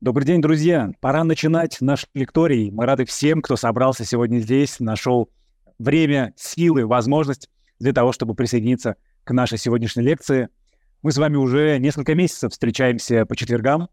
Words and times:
Добрый 0.00 0.26
день, 0.26 0.40
друзья! 0.40 0.92
Пора 1.00 1.24
начинать 1.24 1.76
наш 1.82 2.06
лекторий. 2.14 2.70
Мы 2.70 2.86
рады 2.86 3.04
всем, 3.04 3.42
кто 3.42 3.56
собрался 3.56 4.06
сегодня 4.06 4.38
здесь, 4.38 4.80
нашел 4.80 5.28
время, 5.78 6.32
силы, 6.36 6.86
возможность 6.86 7.50
для 7.78 7.92
того, 7.92 8.12
чтобы 8.12 8.34
присоединиться 8.34 8.96
к 9.24 9.32
нашей 9.32 9.58
сегодняшней 9.58 10.02
лекции. 10.02 10.48
Мы 11.02 11.12
с 11.12 11.18
вами 11.18 11.36
уже 11.36 11.76
несколько 11.78 12.14
месяцев 12.14 12.52
встречаемся 12.52 13.26
по 13.26 13.36
четвергам. 13.36 13.90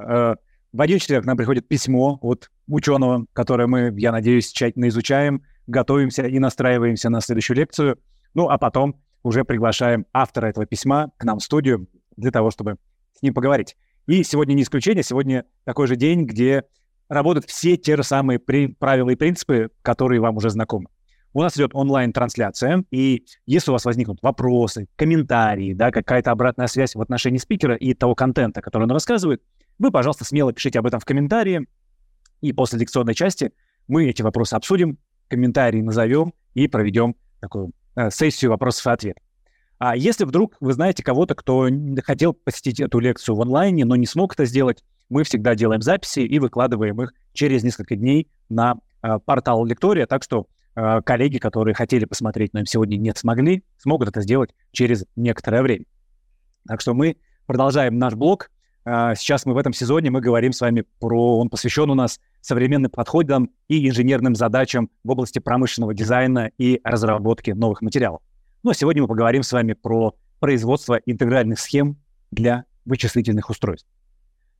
Э, 0.00 0.36
в 0.72 0.80
один 0.80 1.00
четверг 1.00 1.24
нам 1.24 1.36
приходит 1.36 1.66
письмо 1.66 2.20
от 2.22 2.52
ученого, 2.68 3.26
которое 3.32 3.66
мы, 3.66 3.92
я 3.98 4.12
надеюсь, 4.12 4.52
тщательно 4.52 4.86
изучаем, 4.86 5.42
готовимся 5.66 6.24
и 6.24 6.38
настраиваемся 6.38 7.10
на 7.10 7.20
следующую 7.20 7.56
лекцию. 7.56 7.98
Ну, 8.32 8.48
а 8.48 8.58
потом 8.58 9.02
уже 9.24 9.42
приглашаем 9.42 10.06
автора 10.12 10.46
этого 10.46 10.66
письма 10.66 11.10
к 11.16 11.24
нам 11.24 11.40
в 11.40 11.42
студию 11.42 11.88
для 12.16 12.30
того, 12.30 12.52
чтобы 12.52 12.76
с 13.12 13.22
ним 13.22 13.34
поговорить. 13.34 13.74
И 14.08 14.24
сегодня 14.24 14.54
не 14.54 14.62
исключение, 14.62 15.04
сегодня 15.04 15.44
такой 15.64 15.86
же 15.86 15.94
день, 15.94 16.24
где 16.24 16.64
работают 17.10 17.44
все 17.44 17.76
те 17.76 17.94
же 17.94 18.02
самые 18.02 18.38
при... 18.38 18.68
правила 18.68 19.10
и 19.10 19.16
принципы, 19.16 19.68
которые 19.82 20.18
вам 20.22 20.38
уже 20.38 20.48
знакомы. 20.48 20.88
У 21.34 21.42
нас 21.42 21.58
идет 21.58 21.74
онлайн-трансляция, 21.74 22.84
и 22.90 23.26
если 23.44 23.70
у 23.70 23.74
вас 23.74 23.84
возникнут 23.84 24.20
вопросы, 24.22 24.88
комментарии, 24.96 25.74
да, 25.74 25.90
какая-то 25.90 26.30
обратная 26.30 26.68
связь 26.68 26.94
в 26.94 27.02
отношении 27.02 27.36
спикера 27.36 27.74
и 27.74 27.92
того 27.92 28.14
контента, 28.14 28.62
который 28.62 28.84
он 28.84 28.92
рассказывает, 28.92 29.42
вы, 29.78 29.90
пожалуйста, 29.90 30.24
смело 30.24 30.54
пишите 30.54 30.78
об 30.78 30.86
этом 30.86 31.00
в 31.00 31.04
комментарии, 31.04 31.68
и 32.40 32.54
после 32.54 32.78
лекционной 32.78 33.14
части 33.14 33.52
мы 33.88 34.08
эти 34.08 34.22
вопросы 34.22 34.54
обсудим, 34.54 34.96
комментарии 35.28 35.82
назовем 35.82 36.32
и 36.54 36.66
проведем 36.66 37.14
такую 37.40 37.72
э, 37.94 38.10
сессию 38.10 38.52
вопросов 38.52 38.86
и 38.86 38.90
ответов. 38.90 39.22
А 39.78 39.96
если 39.96 40.24
вдруг 40.24 40.56
вы 40.60 40.72
знаете 40.72 41.04
кого-то, 41.04 41.34
кто 41.34 41.68
хотел 42.04 42.32
посетить 42.32 42.80
эту 42.80 42.98
лекцию 42.98 43.36
в 43.36 43.42
онлайне, 43.42 43.84
но 43.84 43.94
не 43.94 44.06
смог 44.06 44.34
это 44.34 44.44
сделать, 44.44 44.82
мы 45.08 45.22
всегда 45.22 45.54
делаем 45.54 45.82
записи 45.82 46.20
и 46.20 46.38
выкладываем 46.38 47.00
их 47.00 47.14
через 47.32 47.62
несколько 47.62 47.94
дней 47.94 48.28
на 48.48 48.78
э, 49.02 49.18
портал 49.24 49.64
Лектория, 49.64 50.06
так 50.06 50.24
что 50.24 50.48
э, 50.74 51.00
коллеги, 51.02 51.38
которые 51.38 51.74
хотели 51.74 52.04
посмотреть, 52.04 52.52
но 52.52 52.60
им 52.60 52.66
сегодня 52.66 52.96
не 52.96 53.14
смогли, 53.14 53.62
смогут 53.78 54.08
это 54.08 54.20
сделать 54.20 54.50
через 54.72 55.06
некоторое 55.14 55.62
время. 55.62 55.84
Так 56.66 56.80
что 56.80 56.92
мы 56.92 57.16
продолжаем 57.46 57.98
наш 57.98 58.14
блог. 58.14 58.50
Э, 58.84 59.14
сейчас 59.16 59.46
мы 59.46 59.54
в 59.54 59.58
этом 59.58 59.72
сезоне 59.72 60.10
мы 60.10 60.20
говорим 60.20 60.52
с 60.52 60.60
вами 60.60 60.84
про, 60.98 61.38
он 61.38 61.50
посвящен 61.50 61.88
у 61.88 61.94
нас 61.94 62.18
современным 62.40 62.90
подходам 62.90 63.50
и 63.68 63.88
инженерным 63.88 64.34
задачам 64.34 64.90
в 65.04 65.10
области 65.10 65.38
промышленного 65.38 65.94
дизайна 65.94 66.50
и 66.58 66.80
разработки 66.82 67.52
новых 67.52 67.80
материалов. 67.80 68.22
Ну 68.64 68.70
а 68.70 68.74
сегодня 68.74 69.02
мы 69.02 69.08
поговорим 69.08 69.44
с 69.44 69.52
вами 69.52 69.74
про 69.74 70.16
производство 70.40 71.00
интегральных 71.06 71.60
схем 71.60 71.96
для 72.32 72.64
вычислительных 72.84 73.50
устройств. 73.50 73.88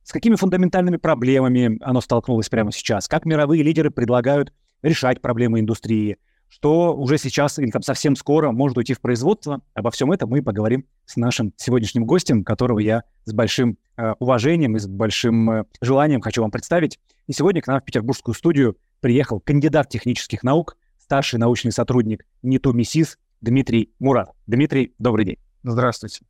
С 0.03 0.13
какими 0.13 0.35
фундаментальными 0.35 0.95
проблемами 0.95 1.77
оно 1.81 1.99
столкнулось 1.99 2.47
прямо 2.47 2.71
сейчас? 2.71 3.09
Как 3.09 3.25
мировые 3.25 3.61
лидеры 3.61 3.91
предлагают 3.91 4.53
решать 4.81 5.21
проблемы 5.21 5.59
индустрии? 5.59 6.17
Что 6.47 6.95
уже 6.95 7.17
сейчас 7.17 7.59
или 7.59 7.69
там 7.71 7.81
совсем 7.81 8.15
скоро 8.15 8.51
может 8.51 8.77
уйти 8.77 8.93
в 8.93 9.01
производство? 9.01 9.61
Обо 9.73 9.91
всем 9.91 10.13
этом 10.13 10.29
мы 10.29 10.41
поговорим 10.41 10.85
с 11.05 11.17
нашим 11.17 11.53
сегодняшним 11.57 12.05
гостем, 12.05 12.45
которого 12.45 12.79
я 12.79 13.03
с 13.25 13.33
большим 13.33 13.77
э, 13.97 14.13
уважением 14.19 14.77
и 14.77 14.79
с 14.79 14.87
большим 14.87 15.51
э, 15.51 15.65
желанием 15.81 16.21
хочу 16.21 16.41
вам 16.41 16.51
представить. 16.51 16.99
И 17.27 17.33
сегодня 17.33 17.61
к 17.61 17.67
нам 17.67 17.81
в 17.81 17.83
петербургскую 17.83 18.33
студию 18.33 18.77
приехал 19.01 19.41
кандидат 19.41 19.89
технических 19.89 20.41
наук, 20.41 20.77
старший 20.97 21.37
научный 21.37 21.71
сотрудник 21.71 22.25
НИТУ 22.41 22.73
МИСИС 22.73 23.17
Дмитрий 23.41 23.93
Мурат. 23.99 24.31
Дмитрий, 24.47 24.93
добрый 24.99 25.25
день. 25.25 25.37
Здравствуйте. 25.63 26.25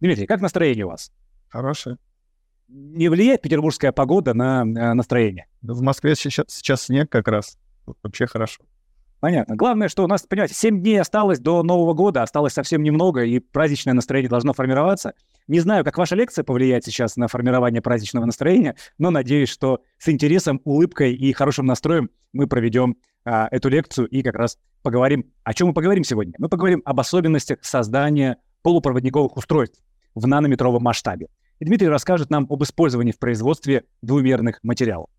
Дмитрий, 0.00 0.26
как 0.26 0.40
настроение 0.40 0.84
у 0.84 0.90
вас? 0.90 1.10
Хорошее. 1.48 1.98
Не 2.68 3.08
влияет 3.08 3.42
петербургская 3.42 3.92
погода 3.92 4.34
на 4.34 4.62
э, 4.62 4.94
настроение? 4.94 5.46
В 5.60 5.82
Москве 5.82 6.14
сейчас, 6.14 6.46
сейчас 6.48 6.82
снег 6.82 7.10
как 7.10 7.28
раз. 7.28 7.58
Вообще 8.02 8.26
хорошо. 8.26 8.62
Понятно. 9.20 9.54
Главное, 9.54 9.88
что 9.88 10.02
у 10.02 10.08
нас, 10.08 10.22
понимаете, 10.22 10.54
7 10.54 10.80
дней 10.80 11.00
осталось 11.00 11.38
до 11.38 11.62
Нового 11.62 11.94
года, 11.94 12.22
осталось 12.22 12.54
совсем 12.54 12.82
немного, 12.82 13.22
и 13.22 13.38
праздничное 13.38 13.94
настроение 13.94 14.28
должно 14.28 14.52
формироваться. 14.52 15.14
Не 15.46 15.60
знаю, 15.60 15.84
как 15.84 15.96
ваша 15.96 16.16
лекция 16.16 16.42
повлияет 16.42 16.84
сейчас 16.84 17.16
на 17.16 17.28
формирование 17.28 17.80
праздничного 17.80 18.24
настроения, 18.24 18.74
но 18.98 19.10
надеюсь, 19.10 19.48
что 19.48 19.80
с 19.98 20.08
интересом, 20.08 20.60
улыбкой 20.64 21.14
и 21.14 21.32
хорошим 21.32 21.66
настроем 21.66 22.10
мы 22.32 22.48
проведем 22.48 22.96
а, 23.24 23.48
эту 23.50 23.68
лекцию 23.68 24.08
и 24.08 24.22
как 24.22 24.34
раз 24.34 24.58
поговорим. 24.82 25.32
О 25.44 25.54
чем 25.54 25.68
мы 25.68 25.74
поговорим 25.74 26.04
сегодня? 26.04 26.34
Мы 26.38 26.48
поговорим 26.48 26.82
об 26.84 27.00
особенностях 27.00 27.58
создания 27.62 28.38
полупроводниковых 28.62 29.36
устройств 29.36 29.80
в 30.14 30.26
нанометровом 30.26 30.82
масштабе. 30.82 31.28
И 31.58 31.64
Дмитрий 31.64 31.88
расскажет 31.88 32.30
нам 32.30 32.46
об 32.50 32.62
использовании 32.62 33.12
в 33.12 33.18
производстве 33.18 33.84
двумерных 34.02 34.58
материалов. 34.62 35.10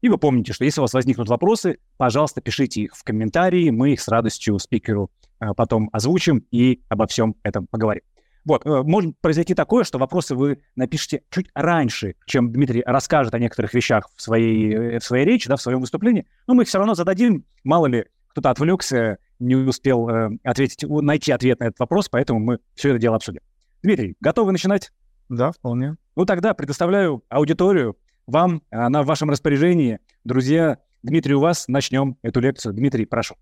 И 0.00 0.08
вы 0.08 0.16
помните, 0.18 0.52
что 0.52 0.64
если 0.64 0.80
у 0.80 0.82
вас 0.82 0.94
возникнут 0.94 1.28
вопросы, 1.28 1.78
пожалуйста, 1.96 2.40
пишите 2.40 2.82
их 2.82 2.96
в 2.96 3.02
комментарии, 3.04 3.70
мы 3.70 3.92
их 3.92 4.00
с 4.00 4.08
радостью 4.08 4.58
спикеру 4.58 5.10
а, 5.38 5.52
потом 5.52 5.90
озвучим 5.92 6.46
и 6.50 6.82
обо 6.88 7.06
всем 7.06 7.36
этом 7.42 7.66
поговорим. 7.66 8.02
Вот, 8.44 8.64
э, 8.64 8.82
может 8.82 9.18
произойти 9.20 9.54
такое, 9.54 9.84
что 9.84 9.98
вопросы 9.98 10.34
вы 10.34 10.62
напишите 10.76 11.22
чуть 11.30 11.48
раньше, 11.54 12.14
чем 12.26 12.52
Дмитрий 12.52 12.82
расскажет 12.86 13.34
о 13.34 13.38
некоторых 13.38 13.74
вещах 13.74 14.08
в 14.16 14.22
своей, 14.22 14.74
э, 14.74 14.98
в 14.98 15.04
своей 15.04 15.24
речи, 15.24 15.48
да, 15.48 15.56
в 15.56 15.62
своем 15.62 15.80
выступлении, 15.80 16.26
но 16.46 16.54
мы 16.54 16.62
их 16.62 16.68
все 16.68 16.78
равно 16.78 16.94
зададим, 16.94 17.44
мало 17.64 17.86
ли 17.86 18.06
кто-то 18.28 18.50
отвлекся, 18.50 19.18
не 19.38 19.56
успел 19.56 20.08
э, 20.08 20.30
ответить, 20.44 20.84
найти 20.88 21.32
ответ 21.32 21.60
на 21.60 21.64
этот 21.64 21.78
вопрос, 21.80 22.08
поэтому 22.08 22.40
мы 22.40 22.58
все 22.74 22.90
это 22.90 22.98
дело 22.98 23.16
обсудим. 23.16 23.40
Дмитрий, 23.82 24.16
готовы 24.20 24.52
начинать? 24.52 24.92
Да, 25.28 25.52
вполне. 25.52 25.96
Ну 26.16 26.24
тогда 26.24 26.54
предоставляю 26.54 27.22
аудиторию 27.28 27.96
вам, 28.26 28.62
она 28.70 29.02
в 29.02 29.06
вашем 29.06 29.30
распоряжении. 29.30 29.98
Друзья, 30.24 30.78
Дмитрий, 31.02 31.34
у 31.34 31.40
вас 31.40 31.66
начнем 31.68 32.16
эту 32.22 32.40
лекцию. 32.40 32.74
Дмитрий, 32.74 33.06
прошу. 33.06 33.36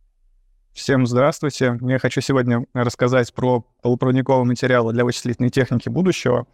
Всем 0.79 1.09
здравствуйте. 1.09 1.77
Я 1.81 1.99
хочу 1.99 2.21
сегодня 2.21 2.65
рассказать 2.73 3.35
про 3.35 3.67
полупроводниковые 3.83 4.45
материалы 4.45 4.93
для 4.93 5.05
вычислительной 5.05 5.51
техники 5.51 5.89
будущего. 5.89 6.47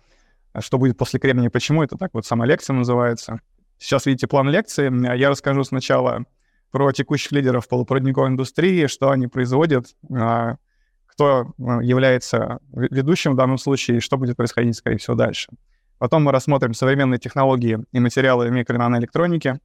Что 0.58 0.78
будет 0.78 0.96
после 0.96 1.20
кремния, 1.20 1.50
почему 1.50 1.82
это 1.82 1.98
так 1.98 2.14
вот 2.14 2.24
сама 2.24 2.46
лекция 2.46 2.72
называется. 2.72 3.40
Сейчас 3.76 4.06
видите 4.06 4.26
план 4.26 4.48
лекции. 4.48 4.90
Я 5.18 5.28
расскажу 5.28 5.62
сначала 5.62 6.24
про 6.70 6.90
текущих 6.92 7.32
лидеров 7.32 7.68
полупроводниковой 7.68 8.30
индустрии, 8.30 8.86
что 8.86 9.10
они 9.10 9.26
производят, 9.26 9.94
а, 10.10 10.56
кто 11.04 11.52
а, 11.58 11.82
является 11.82 12.60
ведущим 12.72 13.32
в 13.32 13.36
данном 13.36 13.58
случае 13.58 13.98
и 13.98 14.00
что 14.00 14.16
будет 14.16 14.38
происходить, 14.38 14.74
скорее 14.74 14.96
всего, 14.96 15.16
дальше. 15.16 15.50
Потом 15.98 16.24
мы 16.24 16.32
рассмотрим 16.32 16.72
современные 16.72 17.18
технологии 17.18 17.78
и 17.92 18.00
материалы 18.00 18.48
микро- 18.48 19.60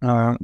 а, 0.00 0.36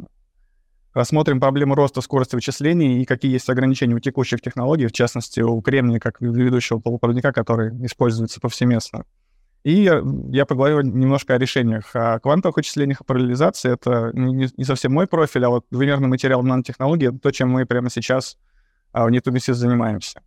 рассмотрим 0.99 1.39
проблему 1.39 1.77
роста 1.77 2.01
скорости 2.01 2.35
вычислений 2.35 3.01
и 3.01 3.05
какие 3.05 3.33
есть 3.33 3.49
ограничения 3.49 3.95
у 3.95 4.01
текущих 4.01 4.41
технологий, 4.41 4.87
в 4.87 4.93
частности, 4.93 5.41
у 5.41 5.61
кремния 5.63 6.01
как 6.01 6.21
ведущего 6.21 6.81
полупроводника, 6.81 7.33
который 7.33 7.71
используется 7.87 8.41
повсеместно. 8.41 9.05
И 9.63 9.91
я 10.31 10.45
поговорю 10.45 10.81
немножко 10.81 11.35
о 11.35 11.39
решениях. 11.39 11.95
О 11.95 12.19
квантовых 12.19 12.57
вычислениях, 12.57 13.01
о 13.01 13.05
параллелизации— 13.05 13.73
это 13.73 14.11
не, 14.13 14.49
не 14.57 14.65
совсем 14.65 14.93
мой 14.93 15.07
профиль, 15.07 15.45
а 15.45 15.51
вот 15.51 15.67
двумерный 15.71 16.09
материал 16.09 16.43
нанотехнологии— 16.43 17.09
это 17.11 17.19
то, 17.19 17.31
чем 17.31 17.51
мы 17.51 17.65
прямо 17.65 17.91
сейчас 17.91 18.37
а, 18.93 19.05
в 19.07 19.09
NetUBC 19.09 19.53
занимаемся. 19.55 20.21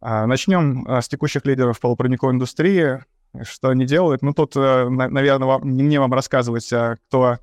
А, 0.00 0.26
начнем 0.26 0.84
а, 0.88 1.00
с 1.00 1.08
текущих 1.08 1.46
лидеров 1.46 1.80
полупроводниковой 1.80 2.34
индустрии. 2.34 3.04
Что 3.42 3.68
они 3.68 3.86
делают? 3.86 4.22
Ну, 4.22 4.32
тут, 4.32 4.56
э, 4.56 4.88
наверное, 4.88 5.46
вам, 5.46 5.76
не 5.76 5.82
мне 5.82 6.00
вам 6.00 6.12
рассказывать, 6.14 6.66
кто 7.08 7.38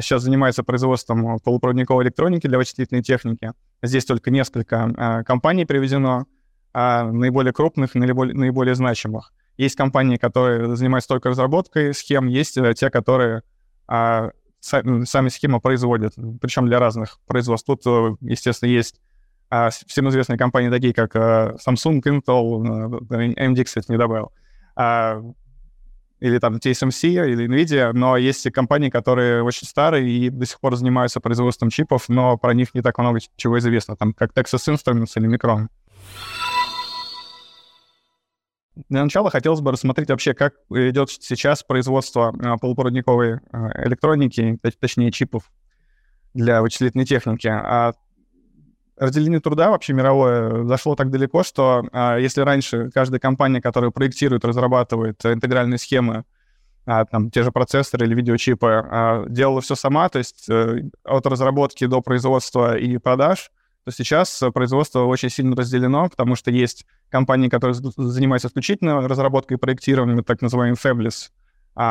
сейчас 0.00 0.22
занимается 0.22 0.62
производством 0.62 1.38
полупроводниковой 1.40 2.04
электроники 2.04 2.46
для 2.46 2.58
вычислительной 2.58 3.02
техники. 3.02 3.52
Здесь 3.82 4.04
только 4.04 4.30
несколько 4.30 5.24
компаний 5.26 5.64
привезено, 5.64 6.26
наиболее 6.72 7.52
крупных, 7.52 7.94
наиболее, 7.94 8.34
наиболее 8.36 8.74
значимых. 8.74 9.32
Есть 9.60 9.76
компании, 9.76 10.16
которые 10.16 10.74
занимаются 10.74 11.08
только 11.08 11.28
разработкой 11.28 11.92
схем, 11.92 12.28
есть 12.28 12.56
э, 12.56 12.72
те, 12.72 12.88
которые 12.88 13.42
а, 13.86 14.30
сами 14.60 15.28
схемы 15.28 15.60
производят, 15.60 16.14
причем 16.40 16.66
для 16.66 16.78
разных 16.78 17.18
производств. 17.26 17.66
Тут, 17.66 17.82
э, 17.86 18.16
естественно, 18.22 18.70
есть 18.70 19.00
а, 19.50 19.68
всем 19.68 20.08
известные 20.08 20.38
компании, 20.38 20.70
такие 20.70 20.94
как 20.94 21.16
а, 21.16 21.56
Samsung, 21.66 22.00
Intel, 22.02 23.00
AMD, 23.10 23.64
кстати, 23.64 23.90
не 23.90 23.98
добавил, 23.98 24.32
а, 24.76 25.20
или 26.20 26.38
там 26.38 26.56
TSMC, 26.56 27.08
или 27.08 27.48
NVIDIA, 27.48 27.92
но 27.92 28.16
есть 28.16 28.46
и 28.46 28.50
компании, 28.50 28.90
которые 28.90 29.42
очень 29.42 29.66
старые 29.66 30.08
и 30.08 30.30
до 30.30 30.46
сих 30.46 30.60
пор 30.60 30.76
занимаются 30.76 31.20
производством 31.20 31.70
чипов, 31.70 32.08
но 32.08 32.36
про 32.36 32.54
них 32.54 32.74
не 32.74 32.82
так 32.82 32.98
много 32.98 33.20
чего 33.36 33.58
известно, 33.58 33.96
там 33.96 34.12
как 34.12 34.32
Texas 34.32 34.72
Instruments 34.72 35.12
или 35.16 35.28
Micron. 35.28 35.68
Для 38.88 39.02
начала 39.02 39.30
хотелось 39.30 39.60
бы 39.60 39.72
рассмотреть 39.72 40.10
вообще, 40.10 40.32
как 40.32 40.54
идет 40.70 41.10
сейчас 41.10 41.62
производство 41.62 42.34
а, 42.42 42.56
полупроводниковой 42.56 43.40
а, 43.52 43.86
электроники, 43.86 44.58
точнее 44.78 45.10
чипов 45.10 45.50
для 46.34 46.62
вычислительной 46.62 47.04
техники. 47.04 47.48
А 47.48 47.94
разделение 49.00 49.40
труда 49.40 49.70
вообще 49.70 49.94
мировое 49.94 50.64
зашло 50.64 50.94
так 50.94 51.10
далеко, 51.10 51.42
что 51.42 51.84
а, 51.92 52.18
если 52.18 52.42
раньше 52.42 52.90
каждая 52.92 53.18
компания, 53.18 53.60
которая 53.60 53.90
проектирует, 53.90 54.44
разрабатывает 54.44 55.24
интегральные 55.24 55.78
схемы, 55.78 56.24
а, 56.84 57.06
там, 57.06 57.30
те 57.30 57.42
же 57.42 57.50
процессоры 57.50 58.06
или 58.06 58.14
видеочипы, 58.14 58.66
а, 58.68 59.24
делала 59.26 59.62
все 59.62 59.74
сама, 59.74 60.08
то 60.08 60.18
есть 60.18 60.48
э, 60.50 60.82
от 61.04 61.26
разработки 61.26 61.86
до 61.86 62.02
производства 62.02 62.76
и 62.76 62.98
продаж, 62.98 63.50
то 63.84 63.90
сейчас 63.90 64.42
производство 64.52 65.00
очень 65.04 65.30
сильно 65.30 65.56
разделено, 65.56 66.08
потому 66.10 66.36
что 66.36 66.50
есть 66.50 66.84
компании, 67.08 67.48
которые 67.48 67.74
занимаются 67.74 68.48
исключительно 68.48 69.08
разработкой 69.08 69.56
и 69.56 69.60
проектированием, 69.60 70.22
так 70.22 70.42
называемые 70.42 70.76
fabless 70.76 71.30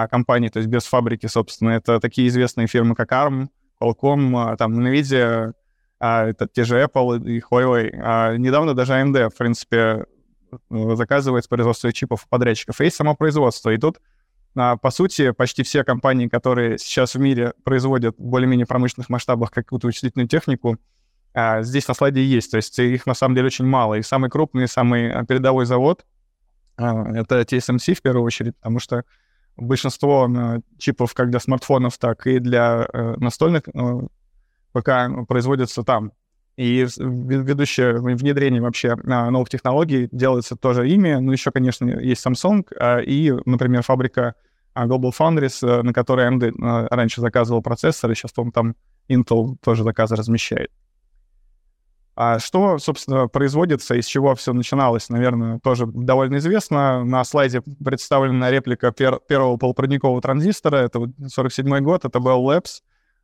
компании, 0.10 0.50
то 0.50 0.60
есть 0.60 0.70
без 0.70 0.84
фабрики, 0.84 1.26
собственно. 1.26 1.72
Это 1.72 2.00
такие 2.00 2.28
известные 2.28 2.68
фирмы, 2.68 2.94
как 2.94 3.12
ARM, 3.12 3.48
Qualcomm, 3.82 4.56
там, 4.58 4.80
NVIDIA, 4.80 5.54
это 6.00 6.48
те 6.48 6.64
же 6.64 6.82
Apple 6.82 7.24
и 7.28 7.42
Huawei. 7.42 7.92
А 8.02 8.38
недавно 8.38 8.74
даже 8.74 8.94
AMD, 8.94 9.30
в 9.30 9.38
принципе, 9.38 10.06
заказывает 10.70 11.48
производство 11.48 11.92
чипов 11.94 12.28
подрядчиков. 12.30 12.80
Есть 12.80 12.96
само 12.96 13.16
производство. 13.16 13.70
И 13.70 13.78
тут 13.78 14.00
а, 14.56 14.78
по 14.78 14.90
сути, 14.92 15.32
почти 15.32 15.64
все 15.64 15.84
компании, 15.84 16.28
которые 16.28 16.78
сейчас 16.78 17.16
в 17.16 17.20
мире 17.20 17.54
производят 17.64 18.18
в 18.18 18.22
более-менее 18.22 18.66
промышленных 18.66 19.10
масштабах 19.10 19.52
какую-то 19.52 19.88
вычислительную 19.88 20.28
технику, 20.28 20.78
а, 21.34 21.62
здесь 21.62 21.88
на 21.88 21.94
слайде 21.94 22.24
есть. 22.24 22.52
То 22.52 22.58
есть 22.58 22.78
их 22.80 23.06
на 23.06 23.14
самом 23.14 23.36
деле 23.36 23.48
очень 23.48 23.66
мало. 23.66 23.96
И 23.96 24.02
самый 24.02 24.30
крупный, 24.30 24.68
самый 24.68 25.12
а, 25.12 25.24
передовой 25.26 25.66
завод— 25.66 26.06
это 26.78 27.42
TSMC 27.42 27.96
в 27.96 28.02
первую 28.02 28.24
очередь, 28.24 28.56
потому 28.58 28.80
что 28.80 29.04
большинство 29.58 30.30
чипов 30.78 31.14
как 31.14 31.30
для 31.30 31.40
смартфонов, 31.40 31.98
так 31.98 32.26
и 32.26 32.40
для 32.40 32.88
э, 32.92 33.16
настольных 33.18 33.64
э, 33.68 34.00
ПК 34.72 35.28
производятся 35.28 35.84
там. 35.84 36.12
И 36.58 36.86
ведущее 36.98 38.00
внедрение 38.02 38.62
вообще 38.62 38.96
новых 38.96 39.50
технологий 39.50 40.10
делается 40.12 40.58
тоже 40.58 40.90
ими. 40.90 41.14
Ну, 41.14 41.32
еще, 41.32 41.52
конечно, 41.52 41.86
есть 41.88 42.26
Samsung 42.26 42.66
а, 42.78 43.00
и, 43.00 43.32
например, 43.46 43.82
фабрика 43.82 44.36
а, 44.74 44.86
Global 44.86 45.12
Foundries, 45.18 45.66
э, 45.66 45.84
на 45.84 45.94
которой 45.94 46.28
AMD 46.28 46.50
э, 46.50 46.88
раньше 46.90 47.22
заказывал 47.22 47.62
процессоры, 47.62 48.14
сейчас, 48.14 48.34
по-моему, 48.34 48.52
там 48.52 48.76
Intel 49.08 49.56
тоже 49.64 49.84
заказы 49.84 50.18
размещает. 50.18 50.70
А 52.22 52.38
что, 52.40 52.78
собственно, 52.80 53.30
производится, 53.30 53.96
из 53.96 54.06
чего 54.06 54.36
все 54.36 54.52
начиналось, 54.52 55.08
наверное, 55.08 55.60
тоже 55.60 55.86
довольно 55.86 56.40
известно. 56.40 57.06
На 57.06 57.24
слайде 57.24 57.62
представлена 57.62 58.52
реплика 58.52 58.90
пер- 58.90 59.22
первого 59.26 59.56
полупроводникового 59.56 60.22
транзистора. 60.22 60.76
Это 60.76 61.10
47 61.26 61.80
год, 61.80 62.04
это 62.04 62.20
Bell 62.20 62.44
Labs. 62.44 62.82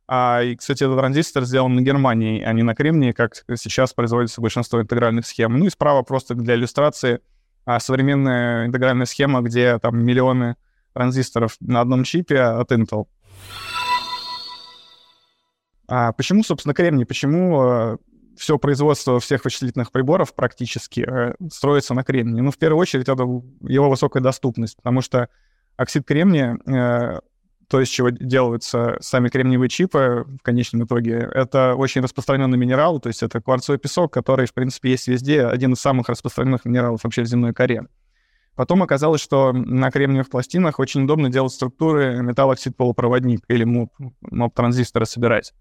А, 0.08 0.40
и, 0.42 0.54
кстати, 0.54 0.84
этот 0.84 0.98
транзистор 0.98 1.44
сделан 1.44 1.74
на 1.74 1.80
Германии, 1.80 2.42
а 2.42 2.52
не 2.52 2.62
на 2.62 2.74
Кремнии, 2.74 3.12
как 3.12 3.44
сейчас 3.56 3.92
производится 3.92 4.40
большинство 4.40 4.80
интегральных 4.80 5.26
схем. 5.26 5.58
Ну 5.58 5.66
и 5.66 5.70
справа 5.70 6.02
просто 6.02 6.34
для 6.34 6.54
иллюстрации 6.54 7.20
а, 7.64 7.80
современная 7.80 8.66
интегральная 8.66 9.06
схема, 9.06 9.40
где 9.40 9.78
там 9.78 10.04
миллионы 10.04 10.56
транзисторов 10.92 11.56
на 11.60 11.80
одном 11.80 12.04
чипе 12.04 12.40
от 12.40 12.70
Intel. 12.70 13.06
А 15.88 16.12
почему, 16.12 16.42
собственно, 16.42 16.74
кремний? 16.74 17.06
Почему 17.06 17.62
э, 17.62 17.96
все 18.36 18.58
производство 18.58 19.20
всех 19.20 19.44
вычислительных 19.44 19.92
приборов 19.92 20.34
практически 20.34 21.00
э, 21.00 21.34
строится 21.50 21.94
на 21.94 22.02
кремнии? 22.02 22.40
Ну, 22.40 22.50
в 22.50 22.58
первую 22.58 22.80
очередь, 22.80 23.08
это 23.08 23.22
его 23.22 23.90
высокая 23.90 24.22
доступность, 24.22 24.76
потому 24.76 25.00
что 25.00 25.28
оксид 25.76 26.04
кремния 26.06 26.58
э, 26.66 27.20
то, 27.68 27.80
из 27.80 27.88
чего 27.88 28.10
делаются 28.10 28.96
сами 29.00 29.28
кремниевые 29.28 29.68
чипы 29.68 30.24
в 30.26 30.42
конечном 30.42 30.84
итоге, 30.84 31.28
это 31.32 31.74
очень 31.74 32.00
распространенный 32.00 32.56
минерал, 32.56 33.00
то 33.00 33.08
есть 33.08 33.22
это 33.22 33.40
кварцевый 33.40 33.78
песок, 33.78 34.12
который, 34.12 34.46
в 34.46 34.54
принципе, 34.54 34.90
есть 34.90 35.08
везде, 35.08 35.46
один 35.46 35.72
из 35.72 35.80
самых 35.80 36.08
распространенных 36.08 36.64
минералов 36.64 37.02
вообще 37.02 37.22
в 37.22 37.26
земной 37.26 37.52
коре. 37.52 37.86
Потом 38.54 38.82
оказалось, 38.82 39.20
что 39.20 39.52
на 39.52 39.90
кремниевых 39.90 40.30
пластинах 40.30 40.78
очень 40.78 41.04
удобно 41.04 41.28
делать 41.28 41.52
структуры 41.52 42.22
металлоксид-полупроводник 42.22 43.42
или 43.48 43.64
МОП-транзисторы 43.64 45.04
собирать. 45.04 45.52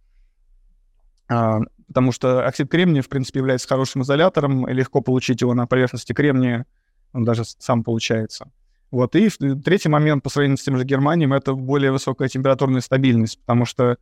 А, 1.28 1.60
потому 1.88 2.12
что 2.12 2.46
оксид 2.46 2.69
кремния, 2.69 3.01
в 3.01 3.10
принципе, 3.10 3.40
является 3.40 3.68
хорошим 3.68 4.04
изолятором, 4.04 4.69
и 4.69 4.74
легко 4.74 5.01
получить 5.01 5.42
его 5.42 5.54
на 5.54 5.68
поверхности 5.68 6.13
кремния, 6.13 6.66
он 7.13 7.25
даже 7.25 7.44
сам 7.46 7.84
получается. 7.84 8.50
Вот. 8.96 9.14
И 9.18 9.30
третий 9.30 9.90
момент 9.90 10.24
по 10.24 10.30
сравнению 10.30 10.56
с 10.56 10.64
тем 10.64 10.78
же 10.78 10.86
Германией, 10.86 11.30
это 11.36 11.54
более 11.54 11.92
высокая 11.92 12.30
температурная 12.30 12.80
стабильность, 12.80 13.38
потому 13.42 13.66
что 13.66 13.98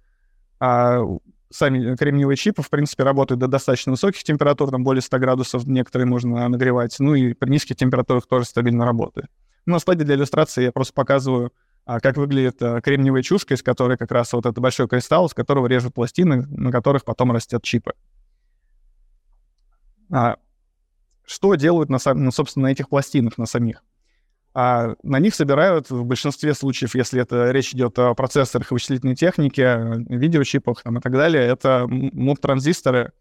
а, 0.60 1.02
сами 1.50 1.96
кремниевые 1.96 2.38
чипы, 2.38 2.62
в 2.62 2.70
принципе, 2.70 3.02
работают 3.02 3.40
до 3.40 3.48
достаточно 3.48 3.94
высоких 3.94 4.24
температур, 4.24 4.70
там 4.70 4.84
более 4.84 5.02
100 5.02 5.18
градусов, 5.18 5.66
некоторые 5.66 6.06
можно 6.06 6.48
нагревать, 6.48 6.96
ну 7.00 7.16
и 7.16 7.34
при 7.34 7.50
низких 7.50 7.76
температурах 7.76 8.28
тоже 8.28 8.46
стабильно 8.46 8.86
работают. 8.86 9.32
На 9.66 9.80
слайде 9.80 10.04
для 10.04 10.14
иллюстрации 10.14 10.66
я 10.66 10.72
просто 10.72 10.94
показываю, 10.94 11.52
а, 11.86 12.00
как 12.00 12.18
выглядит 12.18 12.62
а, 12.62 12.80
кремниевая 12.80 13.24
чушка, 13.24 13.56
из 13.56 13.64
которой 13.64 13.98
как 13.98 14.12
раз 14.12 14.32
вот 14.34 14.46
это 14.46 14.62
большой 14.62 14.88
кристалл, 14.88 15.28
с 15.28 15.34
которого 15.34 15.66
режут 15.66 15.96
пластины, 15.96 16.46
на 16.52 16.72
которых 16.72 17.04
потом 17.04 17.32
растет 17.32 17.64
чипы. 17.64 17.94
А, 20.12 20.36
что 21.26 21.56
делают, 21.56 21.90
на, 21.90 21.98
ну, 22.14 22.32
собственно, 22.32 22.68
на 22.68 22.72
этих 22.72 22.90
пластинах, 22.90 23.40
на 23.40 23.48
самих? 23.48 23.84
А 24.54 24.96
на 25.02 25.20
них 25.20 25.34
собирают 25.34 25.90
в 25.90 26.04
большинстве 26.04 26.54
случаев, 26.54 26.94
если 26.94 27.22
это 27.22 27.52
речь 27.52 27.74
идет 27.74 27.98
о 27.98 28.14
процессорах 28.14 28.70
вычислительной 28.72 29.16
технике, 29.16 30.04
видеочипах 30.08 30.84
там, 30.84 31.00
и 31.00 31.02
так 31.02 31.14
далее, 31.14 31.44
это 31.44 31.88
MOV-транзисторы 31.90 33.14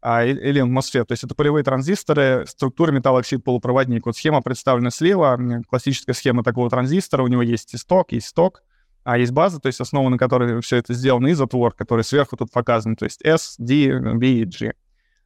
а, 0.00 0.24
или 0.24 0.62
MOSFET, 0.62 1.04
то 1.04 1.12
есть 1.12 1.24
это 1.24 1.34
полевые 1.34 1.62
транзисторы 1.62 2.44
структуры 2.46 2.92
металлоксид 2.92 3.44
полупроводник. 3.44 4.04
Вот 4.04 4.16
схема 4.16 4.42
представлена 4.42 4.90
слева, 4.90 5.38
классическая 5.68 6.12
схема 6.12 6.42
такого 6.42 6.68
транзистора, 6.68 7.22
у 7.22 7.28
него 7.28 7.42
есть 7.42 7.74
исток, 7.74 8.12
есть 8.12 8.26
сток, 8.26 8.62
а 9.04 9.16
есть 9.16 9.32
база, 9.32 9.60
то 9.60 9.68
есть 9.68 9.80
основа, 9.80 10.08
на 10.08 10.18
которой 10.18 10.60
все 10.60 10.78
это 10.78 10.92
сделано, 10.92 11.28
и 11.28 11.34
затвор, 11.34 11.72
который 11.72 12.02
сверху 12.02 12.36
тут 12.36 12.50
показан, 12.50 12.96
то 12.96 13.04
есть 13.04 13.22
S, 13.22 13.54
D, 13.58 13.98
B 13.98 14.44
G. 14.44 14.74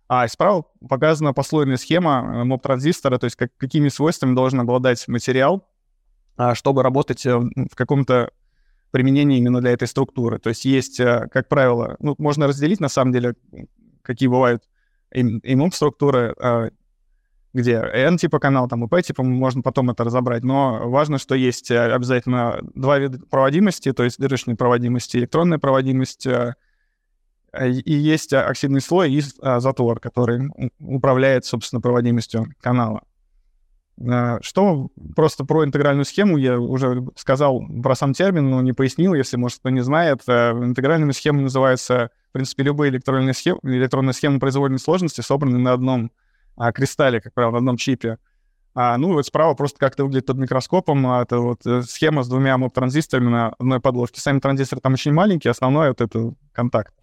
А 0.08 0.26
справа 0.26 0.64
показана 0.88 1.34
послойная 1.34 1.76
схема 1.76 2.25
э, 2.25 2.44
моб-транзистора, 2.44 3.19
то 3.19 3.25
есть 3.25 3.37
как, 3.37 3.50
какими 3.58 3.88
свойствами 3.88 4.34
должен 4.34 4.58
обладать 4.58 5.06
материал, 5.06 5.69
а, 6.38 6.55
чтобы 6.55 6.82
работать 6.82 7.26
э, 7.26 7.37
в 7.37 7.75
каком-то 7.75 8.31
применении 8.90 9.37
именно 9.37 9.60
для 9.60 9.72
этой 9.72 9.87
структуры. 9.87 10.38
То 10.38 10.49
есть 10.49 10.64
есть, 10.64 10.99
э, 10.99 11.28
как 11.31 11.49
правило, 11.49 11.96
ну, 12.00 12.14
можно 12.16 12.46
разделить 12.46 12.81
на 12.81 12.88
самом 12.88 13.12
деле, 13.12 13.34
какие 14.00 14.31
бывают 14.31 14.64
и 15.12 15.55
моб-структуры, 15.55 16.34
а, 16.38 16.70
где 17.52 17.75
N-типа 17.75 18.38
канал, 18.38 18.66
там 18.66 18.85
и 18.85 18.88
P-типа, 18.88 19.23
можно 19.23 19.61
потом 19.61 19.90
это 19.90 20.04
разобрать, 20.04 20.42
но 20.42 20.88
важно, 20.88 21.18
что 21.18 21.35
есть 21.35 21.71
обязательно 21.71 22.61
два 22.75 22.99
вида 22.99 23.18
проводимости, 23.28 23.92
то 23.92 24.04
есть 24.04 24.18
дырочной 24.18 24.54
проводимости, 24.54 25.18
электронная 25.18 25.59
проводимость, 25.59 26.26
и 27.57 27.93
есть 27.93 28.33
оксидный 28.33 28.81
слой 28.81 29.12
и 29.12 29.23
а, 29.40 29.61
затвор, 29.61 30.00
который 30.00 30.50
управляет, 30.81 31.45
собственно, 31.45 31.81
проводимостью 31.81 32.47
канала. 32.61 33.02
Э, 34.00 34.38
что 34.43 34.90
просто 35.17 35.45
про 35.45 35.64
интегральную 35.64 36.05
схему 36.05 36.37
я 36.37 36.59
уже 36.59 37.07
сказал 37.17 37.62
про 37.83 37.95
сам 37.95 38.12
термин, 38.14 38.49
но 38.50 38.62
не 38.62 38.73
пояснил, 38.73 39.14
если, 39.14 39.37
может, 39.37 39.59
кто 39.59 39.71
не 39.71 39.81
знает. 39.81 40.23
Э, 40.26 40.52
интегральными 40.52 41.12
схемами 41.12 41.43
называются, 41.43 42.11
в 42.31 42.33
принципе, 42.33 42.62
любые 42.62 42.90
электронные 42.90 43.35
схемы, 43.35 43.59
электронные 43.64 44.12
схемы 44.12 44.38
произвольной 44.38 44.78
сложности, 44.78 45.21
собраны 45.21 45.59
на 45.59 45.73
одном 45.73 46.12
а, 46.57 46.73
кристалле, 46.73 47.21
как 47.21 47.35
правило, 47.35 47.52
на 47.52 47.59
одном 47.59 47.76
чипе. 47.76 48.19
А, 48.75 48.97
ну, 48.97 49.12
вот 49.12 49.26
справа 49.26 49.55
просто 49.55 49.78
как-то 49.78 50.05
выглядит 50.05 50.26
под 50.26 50.37
микроскопом. 50.37 51.05
А, 51.07 51.23
это 51.23 51.38
вот 51.38 51.62
схема 51.88 52.23
с 52.23 52.28
двумя 52.28 52.57
МОП-транзисторами 52.59 53.28
на 53.28 53.49
одной 53.59 53.81
подложке. 53.81 54.21
Сами 54.21 54.38
транзисторы 54.38 54.81
там 54.81 54.93
очень 54.93 55.12
маленькие, 55.12 55.50
основной 55.50 55.88
вот 55.88 56.00
это 56.00 56.33
контакт. 56.52 56.95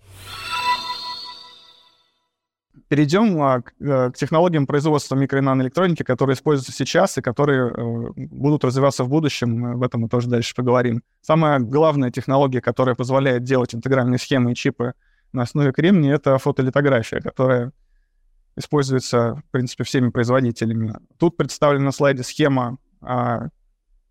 Перейдем 2.87 3.41
а, 3.41 3.61
к, 3.61 3.73
а, 3.81 4.11
к 4.11 4.17
технологиям 4.17 4.67
производства 4.67 5.15
микро- 5.15 5.39
и 5.39 5.41
наноэлектроники, 5.41 6.03
которые 6.03 6.35
используются 6.35 6.71
сейчас 6.71 7.17
и 7.17 7.21
которые 7.21 7.71
э, 7.71 8.11
будут 8.15 8.63
развиваться 8.63 9.03
в 9.03 9.09
будущем. 9.09 9.65
Об 9.65 9.83
этом 9.83 10.01
мы 10.01 10.09
тоже 10.09 10.29
дальше 10.29 10.53
поговорим. 10.53 11.01
Самая 11.21 11.59
главная 11.59 12.11
технология, 12.11 12.61
которая 12.61 12.93
позволяет 12.93 13.43
делать 13.43 13.73
интегральные 13.73 14.19
схемы 14.19 14.51
и 14.51 14.55
чипы 14.55 14.93
на 15.33 15.43
основе 15.43 15.71
кремния, 15.71 16.15
это 16.15 16.37
фотолитография, 16.37 17.21
которая 17.21 17.71
используется, 18.55 19.41
в 19.47 19.51
принципе, 19.51 19.83
всеми 19.83 20.09
производителями. 20.09 20.93
Тут 21.17 21.37
представлена 21.37 21.85
на 21.85 21.91
слайде 21.91 22.23
схема 22.23 22.77
а, 23.01 23.47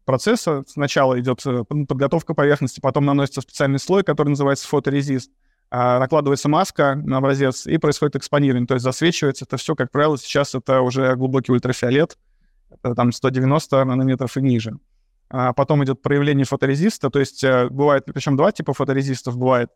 процесса. 0.04 0.64
Сначала 0.66 1.18
идет 1.18 1.44
э, 1.46 1.64
подготовка 1.64 2.34
поверхности, 2.34 2.80
потом 2.80 3.06
наносится 3.06 3.40
специальный 3.40 3.78
слой, 3.78 4.04
который 4.04 4.30
называется 4.30 4.68
фоторезист. 4.68 5.30
А, 5.70 5.98
накладывается 5.98 6.48
маска 6.48 6.94
на 6.94 7.18
образец, 7.18 7.66
и 7.66 7.78
происходит 7.78 8.16
экспонирование, 8.16 8.66
то 8.66 8.74
есть 8.74 8.84
засвечивается 8.84 9.44
это 9.44 9.56
все, 9.56 9.74
как 9.74 9.90
правило, 9.90 10.16
сейчас 10.16 10.54
это 10.54 10.80
уже 10.80 11.14
глубокий 11.16 11.52
ультрафиолет, 11.52 12.16
это 12.70 12.94
там 12.94 13.12
190 13.12 13.84
нанометров 13.84 14.36
и 14.36 14.42
ниже. 14.42 14.78
А 15.30 15.52
потом 15.52 15.82
идет 15.84 16.02
проявление 16.02 16.44
фоторезиста, 16.44 17.10
то 17.10 17.18
есть 17.18 17.42
э, 17.42 17.68
бывает, 17.68 18.04
причем 18.04 18.36
два 18.36 18.52
типа 18.52 18.72
фоторезистов 18.72 19.36
бывает. 19.36 19.70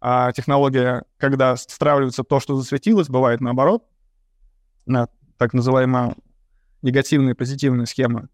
А 0.00 0.32
технология, 0.32 1.04
когда 1.18 1.56
стравливается 1.56 2.24
то, 2.24 2.40
что 2.40 2.56
засветилось, 2.56 3.08
бывает 3.08 3.40
наоборот, 3.40 3.84
так 4.86 5.52
называемая 5.52 6.14
негативная 6.82 7.32
и 7.32 7.36
позитивная 7.36 7.86
схема. 7.86 8.28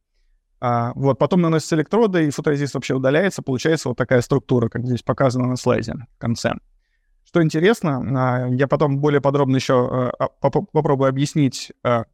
А, 0.60 0.92
вот, 0.94 1.18
потом 1.18 1.40
наносятся 1.40 1.76
электроды, 1.76 2.26
и 2.26 2.30
фоторезист 2.30 2.74
вообще 2.74 2.94
удаляется, 2.94 3.42
получается 3.42 3.88
вот 3.88 3.96
такая 3.96 4.20
структура, 4.20 4.68
как 4.68 4.84
здесь 4.84 5.02
показано 5.02 5.46
на 5.46 5.56
слайде 5.56 5.94
в 6.16 6.18
конце. 6.18 6.54
Что 7.30 7.44
интересно, 7.44 8.02
а, 8.18 8.48
я 8.48 8.66
потом 8.66 8.98
более 8.98 9.20
подробно 9.20 9.54
еще 9.54 10.10
а, 10.18 10.26
попробую 10.40 11.08
объяснить, 11.08 11.70
а, 11.84 12.06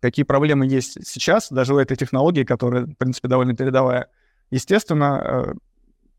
какие 0.00 0.26
проблемы 0.26 0.66
есть 0.66 1.06
сейчас, 1.06 1.50
даже 1.50 1.72
у 1.72 1.78
этой 1.78 1.96
технологии, 1.96 2.44
которая, 2.44 2.84
в 2.84 2.96
принципе, 2.96 3.28
довольно 3.28 3.56
передовая. 3.56 4.08
Естественно, 4.50 5.54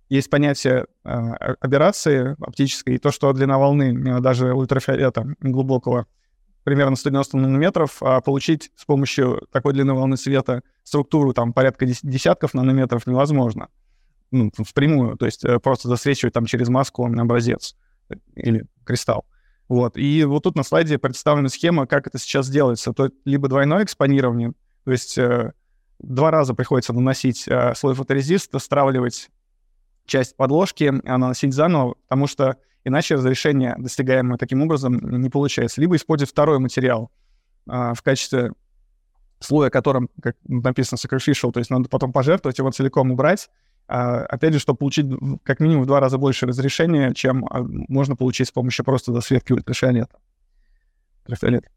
есть 0.10 0.32
понятие 0.32 0.88
аберрации 1.04 2.36
оптической, 2.44 2.96
и 2.96 2.98
то, 2.98 3.12
что 3.12 3.32
длина 3.34 3.60
волны 3.60 4.20
даже 4.20 4.52
ультрафиолета 4.52 5.36
глубокого 5.40 6.08
примерно 6.64 6.96
190 6.96 7.38
нанометров, 7.38 8.02
а 8.02 8.20
получить 8.22 8.72
с 8.76 8.86
помощью 8.86 9.48
такой 9.52 9.74
длины 9.74 9.94
волны 9.94 10.18
света 10.18 10.64
структуру 10.84 11.34
там 11.34 11.54
порядка 11.54 11.86
десятков 11.86 12.56
нанометров 12.56 13.06
невозможно. 13.06 13.70
Ну, 14.32 14.50
впрямую, 14.58 15.18
то 15.18 15.28
есть 15.28 15.46
э, 15.46 15.60
просто 15.60 15.88
засвечивать 15.88 16.34
там 16.34 16.48
через 16.48 16.68
маску 16.68 17.06
образец 17.06 17.76
или 18.36 18.66
кристалл. 18.84 19.26
Вот. 19.68 19.98
И 19.98 20.24
вот 20.24 20.44
тут 20.44 20.56
на 20.56 20.64
слайде 20.64 20.98
представлена 20.98 21.50
схема, 21.50 21.88
как 21.88 22.08
это 22.08 22.18
сейчас 22.18 22.50
делается. 22.50 22.94
То 22.94 23.10
либо 23.26 23.50
двойное 23.50 23.84
экспонирование, 23.84 24.54
то 24.86 24.92
есть 24.92 25.18
э, 25.18 25.52
два 26.00 26.32
раза 26.32 26.54
приходится 26.54 26.94
наносить 26.94 27.48
э, 27.48 27.76
слой 27.76 27.94
фоторезиста, 27.96 28.60
стравливать 28.60 29.30
часть 30.06 30.38
подложки, 30.38 30.94
а 31.06 31.18
наносить 31.18 31.54
заново, 31.54 31.96
потому 32.08 32.28
что 32.28 32.58
Иначе 32.88 33.16
разрешение, 33.16 33.76
достигаемое 33.78 34.38
таким 34.38 34.62
образом, 34.62 34.98
не 35.20 35.30
получается. 35.30 35.82
Либо 35.82 35.98
использовать 35.98 36.32
второй 36.32 36.58
материал 36.60 37.12
а, 37.68 37.94
в 37.94 38.02
качестве 38.02 38.54
слоя, 39.42 39.70
которым, 39.70 40.10
как 40.24 40.38
написано, 40.48 40.98
sacrificial, 40.98 41.52
то 41.52 41.60
есть 41.60 41.70
надо 41.70 41.90
потом 41.90 42.14
пожертвовать, 42.14 42.60
его 42.60 42.72
целиком 42.72 43.12
убрать, 43.12 43.50
опять 43.88 44.54
же, 44.54 44.60
чтобы 44.60 44.78
получить 44.78 45.08
как 45.44 45.60
минимум 45.60 45.84
в 45.84 45.88
два 45.88 46.00
раза 46.00 46.18
больше 46.18 46.46
разрешения, 46.46 47.14
чем 47.14 47.46
а, 47.46 47.64
можно 47.64 48.16
получить 48.16 48.50
с 48.50 48.52
помощью 48.52 48.84
просто 48.84 49.14
засветки 49.14 49.54
ультрафиолета. 49.54 50.18
ультрафиолета. 51.24 51.70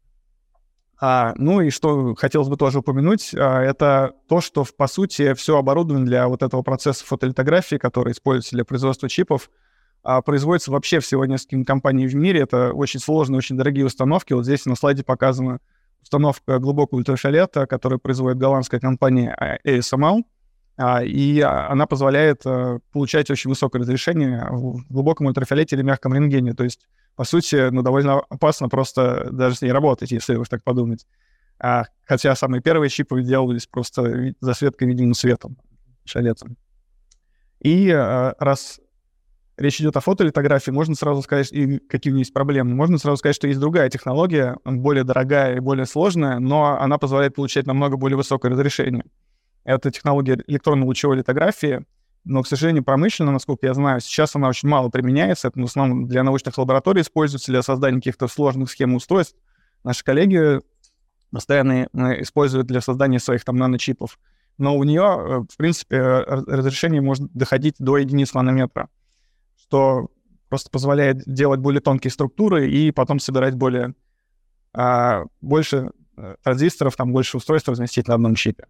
А, 1.03 1.33
ну 1.37 1.61
и 1.61 1.71
что 1.71 2.13
хотелось 2.13 2.47
бы 2.47 2.57
тоже 2.57 2.79
упомянуть, 2.79 3.33
а, 3.33 3.61
это 3.61 4.13
то, 4.27 4.39
что, 4.39 4.65
по 4.77 4.87
сути, 4.87 5.33
все 5.33 5.57
оборудование 5.57 6.05
для 6.05 6.27
вот 6.27 6.43
этого 6.43 6.61
процесса 6.61 7.05
фотолитографии, 7.05 7.77
который 7.77 8.13
используется 8.13 8.55
для 8.55 8.65
производства 8.65 9.09
чипов, 9.09 9.49
а 10.03 10.21
производится 10.21 10.71
вообще 10.71 10.99
всего 10.99 11.25
несколькими 11.25 11.63
компаниями 11.63 12.09
в 12.09 12.15
мире. 12.15 12.41
Это 12.41 12.73
очень 12.73 12.99
сложные, 12.99 13.39
очень 13.39 13.57
дорогие 13.57 13.85
установки. 13.85 14.33
Вот 14.33 14.45
здесь 14.45 14.65
на 14.65 14.75
слайде 14.75 15.03
показана 15.03 15.59
установка 16.01 16.59
глубокого 16.59 16.99
ультрафиолета, 16.99 17.65
которую 17.65 17.99
производит 17.99 18.37
голландская 18.37 18.79
компания 18.79 19.59
ASML. 19.65 20.23
А, 20.77 21.03
и 21.03 21.39
она 21.41 21.85
позволяет 21.85 22.41
а, 22.45 22.79
получать 22.91 23.29
очень 23.29 23.49
высокое 23.49 23.81
разрешение 23.81 24.47
в 24.49 24.83
глубоком 24.89 25.27
ультрафиолете 25.27 25.75
или 25.75 25.83
мягком 25.83 26.13
рентгене. 26.13 26.53
То 26.53 26.63
есть, 26.63 26.87
по 27.15 27.23
сути, 27.23 27.69
ну, 27.69 27.81
довольно 27.81 28.19
опасно 28.29 28.69
просто 28.69 29.29
даже 29.31 29.55
с 29.55 29.61
ней 29.61 29.71
работать, 29.71 30.11
если 30.11 30.35
вы 30.35 30.45
так 30.45 30.63
подумать. 30.63 31.05
А, 31.59 31.85
хотя 32.05 32.35
самые 32.35 32.61
первые 32.61 32.89
чипы 32.89 33.21
делались 33.21 33.67
просто 33.67 34.33
засветкой 34.39 34.87
видимым 34.87 35.13
светом, 35.13 35.57
шалетом. 36.05 36.57
И 37.59 37.91
раз 37.91 38.79
речь 39.57 39.79
идет 39.79 39.95
о 39.95 40.01
фотолитографии, 40.01 40.71
можно 40.71 40.95
сразу 40.95 41.21
сказать, 41.21 41.51
и 41.51 41.77
какие 41.77 42.11
у 42.11 42.15
нее 42.15 42.21
есть 42.21 42.33
проблемы. 42.33 42.73
Можно 42.73 42.97
сразу 42.97 43.17
сказать, 43.17 43.35
что 43.35 43.47
есть 43.47 43.59
другая 43.59 43.89
технология, 43.89 44.57
более 44.65 45.03
дорогая 45.03 45.57
и 45.57 45.59
более 45.59 45.85
сложная, 45.85 46.39
но 46.39 46.79
она 46.79 46.97
позволяет 46.97 47.35
получать 47.35 47.67
намного 47.67 47.97
более 47.97 48.17
высокое 48.17 48.51
разрешение. 48.51 49.05
Это 49.63 49.91
технология 49.91 50.41
электронно-лучевой 50.47 51.17
литографии, 51.17 51.85
но, 52.23 52.43
к 52.43 52.47
сожалению, 52.47 52.83
промышленно, 52.83 53.31
насколько 53.31 53.65
я 53.65 53.73
знаю, 53.73 53.99
сейчас 53.99 54.35
она 54.35 54.47
очень 54.47 54.69
мало 54.69 54.89
применяется. 54.89 55.47
Это 55.47 55.59
в 55.59 55.63
основном 55.63 56.07
для 56.07 56.23
научных 56.23 56.57
лабораторий 56.57 57.01
используется, 57.01 57.51
для 57.51 57.63
создания 57.63 57.97
каких-то 57.97 58.27
сложных 58.27 58.69
схем 58.69 58.93
устройств. 58.93 59.37
Наши 59.83 60.03
коллеги 60.03 60.59
постоянно 61.31 61.87
э, 61.91 62.21
используют 62.21 62.67
для 62.67 62.81
создания 62.81 63.19
своих 63.19 63.43
там 63.43 63.55
наночипов. 63.55 64.19
Но 64.59 64.77
у 64.77 64.83
нее, 64.83 65.01
э, 65.01 65.39
в 65.51 65.57
принципе, 65.57 65.99
разрешение 65.99 67.01
может 67.01 67.31
доходить 67.33 67.75
до 67.79 67.97
единиц 67.97 68.33
нанометра 68.33 68.89
что 69.71 70.09
просто 70.49 70.69
позволяет 70.69 71.23
делать 71.25 71.61
более 71.61 71.79
тонкие 71.79 72.11
структуры 72.11 72.69
и 72.69 72.91
потом 72.91 73.19
собирать 73.19 73.55
более 73.55 73.93
а, 74.73 75.23
больше 75.39 75.91
э, 76.17 76.35
транзисторов, 76.43 76.97
там 76.97 77.13
больше 77.13 77.37
устройств 77.37 77.69
разместить 77.69 78.09
на 78.09 78.15
одном 78.15 78.35
чипе. 78.35 78.67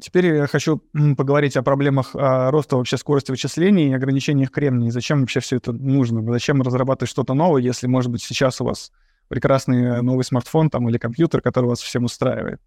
Теперь 0.00 0.26
я 0.26 0.46
хочу 0.46 0.82
поговорить 1.16 1.56
о 1.56 1.62
проблемах 1.62 2.14
а, 2.14 2.50
роста 2.50 2.76
вообще 2.76 2.96
скорости 2.96 3.30
вычислений 3.30 3.90
и 3.90 3.94
ограничениях 3.94 4.50
кремния. 4.50 4.90
Зачем 4.90 5.20
вообще 5.20 5.40
все 5.40 5.56
это 5.56 5.72
нужно? 5.72 6.22
Зачем 6.32 6.62
разрабатывать 6.62 7.10
что-то 7.10 7.34
новое, 7.34 7.62
если, 7.62 7.86
может 7.86 8.10
быть, 8.10 8.22
сейчас 8.22 8.60
у 8.60 8.64
вас 8.64 8.92
прекрасный 9.28 10.02
новый 10.02 10.24
смартфон 10.24 10.70
там, 10.70 10.88
или 10.88 10.98
компьютер, 10.98 11.40
который 11.40 11.66
вас 11.66 11.80
всем 11.80 12.04
устраивает? 12.04 12.60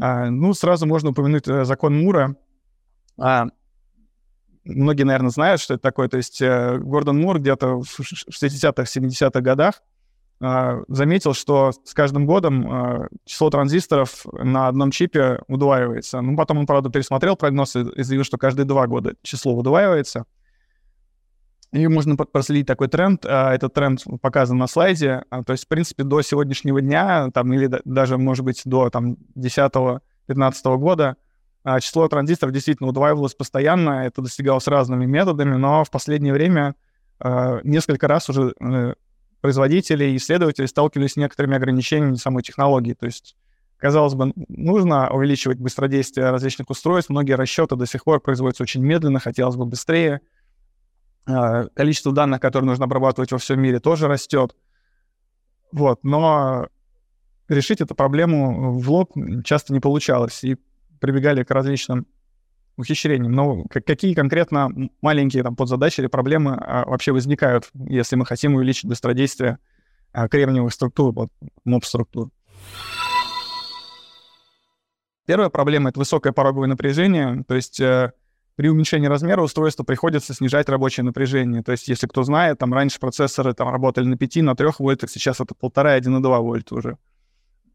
А, 0.00 0.30
ну, 0.30 0.54
сразу 0.54 0.86
можно 0.86 1.10
упомянуть 1.10 1.48
э, 1.48 1.64
закон 1.64 1.98
Мура. 1.98 2.36
А, 3.18 3.46
многие, 4.64 5.02
наверное, 5.02 5.30
знают, 5.30 5.60
что 5.60 5.74
это 5.74 5.82
такое. 5.82 6.08
То 6.08 6.16
есть 6.18 6.40
э, 6.40 6.78
Гордон 6.78 7.20
Мур 7.20 7.40
где-то 7.40 7.82
в 7.82 8.00
60-х, 8.00 8.82
70-х 8.84 9.40
годах 9.40 9.74
э, 9.76 9.97
заметил, 10.40 11.34
что 11.34 11.72
с 11.72 11.94
каждым 11.94 12.24
годом 12.24 12.70
э, 12.70 13.08
число 13.24 13.50
транзисторов 13.50 14.24
на 14.32 14.68
одном 14.68 14.92
чипе 14.92 15.40
удваивается. 15.48 16.20
Ну, 16.20 16.36
потом 16.36 16.58
он, 16.58 16.66
правда, 16.66 16.90
пересмотрел 16.90 17.34
прогноз 17.34 17.74
и 17.74 18.02
заявил, 18.02 18.24
что 18.24 18.38
каждые 18.38 18.64
два 18.64 18.86
года 18.86 19.14
число 19.22 19.54
удваивается. 19.54 20.26
И 21.72 21.86
можно 21.88 22.16
проследить 22.16 22.66
такой 22.66 22.88
тренд. 22.88 23.24
Этот 23.24 23.74
тренд 23.74 24.04
показан 24.22 24.58
на 24.58 24.68
слайде. 24.68 25.24
То 25.44 25.52
есть, 25.52 25.64
в 25.64 25.68
принципе, 25.68 26.04
до 26.04 26.22
сегодняшнего 26.22 26.80
дня, 26.80 27.30
там, 27.34 27.52
или 27.52 27.68
даже, 27.84 28.16
может 28.16 28.44
быть, 28.44 28.62
до 28.64 28.90
там, 28.90 29.16
10-15 29.36 30.00
года 30.78 31.16
а, 31.64 31.80
число 31.80 32.08
транзисторов 32.08 32.54
действительно 32.54 32.88
удваивалось 32.88 33.34
постоянно, 33.34 34.06
это 34.06 34.22
достигалось 34.22 34.66
разными 34.68 35.04
методами, 35.04 35.54
но 35.56 35.84
в 35.84 35.90
последнее 35.90 36.32
время 36.32 36.74
а, 37.18 37.60
несколько 37.62 38.08
раз 38.08 38.30
уже 38.30 38.54
э, 38.58 38.94
производители 39.40 40.04
и 40.04 40.16
исследователи 40.16 40.66
сталкивались 40.66 41.12
с 41.12 41.16
некоторыми 41.16 41.56
ограничениями 41.56 42.14
самой 42.14 42.42
технологии. 42.42 42.94
То 42.94 43.06
есть, 43.06 43.36
казалось 43.76 44.14
бы, 44.14 44.32
нужно 44.48 45.10
увеличивать 45.10 45.58
быстродействие 45.58 46.30
различных 46.30 46.70
устройств, 46.70 47.10
многие 47.10 47.34
расчеты 47.34 47.76
до 47.76 47.86
сих 47.86 48.04
пор 48.04 48.20
производятся 48.20 48.62
очень 48.62 48.82
медленно, 48.82 49.20
хотелось 49.20 49.56
бы 49.56 49.64
быстрее. 49.64 50.20
А, 51.26 51.66
количество 51.74 52.12
данных, 52.12 52.40
которые 52.40 52.68
нужно 52.68 52.84
обрабатывать 52.84 53.32
во 53.32 53.38
всем 53.38 53.60
мире, 53.60 53.80
тоже 53.80 54.08
растет. 54.08 54.56
Вот, 55.70 56.02
но 56.02 56.68
решить 57.48 57.80
эту 57.80 57.94
проблему 57.94 58.78
в 58.78 58.90
лоб 58.90 59.12
часто 59.44 59.72
не 59.72 59.80
получалось. 59.80 60.42
И 60.44 60.56
прибегали 61.00 61.44
к 61.44 61.50
различным 61.50 62.06
ухищрениям. 62.78 63.32
Но 63.32 63.64
какие 63.64 64.14
конкретно 64.14 64.70
маленькие 65.02 65.42
там 65.42 65.56
подзадачи 65.56 66.00
или 66.00 66.06
проблемы 66.06 66.54
а, 66.54 66.86
вообще 66.86 67.12
возникают, 67.12 67.68
если 67.74 68.16
мы 68.16 68.24
хотим 68.24 68.54
увеличить 68.54 68.86
быстродействие 68.86 69.58
а, 70.12 70.28
кремниевых 70.28 70.72
структур, 70.72 71.12
вот, 71.12 71.28
МОП-структур? 71.64 72.30
Первая 75.26 75.50
проблема— 75.50 75.90
это 75.90 75.98
высокое 75.98 76.32
пороговое 76.32 76.68
напряжение, 76.68 77.44
то 77.46 77.54
есть 77.54 77.78
э, 77.80 78.12
при 78.56 78.70
уменьшении 78.70 79.08
размера 79.08 79.42
устройства 79.42 79.84
приходится 79.84 80.32
снижать 80.32 80.70
рабочее 80.70 81.04
напряжение. 81.04 81.62
То 81.62 81.72
есть, 81.72 81.86
если 81.86 82.06
кто 82.06 82.22
знает, 82.22 82.58
там 82.58 82.72
раньше 82.72 82.98
процессоры 82.98 83.52
там 83.52 83.68
работали 83.68 84.06
на 84.06 84.16
5, 84.16 84.36
на 84.36 84.56
3 84.56 84.68
вольтах, 84.78 85.10
сейчас 85.10 85.40
это 85.40 85.54
1,5, 85.54 86.00
1,2 86.00 86.38
вольта 86.40 86.74
уже. 86.74 86.98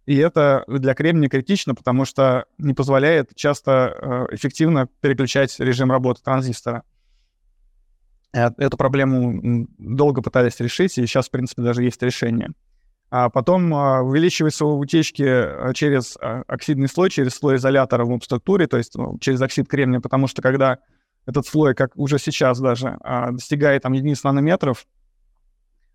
И 0.06 0.18
это 0.18 0.66
для 0.68 0.94
кремния 0.96 1.30
критично, 1.30 1.76
потому 1.76 2.04
что 2.06 2.46
не 2.58 2.74
позволяет 2.74 3.34
часто 3.36 4.28
э, 4.32 4.36
эффективно 4.36 4.90
переключать 5.00 5.58
режим 5.60 5.92
работы 5.92 6.22
транзистора. 6.22 6.84
Э, 8.34 8.50
эту 8.58 8.76
проблему 8.76 9.66
долго 9.78 10.22
пытались 10.22 10.60
решить, 10.60 10.98
и 10.98 11.06
сейчас, 11.06 11.28
в 11.28 11.32
принципе, 11.32 11.62
даже 11.62 11.84
есть 11.84 12.02
решение. 12.04 12.52
А 13.12 13.30
потом 13.30 13.74
э, 13.74 14.02
увеличиваются 14.02 14.66
утечки 14.66 15.74
через 15.74 16.18
оксидный 16.20 16.90
слой, 16.90 17.10
через 17.10 17.36
слой 17.36 17.56
изолятора 17.56 18.04
в 18.04 18.20
структуре, 18.22 18.68
то 18.68 18.78
есть 18.78 18.96
ну, 18.96 19.18
через 19.20 19.42
оксид 19.42 19.70
кремния, 19.70 20.02
потому 20.02 20.28
что 20.28 20.42
когда 20.42 20.80
этот 21.26 21.48
слой, 21.48 21.76
как 21.76 21.96
уже 21.96 22.20
сейчас 22.20 22.60
даже, 22.60 22.98
достигает 23.32 23.84
там 23.84 23.94
единиц 23.94 24.26
нанометров, 24.26 24.86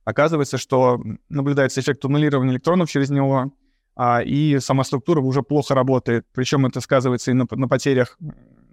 оказывается, 0.05 0.57
что 0.57 0.99
наблюдается 1.29 1.83
эффект 1.83 2.03
аннулирования 2.07 2.55
электронов 2.55 2.89
через 2.89 3.11
него, 3.11 3.53
а, 4.01 4.23
и 4.23 4.61
сама 4.61 4.85
структура 4.85 5.21
уже 5.21 5.43
плохо 5.43 5.75
работает. 5.75 6.25
Причем 6.33 6.65
это 6.67 6.81
сказывается 6.81 7.33
и 7.33 7.35
на, 7.35 7.47
на 7.51 7.67
потерях, 7.67 8.17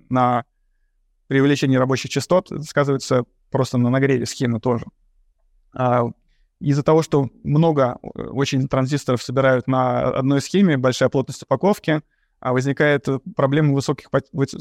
на 0.07 0.45
при 1.25 1.41
увеличении 1.41 1.77
рабочих 1.77 2.11
частот, 2.11 2.51
сказывается 2.63 3.23
просто 3.49 3.79
на 3.79 3.89
нагреве 3.89 4.27
схемы 4.27 4.59
тоже. 4.59 4.85
А, 5.73 6.03
из-за 6.59 6.83
того, 6.83 7.01
что 7.01 7.31
много 7.43 7.97
э, 8.03 8.21
очень 8.21 8.67
транзисторов 8.67 9.23
собирают 9.23 9.65
на 9.65 10.09
одной 10.09 10.41
схеме, 10.41 10.77
большая 10.77 11.09
плотность 11.09 11.41
упаковки, 11.41 12.03
а 12.39 12.53
возникает 12.53 13.07
проблема 13.35 13.73
высоких, 13.73 14.09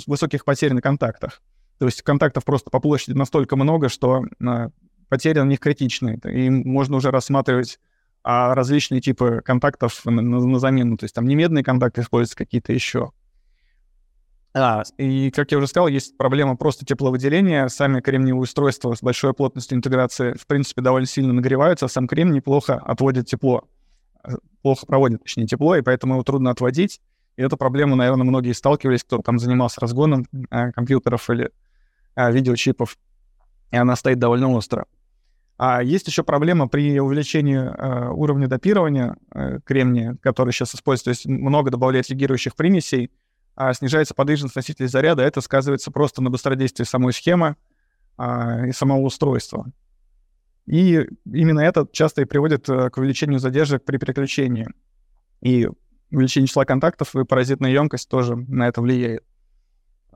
высоких 0.07 0.47
потерь 0.47 0.73
на 0.73 0.81
контактах. 0.81 1.43
То 1.79 1.85
есть 1.85 2.01
контактов 2.01 2.43
просто 2.47 2.71
по 2.71 2.81
площади 2.81 3.15
настолько 3.15 3.57
много, 3.57 3.91
что 3.91 4.25
а, 4.43 4.71
потери 5.11 5.41
на 5.41 5.45
них 5.45 5.61
критичны. 5.61 6.19
И 6.25 6.49
можно 6.49 6.97
уже 6.97 7.11
рассматривать 7.11 7.79
а, 8.25 8.55
различные 8.55 9.03
типы 9.03 9.43
контактов 9.45 10.05
на, 10.07 10.23
на, 10.23 10.41
на 10.41 10.59
замену. 10.59 10.97
То 10.97 11.05
есть 11.05 11.15
там 11.15 11.27
не 11.27 11.35
медные 11.35 11.63
контакты 11.63 12.01
используются 12.01 12.37
какие-то 12.37 12.73
еще. 12.73 13.13
А, 14.57 14.83
и, 14.99 15.31
как 15.31 15.53
я 15.53 15.59
уже 15.59 15.67
сказал, 15.67 15.89
есть 15.89 16.17
проблема 16.17 16.57
просто 16.57 16.87
тепловыделения. 16.87 17.69
Сами 17.69 18.01
кремниевые 18.01 18.43
устройства 18.43 18.95
с 18.95 19.03
большой 19.03 19.35
плотностью 19.35 19.77
интеграции, 19.77 20.33
в 20.35 20.47
принципе, 20.47 20.81
довольно 20.81 21.07
сильно 21.07 21.33
нагреваются, 21.33 21.87
а 21.87 21.89
сам 21.89 22.09
кремний 22.09 22.41
плохо 22.41 22.77
отводит 22.77 23.27
тепло. 23.27 23.65
Э, 24.25 24.37
плохо 24.63 24.87
проводит, 24.87 25.23
точнее, 25.23 25.47
тепло, 25.47 25.77
и 25.77 25.83
поэтому 25.83 26.15
его 26.15 26.23
трудно 26.23 26.51
отводить. 26.51 27.01
И 27.37 27.43
эту 27.43 27.57
проблему, 27.57 27.97
наверное, 27.97 28.25
многие 28.25 28.53
сталкивались, 28.53 29.05
кто 29.05 29.19
там 29.19 29.39
занимался 29.39 29.81
разгоном 29.81 30.27
э, 30.51 30.71
компьютеров 30.73 31.29
или 31.29 31.51
э, 32.17 32.33
видеочипов, 32.33 32.97
и 33.73 33.77
она 33.77 33.97
стоит 33.97 34.19
довольно 34.19 34.51
остро. 34.53 34.87
А 35.57 35.83
есть 35.83 36.07
еще 36.09 36.25
проблема 36.25 36.67
при 36.69 36.99
увеличении 36.99 37.57
э, 37.57 38.11
уровня 38.11 38.49
допирования 38.49 39.17
э, 39.33 39.61
кремния, 39.65 40.17
который 40.21 40.53
сейчас 40.53 40.75
используется, 40.75 41.05
то 41.05 41.11
есть 41.11 41.27
много 41.27 41.71
добавляется 41.71 42.13
лигирующих 42.13 42.57
примесей, 42.57 43.11
а 43.55 43.73
снижается 43.73 44.15
подвижность 44.15 44.57
носителей 44.57 44.89
заряда, 44.89 45.23
это 45.23 45.41
сказывается 45.41 45.93
просто 45.93 46.23
на 46.23 46.31
быстродействии 46.31 46.85
самой 46.85 47.13
схемы 47.13 47.57
а, 48.17 48.67
и 48.67 48.73
самого 48.73 49.03
устройства. 49.03 49.71
И 50.67 51.07
именно 51.27 51.61
это 51.61 51.87
часто 51.93 52.23
и 52.23 52.25
приводит 52.25 52.69
э, 52.69 52.91
к 52.91 52.97
увеличению 52.97 53.39
задержек 53.39 53.85
при 53.85 53.99
переключении. 53.99 54.67
И 55.41 55.69
увеличение 56.11 56.49
числа 56.49 56.65
контактов 56.65 57.15
и 57.15 57.25
паразитная 57.25 57.71
емкость 57.71 58.09
тоже 58.09 58.35
на 58.35 58.67
это 58.67 58.81
влияет. 58.81 59.25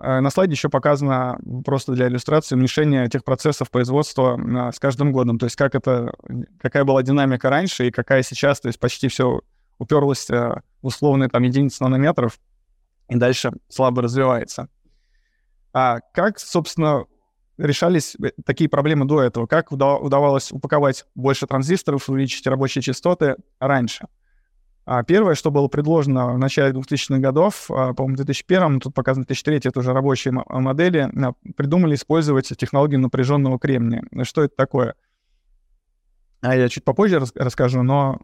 А 0.00 0.20
на 0.20 0.30
слайде 0.30 0.52
еще 0.52 0.68
показано 0.68 1.38
просто 1.64 1.92
для 1.92 2.08
иллюстрации 2.08 2.54
уменьшение 2.54 3.08
тех 3.08 3.24
процессов 3.24 3.70
производства 3.70 4.38
а, 4.38 4.72
с 4.72 4.78
каждым 4.78 5.12
годом. 5.12 5.38
То 5.38 5.46
есть 5.46 5.56
как 5.56 5.74
это, 5.74 6.12
какая 6.60 6.84
была 6.84 7.02
динамика 7.02 7.50
раньше 7.50 7.88
и 7.88 7.90
какая 7.90 8.22
сейчас. 8.22 8.60
То 8.60 8.68
есть 8.68 8.78
почти 8.78 9.08
все 9.08 9.40
уперлось 9.78 10.28
э, 10.30 10.60
в 10.82 10.86
условные 10.86 11.28
там 11.28 11.42
единицы 11.42 11.82
нанометров 11.82 12.38
и 13.08 13.16
дальше 13.16 13.52
слабо 13.68 14.02
развивается. 14.02 14.68
А 15.72 16.00
как, 16.12 16.38
собственно, 16.38 17.04
решались 17.56 18.16
э, 18.16 18.30
такие 18.44 18.70
проблемы 18.70 19.04
до 19.04 19.22
этого? 19.22 19.46
Как 19.46 19.72
удавалось 19.72 20.52
упаковать 20.52 21.04
больше 21.14 21.46
транзисторов, 21.46 22.08
увеличить 22.08 22.46
рабочие 22.46 22.82
частоты 22.82 23.36
раньше? 23.58 24.06
А 24.90 25.02
первое, 25.02 25.34
что 25.34 25.50
было 25.50 25.68
предложено 25.68 26.32
в 26.32 26.38
начале 26.38 26.72
2000-х 26.72 27.18
годов, 27.18 27.70
а, 27.70 27.92
по-моему, 27.92 28.14
в 28.14 28.24
2001, 28.24 28.80
тут 28.80 28.94
показано 28.94 29.26
2003, 29.26 29.68
это 29.68 29.80
уже 29.80 29.92
рабочие 29.92 30.32
модели, 30.32 31.10
а, 31.14 31.34
придумали 31.56 31.94
использовать 31.94 32.48
технологию 32.56 32.98
напряженного 32.98 33.58
кремния. 33.58 34.02
Что 34.22 34.44
это 34.44 34.56
такое? 34.56 34.94
Я 36.40 36.70
чуть 36.70 36.84
попозже 36.84 37.22
расскажу, 37.34 37.82
но 37.82 38.18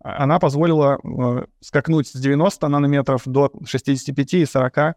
она 0.00 0.40
позволила 0.40 0.98
э, 1.04 1.44
скакнуть 1.60 2.08
с 2.08 2.14
90 2.14 2.66
нанометров 2.66 3.22
до 3.26 3.52
65 3.64 4.34
и 4.34 4.46
40 4.46 4.74
5 4.74 4.96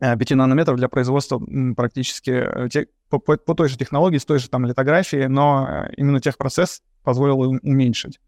э, 0.00 0.34
нанометров 0.36 0.76
для 0.76 0.88
производства 0.88 1.42
практически 1.74 2.30
э, 2.30 2.68
те, 2.68 2.86
по, 3.08 3.18
по, 3.18 3.36
по 3.38 3.54
той 3.56 3.68
же 3.68 3.76
технологии, 3.76 4.18
с 4.18 4.24
той 4.24 4.38
же 4.38 4.48
там 4.48 4.66
литографией, 4.66 5.26
но 5.26 5.88
именно 5.96 6.20
техпроцесс 6.20 6.82
позволил 7.02 7.40
уменьшить. 7.40 8.20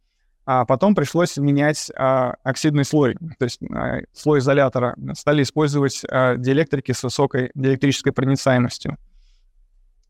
А 0.46 0.66
потом 0.66 0.94
пришлось 0.94 1.36
менять 1.38 1.90
а, 1.96 2.34
оксидный 2.42 2.84
слой, 2.84 3.16
то 3.38 3.44
есть 3.44 3.60
а, 3.62 4.00
слой 4.12 4.40
изолятора. 4.40 4.94
Стали 5.14 5.42
использовать 5.42 6.02
а, 6.10 6.36
диэлектрики 6.36 6.92
с 6.92 7.02
высокой 7.02 7.50
диэлектрической 7.54 8.12
проницаемостью. 8.12 8.98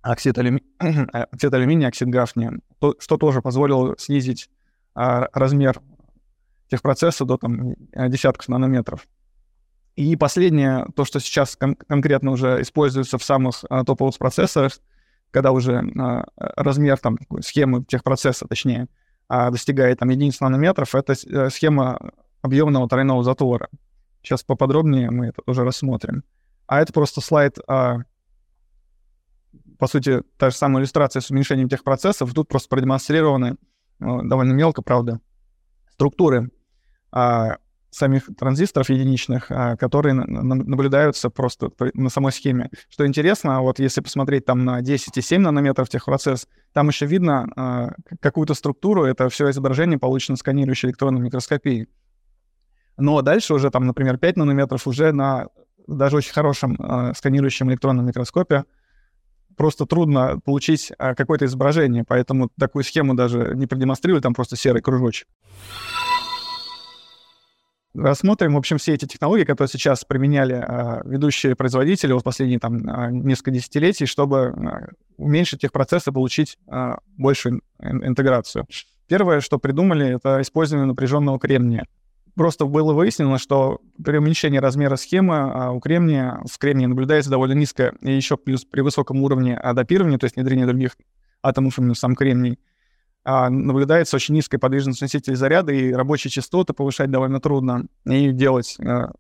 Оксид, 0.03 0.37
алюми... 0.37 0.63
оксид 1.13 1.55
алюминия, 1.55 1.89
оксид 1.89 2.09
гафния, 2.09 2.59
то, 2.81 2.97
что 2.99 3.17
тоже 3.17 3.43
позволило 3.43 3.95
снизить 3.97 4.51
а, 4.95 5.29
размер 5.33 5.81
техпроцесса 6.69 7.25
до 7.25 7.37
там, 7.37 7.75
десятков 8.09 8.49
нанометров. 8.49 9.07
И 9.95 10.17
последнее, 10.17 10.87
то, 10.97 11.05
что 11.05 11.21
сейчас 11.21 11.55
кон- 11.55 11.77
конкретно 11.77 12.33
уже 12.33 12.61
используется 12.61 13.19
в 13.19 13.23
самых 13.23 13.65
а, 13.71 13.85
топовых 13.85 14.19
процессорах, 14.19 14.73
когда 15.31 15.53
уже 15.53 15.77
а, 15.97 16.25
размер 16.37 16.99
там, 16.99 17.19
схемы 17.41 17.85
техпроцесса, 17.85 18.49
точнее, 18.49 18.83
а, 18.83 19.04
достигает 19.29 19.99
там 19.99 20.11
единиц 20.11 20.41
нанометров, 20.41 20.95
это 20.95 21.15
э, 21.15 21.51
схема 21.51 22.13
объемного 22.43 22.89
тройного 22.89 23.23
затвора. 23.23 23.69
Сейчас 24.23 24.43
поподробнее 24.43 25.11
мы 25.11 25.27
это 25.27 25.43
тоже 25.43 25.65
рассмотрим. 25.65 26.25
А 26.67 26.81
это 26.81 26.93
просто 26.93 27.21
слайд, 27.21 27.59
а, 27.69 27.99
по 29.79 29.87
сути, 29.87 30.23
та 30.39 30.51
же 30.51 30.57
самая 30.57 30.83
иллюстрация 30.83 31.21
с 31.21 31.31
уменьшением 31.31 31.69
техпроцессов. 31.69 32.33
Тут 32.33 32.49
просто 32.49 32.69
продемонстрированы 32.69 33.57
ну, 33.99 34.23
довольно 34.23 34.53
мелко, 34.53 34.83
правда, 34.83 35.21
структуры 35.91 36.51
а, 37.13 37.59
самих 37.95 38.29
транзисторов 38.37 38.91
единичных, 38.91 39.47
а, 39.51 39.77
которые 39.77 40.15
на, 40.15 40.27
на, 40.27 40.55
наблюдаются 40.55 41.31
просто 41.31 41.71
на 41.95 42.11
самой 42.11 42.33
схеме. 42.33 42.71
Что 42.89 43.07
интересно, 43.07 43.61
вот 43.61 43.79
если 43.79 44.01
посмотреть 44.01 44.45
там 44.45 44.65
на 44.65 44.81
10,7 44.81 45.39
нанометров 45.39 45.89
техпроцесс, 45.89 46.49
там 46.73 46.89
еще 46.89 47.07
видно 47.07 47.47
а, 47.57 47.93
какую-то 48.21 48.55
структуру, 48.55 49.05
это 49.05 49.29
все 49.29 49.51
изображение 49.51 49.99
получено 49.99 50.37
сканирующей 50.37 50.89
электронной 50.89 51.21
микроскопией. 51.21 51.89
Но 52.97 53.23
дальше 53.23 53.55
уже 53.55 53.71
там, 53.71 53.87
например, 53.87 54.19
5 54.19 54.37
нанометров 54.37 54.87
уже 54.87 55.13
на 55.13 55.47
даже 55.87 56.17
очень 56.17 56.33
хорошем 56.33 56.77
а, 56.79 57.15
сканирующем 57.15 57.71
электронном 57.71 58.07
микроскопе 58.07 58.65
просто 59.57 59.87
трудно 59.87 60.41
получить 60.45 60.91
какое-то 60.99 61.45
изображение, 61.45 62.03
поэтому 62.05 62.51
такую 62.59 62.83
схему 62.83 63.15
даже 63.15 63.53
не 63.55 63.69
продемонстрировали, 63.69 64.21
там 64.21 64.35
просто 64.35 64.57
серый 64.57 64.83
кружочек. 64.83 65.29
Рассмотрим, 67.95 68.55
в 68.55 68.59
общем, 68.59 68.79
все 68.79 68.95
эти 68.95 69.05
технологии, 69.05 69.45
которые 69.45 69.69
сейчас 69.69 70.05
применяли 70.05 70.55
а, 70.55 71.01
ведущие 71.05 71.55
производители 71.55 72.13
вот 72.13 72.25
последние 72.25 72.59
там 72.59 72.83
а, 72.89 73.09
несколько 73.11 73.53
десятилетий, 73.53 74.07
чтобы 74.07 74.49
а, 74.49 74.89
уменьшить 75.17 75.63
их 75.63 75.71
процессы, 75.71 76.11
получить 76.11 76.59
а, 76.67 76.99
большую 77.17 77.63
интеграцию. 77.81 78.67
Первое, 79.07 79.41
что 79.41 79.59
придумали, 79.59 80.17
это 80.17 80.43
использование 80.43 80.87
напряженного 80.87 81.39
кремния. 81.39 81.87
Просто 82.35 82.65
было 82.65 82.93
выяснено, 82.93 83.39
что 83.39 83.81
при 84.03 84.17
уменьшении 84.17 84.59
размера 84.59 84.97
схемы 84.97 85.73
у 85.73 85.79
кремния, 85.79 86.43
в 86.51 86.59
кремнии 86.59 86.87
наблюдается 86.87 87.31
довольно 87.31 87.53
низкое, 87.53 87.95
и 88.01 88.11
еще 88.11 88.37
плюс 88.37 88.65
при 88.65 88.81
высоком 88.81 89.23
уровне 89.23 89.57
адапирования, 89.57 90.19
то 90.19 90.25
есть 90.25 90.35
внедрения 90.35 90.67
других 90.67 90.97
атомов 91.45 91.79
именно 91.79 91.95
в 91.95 91.99
сам 91.99 92.17
кремний, 92.17 92.59
наблюдается 93.25 94.17
очень 94.17 94.35
низкая 94.35 94.59
подвижность 94.59 95.01
носителей 95.01 95.37
заряда, 95.37 95.73
и 95.73 95.93
рабочие 95.93 96.31
частоты 96.31 96.73
повышать 96.75 97.11
довольно 97.11 97.41
трудно, 97.41 97.87
и 98.05 98.33
делать 98.33 98.77
а, 98.81 99.13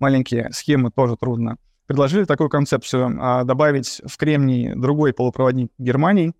маленькие 0.00 0.50
схемы 0.52 0.90
тоже 0.90 1.16
трудно. 1.16 1.56
Предложили 1.86 2.24
такую 2.24 2.50
концепцию 2.50 3.44
добавить 3.44 4.02
в 4.04 4.16
кремний 4.16 4.74
другой 4.74 5.12
полупроводник 5.12 5.70
Германии. 5.78 6.34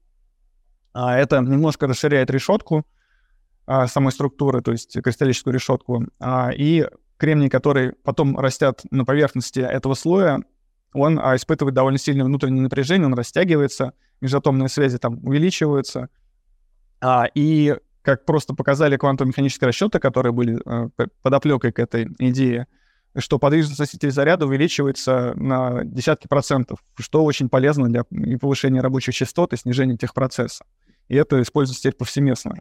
Это 0.93 1.41
немножко 1.41 1.87
расширяет 1.87 2.31
решетку, 2.31 2.85
а, 3.71 3.87
самой 3.87 4.13
структуры, 4.13 4.63
то 4.63 4.73
есть 4.73 4.99
кристаллическую 5.03 5.53
решетку, 5.53 6.07
а, 6.19 6.51
и 6.57 6.87
кремний, 7.19 7.51
который 7.51 7.93
потом 8.03 8.39
растет 8.39 8.81
на 8.91 9.05
поверхности 9.05 9.61
этого 9.61 9.93
слоя, 9.93 10.43
он 10.95 11.21
а, 11.23 11.37
испытывает 11.37 11.75
довольно 11.75 11.99
сильное 11.99 12.25
внутреннее 12.25 12.63
напряжение, 12.63 13.05
он 13.05 13.13
растягивается, 13.13 13.93
межатомные 14.23 14.71
связи 14.71 14.97
там 14.97 15.23
увеличиваются, 15.23 16.09
а, 17.01 17.27
и 17.35 17.77
как 18.03 18.25
просто 18.25 18.55
показали 18.55 18.97
квантово-механические 18.97 19.67
расчеты, 19.67 19.99
которые 19.99 20.33
были 20.33 20.59
а, 20.65 20.89
подоплекой 21.23 21.73
к 21.73 21.79
этой 21.79 22.09
идее, 22.19 22.67
что 23.17 23.39
подвижность 23.39 23.79
носителей 23.79 24.13
заряда 24.13 24.47
увеличивается 24.47 25.33
на 25.35 25.85
десятки 25.85 26.27
процентов, 26.29 26.79
что 26.99 27.25
очень 27.25 27.49
полезно 27.49 27.89
для 27.89 28.05
и 28.11 28.37
повышения 28.37 28.81
рабочих 28.81 29.15
частот, 29.15 29.53
и 29.53 29.57
снижения 29.57 29.97
техпроцесса. 29.97 30.65
И 31.09 31.17
это 31.17 31.41
используется 31.43 31.83
теперь 31.83 31.97
повсеместно. 31.97 32.57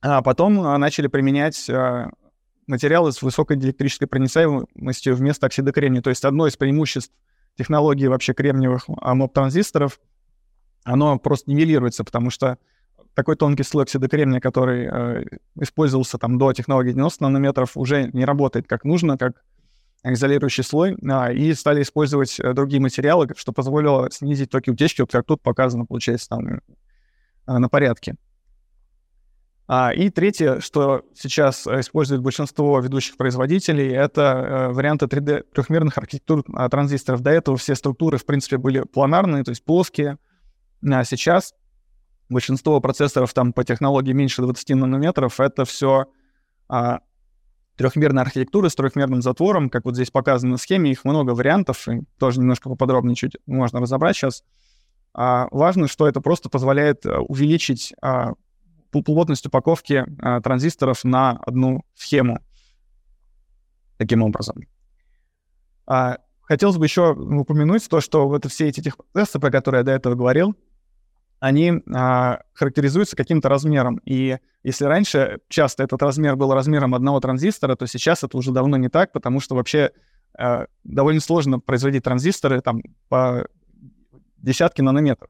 А 0.00 0.22
потом 0.22 0.60
а, 0.60 0.76
начали 0.78 1.06
применять 1.06 1.68
а, 1.70 2.10
материалы 2.66 3.12
с 3.12 3.22
высокой 3.22 3.56
диэлектрической 3.56 4.06
проницаемостью 4.06 5.16
вместо 5.16 5.46
оксида 5.46 5.72
кремния. 5.72 6.02
То 6.02 6.10
есть 6.10 6.24
одно 6.24 6.46
из 6.46 6.56
преимуществ 6.56 7.12
технологии 7.56 8.06
вообще 8.06 8.34
кремниевых 8.34 8.88
МОП-транзисторов, 8.88 10.00
оно 10.84 11.18
просто 11.18 11.50
нивелируется, 11.50 12.04
потому 12.04 12.30
что 12.30 12.58
такой 13.14 13.36
тонкий 13.36 13.62
слой 13.62 13.84
оксида 13.84 14.08
кремния, 14.08 14.40
который 14.40 14.88
э, 14.90 15.24
использовался 15.60 16.18
там 16.18 16.38
до 16.38 16.52
технологии 16.52 16.92
90 16.92 17.22
нанометров, 17.22 17.76
уже 17.76 18.10
не 18.12 18.24
работает 18.24 18.66
как 18.66 18.84
нужно, 18.84 19.16
как 19.16 19.42
изолирующий 20.04 20.64
слой, 20.64 20.96
а, 21.10 21.32
и 21.32 21.54
стали 21.54 21.82
использовать 21.82 22.38
э, 22.38 22.52
другие 22.52 22.80
материалы, 22.80 23.28
что 23.36 23.52
позволило 23.52 24.10
снизить 24.10 24.50
токи 24.50 24.70
утечки, 24.70 25.00
вот 25.00 25.10
как 25.10 25.24
тут 25.24 25.42
показано, 25.42 25.86
получается, 25.86 26.28
там 26.28 26.46
э, 26.48 26.58
на 27.46 27.68
порядке. 27.68 28.16
А, 29.66 29.92
и 29.94 30.10
третье, 30.10 30.60
что 30.60 31.04
сейчас 31.14 31.66
использует 31.66 32.20
большинство 32.20 32.78
ведущих 32.80 33.16
производителей, 33.16 33.92
это 33.92 34.20
э, 34.22 34.68
варианты 34.74 35.06
3D 35.06 35.46
трехмерных 35.54 35.96
архитектур 35.96 36.44
а, 36.52 36.68
транзисторов. 36.68 37.22
До 37.22 37.30
этого 37.30 37.56
все 37.56 37.74
структуры, 37.74 38.18
в 38.18 38.26
принципе, 38.26 38.58
были 38.58 38.80
планарные, 38.82 39.42
то 39.42 39.50
есть 39.50 39.64
плоские. 39.64 40.18
А 40.86 41.02
сейчас 41.04 41.54
большинство 42.28 42.80
процессоров 42.80 43.32
там 43.34 43.52
по 43.52 43.64
технологии 43.64 44.12
меньше 44.12 44.42
20 44.42 44.70
нанометров, 44.70 45.40
это 45.40 45.64
все 45.64 46.06
а, 46.68 47.00
трехмерная 47.76 48.22
архитектура 48.22 48.68
с 48.68 48.74
трехмерным 48.74 49.22
затвором, 49.22 49.68
как 49.70 49.84
вот 49.84 49.94
здесь 49.94 50.10
показано 50.10 50.52
на 50.52 50.58
схеме, 50.58 50.90
их 50.90 51.04
много 51.04 51.30
вариантов, 51.30 51.88
и 51.88 52.02
тоже 52.18 52.40
немножко 52.40 52.68
поподробнее 52.68 53.16
чуть 53.16 53.36
можно 53.46 53.80
разобрать 53.80 54.16
сейчас. 54.16 54.44
А, 55.12 55.48
важно, 55.50 55.88
что 55.88 56.08
это 56.08 56.20
просто 56.20 56.48
позволяет 56.48 57.06
э, 57.06 57.16
увеличить 57.18 57.94
а, 58.02 58.32
плотность 58.90 59.46
упаковки 59.46 60.04
а, 60.20 60.40
транзисторов 60.40 61.04
на 61.04 61.32
одну 61.32 61.84
схему. 61.94 62.40
Таким 63.96 64.22
образом. 64.22 64.62
А, 65.86 66.18
хотелось 66.42 66.76
бы 66.76 66.86
еще 66.86 67.12
упомянуть 67.12 67.88
то, 67.88 68.00
что 68.00 68.28
вот 68.28 68.44
все 68.46 68.68
эти 68.68 68.80
техпроцессы, 68.80 69.38
про 69.38 69.50
которые 69.50 69.80
я 69.80 69.84
до 69.84 69.92
этого 69.92 70.14
говорил, 70.14 70.56
они 71.44 71.82
а, 71.94 72.40
характеризуются 72.54 73.16
каким-то 73.16 73.50
размером. 73.50 74.00
И 74.06 74.38
если 74.62 74.86
раньше 74.86 75.40
часто 75.50 75.82
этот 75.82 76.00
размер 76.00 76.36
был 76.36 76.54
размером 76.54 76.94
одного 76.94 77.20
транзистора, 77.20 77.76
то 77.76 77.86
сейчас 77.86 78.22
это 78.22 78.38
уже 78.38 78.50
давно 78.50 78.78
не 78.78 78.88
так, 78.88 79.12
потому 79.12 79.40
что 79.40 79.54
вообще 79.54 79.90
а, 80.38 80.68
довольно 80.84 81.20
сложно 81.20 81.60
производить 81.60 82.02
транзисторы 82.02 82.62
там 82.62 82.80
по 83.10 83.46
десятки 84.38 84.80
нанометров, 84.80 85.28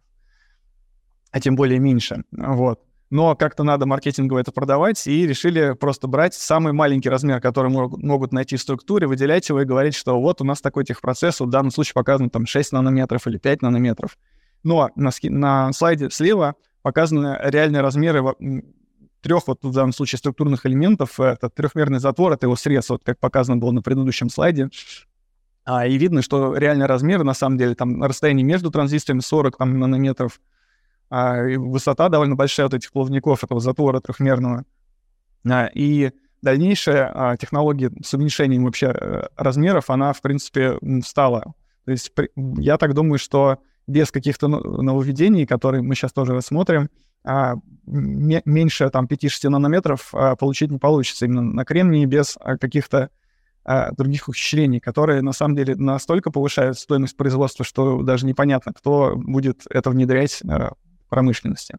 а 1.32 1.40
тем 1.40 1.56
более 1.56 1.80
меньше. 1.80 2.22
Вот 2.30 2.80
но 3.10 3.36
как-то 3.36 3.62
надо 3.62 3.86
маркетингово 3.86 4.40
это 4.40 4.50
продавать, 4.50 5.06
и 5.06 5.26
решили 5.26 5.74
просто 5.74 6.08
брать 6.08 6.34
самый 6.34 6.72
маленький 6.72 7.08
размер, 7.08 7.40
который 7.40 7.70
мог, 7.70 7.96
могут 7.96 8.32
найти 8.32 8.56
в 8.56 8.60
структуре, 8.60 9.06
выделять 9.06 9.48
его 9.48 9.62
и 9.62 9.64
говорить, 9.64 9.94
что 9.94 10.20
вот 10.20 10.40
у 10.40 10.44
нас 10.44 10.60
такой 10.60 10.84
техпроцесс, 10.84 11.38
в 11.38 11.48
данном 11.48 11.70
случае 11.70 11.94
показан 11.94 12.28
там 12.28 12.44
6 12.44 12.72
нанометров 12.72 13.26
или 13.28 13.38
5 13.38 13.62
нанометров. 13.62 14.16
Но 14.64 14.90
на, 14.96 15.10
на 15.22 15.72
слайде 15.72 16.10
слева 16.10 16.56
показаны 16.82 17.38
реальные 17.42 17.82
размеры 17.82 18.22
трех, 19.20 19.46
вот 19.48 19.62
в 19.62 19.72
данном 19.72 19.92
случае, 19.92 20.18
структурных 20.18 20.66
элементов. 20.66 21.18
Это 21.18 21.48
трехмерный 21.48 21.98
затвор, 21.98 22.32
это 22.32 22.46
его 22.46 22.56
срез, 22.56 22.90
вот 22.90 23.02
как 23.04 23.18
показано 23.18 23.56
было 23.56 23.70
на 23.70 23.82
предыдущем 23.82 24.28
слайде. 24.28 24.68
А, 25.64 25.86
и 25.86 25.96
видно, 25.96 26.20
что 26.20 26.54
реальный 26.54 26.86
размер, 26.86 27.24
на 27.24 27.32
самом 27.32 27.56
деле, 27.56 27.74
там 27.74 28.02
расстояние 28.02 28.44
между 28.44 28.70
транзисторами 28.70 29.20
40 29.20 29.56
там, 29.56 29.78
нанометров, 29.78 30.40
а, 31.08 31.42
высота 31.42 32.10
довольно 32.10 32.36
большая 32.36 32.66
вот 32.66 32.74
этих 32.74 32.92
плавников, 32.92 33.42
этого 33.42 33.60
затвора 33.60 34.00
трехмерного. 34.00 34.64
А, 35.48 35.70
и 35.72 36.12
дальнейшая 36.42 37.10
а, 37.14 37.36
технология 37.38 37.90
с 38.02 38.12
уменьшением 38.12 38.64
вообще 38.64 38.88
э, 38.88 39.22
размеров, 39.36 39.88
она, 39.88 40.12
в 40.12 40.20
принципе, 40.20 40.78
стала. 41.02 41.54
То 41.86 41.92
есть 41.92 42.12
я 42.58 42.76
так 42.76 42.92
думаю, 42.92 43.18
что 43.18 43.58
без 43.86 44.10
каких-то 44.10 44.48
нововведений, 44.48 45.46
которые 45.46 45.82
мы 45.82 45.94
сейчас 45.94 46.12
тоже 46.12 46.34
рассмотрим, 46.34 46.88
а, 47.24 47.54
меньше 47.86 48.90
там 48.90 49.06
5-6 49.06 49.48
нанометров 49.48 50.10
а, 50.12 50.36
получить 50.36 50.70
не 50.70 50.78
получится 50.78 51.24
именно 51.24 51.42
на 51.42 51.64
кремнии 51.64 52.04
без 52.04 52.36
а, 52.38 52.56
каких-то 52.58 53.10
других 53.96 54.28
ухищрений, 54.28 54.78
которые 54.78 55.22
на 55.22 55.32
самом 55.32 55.56
деле 55.56 55.74
настолько 55.74 56.30
повышают 56.30 56.78
стоимость 56.78 57.16
производства, 57.16 57.64
что 57.64 58.02
даже 58.02 58.26
непонятно, 58.26 58.74
кто 58.74 59.14
будет 59.16 59.62
это 59.70 59.88
внедрять 59.88 60.42
а, 60.46 60.72
промышленности. 61.08 61.78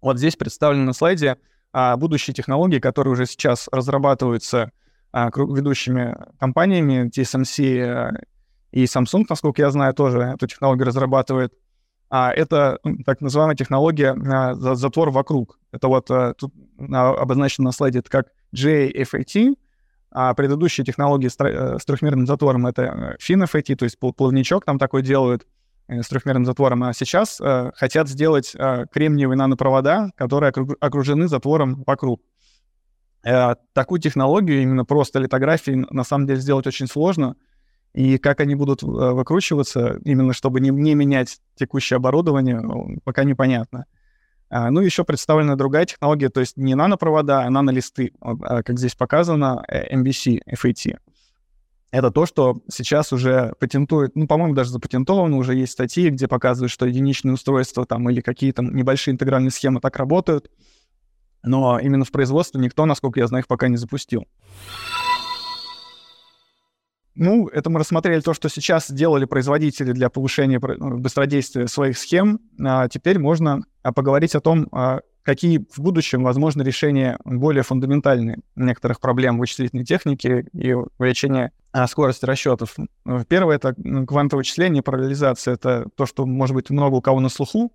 Вот 0.00 0.18
здесь 0.18 0.34
представлены 0.34 0.82
на 0.82 0.92
слайде 0.92 1.36
будущие 1.72 2.34
технологии, 2.34 2.80
которые 2.80 3.12
уже 3.12 3.26
сейчас 3.26 3.68
разрабатываются 3.70 4.72
ведущими 5.12 6.16
компаниями, 6.40 7.08
TSMC 7.08 8.26
и 8.70 8.84
Samsung, 8.84 9.24
насколько 9.28 9.62
я 9.62 9.70
знаю, 9.70 9.94
тоже 9.94 10.20
эту 10.20 10.46
технологию 10.46 10.86
разрабатывает. 10.86 11.54
А, 12.10 12.32
это 12.32 12.78
так 13.04 13.20
называемая 13.20 13.56
технология 13.56 14.12
а, 14.12 14.54
затвор 14.54 15.10
вокруг. 15.10 15.58
Это 15.72 15.88
вот 15.88 16.10
а, 16.10 16.34
тут 16.34 16.52
а, 16.78 17.10
обозначено 17.10 17.66
на 17.66 17.72
слайде 17.72 18.00
это 18.00 18.10
как 18.10 18.28
JFAT, 18.54 19.56
а 20.10 20.32
предыдущие 20.34 20.84
технологии 20.84 21.28
с, 21.28 21.36
с 21.36 21.84
трехмерным 21.84 22.26
затвором 22.26 22.66
это 22.66 23.16
FinFAT, 23.20 23.76
то 23.76 23.84
есть 23.84 23.98
плавничок 23.98 24.64
там 24.64 24.78
такой 24.78 25.02
делают. 25.02 25.46
Э, 25.88 26.02
с 26.02 26.08
трехмерным 26.08 26.44
затвором, 26.44 26.84
а 26.84 26.92
сейчас 26.92 27.40
э, 27.40 27.72
хотят 27.74 28.08
сделать 28.08 28.54
э, 28.54 28.84
кремниевые 28.92 29.38
нанопровода, 29.38 30.10
которые 30.16 30.52
окружены 30.80 31.28
затвором 31.28 31.82
вокруг. 31.86 32.20
Э, 33.24 33.54
такую 33.72 33.98
технологию 33.98 34.62
именно 34.62 34.84
просто 34.84 35.18
литографии 35.18 35.86
на 35.90 36.04
самом 36.04 36.26
деле 36.26 36.40
сделать 36.40 36.66
очень 36.66 36.86
сложно, 36.86 37.36
и 37.98 38.16
как 38.18 38.38
они 38.38 38.54
будут 38.54 38.84
э, 38.84 38.86
выкручиваться, 38.86 39.98
именно 40.04 40.32
чтобы 40.32 40.60
не, 40.60 40.70
не 40.70 40.94
менять 40.94 41.40
текущее 41.56 41.96
оборудование, 41.96 42.62
пока 43.02 43.24
непонятно. 43.24 43.86
А, 44.50 44.70
ну, 44.70 44.80
еще 44.80 45.02
представлена 45.02 45.56
другая 45.56 45.84
технология, 45.84 46.28
то 46.28 46.38
есть 46.38 46.56
не 46.56 46.76
нанопровода, 46.76 47.42
а 47.42 47.50
нанолисты, 47.50 48.12
а, 48.20 48.62
как 48.62 48.78
здесь 48.78 48.94
показано, 48.94 49.64
MBC 49.68 50.42
FAT 50.48 50.96
это 51.90 52.10
то, 52.12 52.24
что 52.24 52.60
сейчас 52.70 53.12
уже 53.12 53.54
патентует, 53.58 54.14
ну, 54.14 54.28
по-моему, 54.28 54.54
даже 54.54 54.70
запатентовано, 54.70 55.36
уже 55.36 55.56
есть 55.56 55.72
статьи, 55.72 56.10
где 56.10 56.28
показывают, 56.28 56.70
что 56.70 56.86
единичные 56.86 57.32
устройства 57.32 57.84
там 57.84 58.08
или 58.10 58.20
какие-то 58.20 58.62
небольшие 58.62 59.14
интегральные 59.14 59.50
схемы 59.50 59.80
так 59.80 59.96
работают, 59.96 60.50
но 61.42 61.80
именно 61.80 62.04
в 62.04 62.12
производстве 62.12 62.60
никто, 62.60 62.86
насколько 62.86 63.18
я 63.18 63.26
знаю, 63.26 63.42
их 63.42 63.48
пока 63.48 63.66
не 63.66 63.76
запустил. 63.76 64.26
Ну, 67.20 67.48
это 67.48 67.68
мы 67.68 67.80
рассмотрели 67.80 68.20
то, 68.20 68.32
что 68.32 68.48
сейчас 68.48 68.88
делали 68.92 69.24
производители 69.24 69.90
для 69.90 70.08
повышения 70.08 70.60
ну, 70.62 70.98
быстродействия 70.98 71.66
своих 71.66 71.98
схем. 71.98 72.38
А 72.64 72.88
теперь 72.88 73.18
можно 73.18 73.64
а, 73.82 73.92
поговорить 73.92 74.36
о 74.36 74.40
том, 74.40 74.68
а, 74.70 75.00
какие 75.22 75.66
в 75.74 75.80
будущем 75.80 76.22
возможны 76.22 76.62
решения 76.62 77.18
более 77.24 77.64
фундаментальные 77.64 78.38
некоторых 78.54 79.00
проблем 79.00 79.38
вычислительной 79.38 79.84
техники 79.84 80.46
и 80.52 80.72
увеличения 80.72 81.50
а, 81.72 81.88
скорости 81.88 82.24
расчетов. 82.24 82.76
Первое— 83.26 83.56
это 83.60 83.74
квантовое 83.74 84.42
вычисление, 84.42 84.84
параллелизация. 84.84 85.54
Это 85.54 85.86
то, 85.96 86.06
что, 86.06 86.24
может 86.24 86.54
быть, 86.54 86.70
много 86.70 86.94
у 86.94 87.02
кого 87.02 87.18
на 87.18 87.30
слуху. 87.30 87.72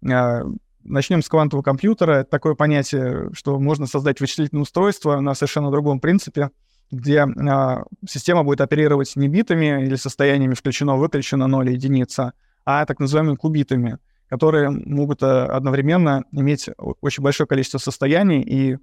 Начнем 0.00 1.22
с 1.22 1.28
квантового 1.28 1.62
компьютера. 1.62 2.20
Это 2.20 2.30
такое 2.30 2.54
понятие, 2.54 3.28
что 3.34 3.58
можно 3.60 3.86
создать 3.86 4.20
вычислительное 4.20 4.62
устройство 4.62 5.20
на 5.20 5.34
совершенно 5.34 5.70
другом 5.70 6.00
принципе, 6.00 6.48
где 6.94 7.22
а, 7.22 7.84
система 8.08 8.44
будет 8.44 8.60
оперировать 8.60 9.14
не 9.16 9.28
битами 9.28 9.84
или 9.84 9.96
состояниями 9.96 10.54
включено-выключено 10.54 11.46
0 11.46 11.70
единица, 11.70 12.32
а 12.64 12.86
так 12.86 13.00
называемыми 13.00 13.36
кубитами— 13.36 13.98
которые 14.28 14.70
могут 14.70 15.22
э, 15.22 15.26
одновременно 15.26 16.24
иметь 16.32 16.68
очень 17.00 17.22
большое 17.22 17.46
количество 17.46 17.78
состояний, 17.78 18.42
и 18.42 18.76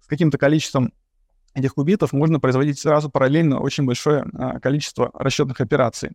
с 0.00 0.06
каким-то 0.06 0.38
количеством 0.38 0.92
этих 1.54 1.74
кубитов 1.74 2.12
можно 2.12 2.40
производить 2.40 2.78
сразу 2.78 3.10
параллельно 3.10 3.60
очень 3.60 3.84
большое 3.84 4.24
а, 4.34 4.60
количество 4.60 5.10
расчетных 5.12 5.60
операций. 5.60 6.12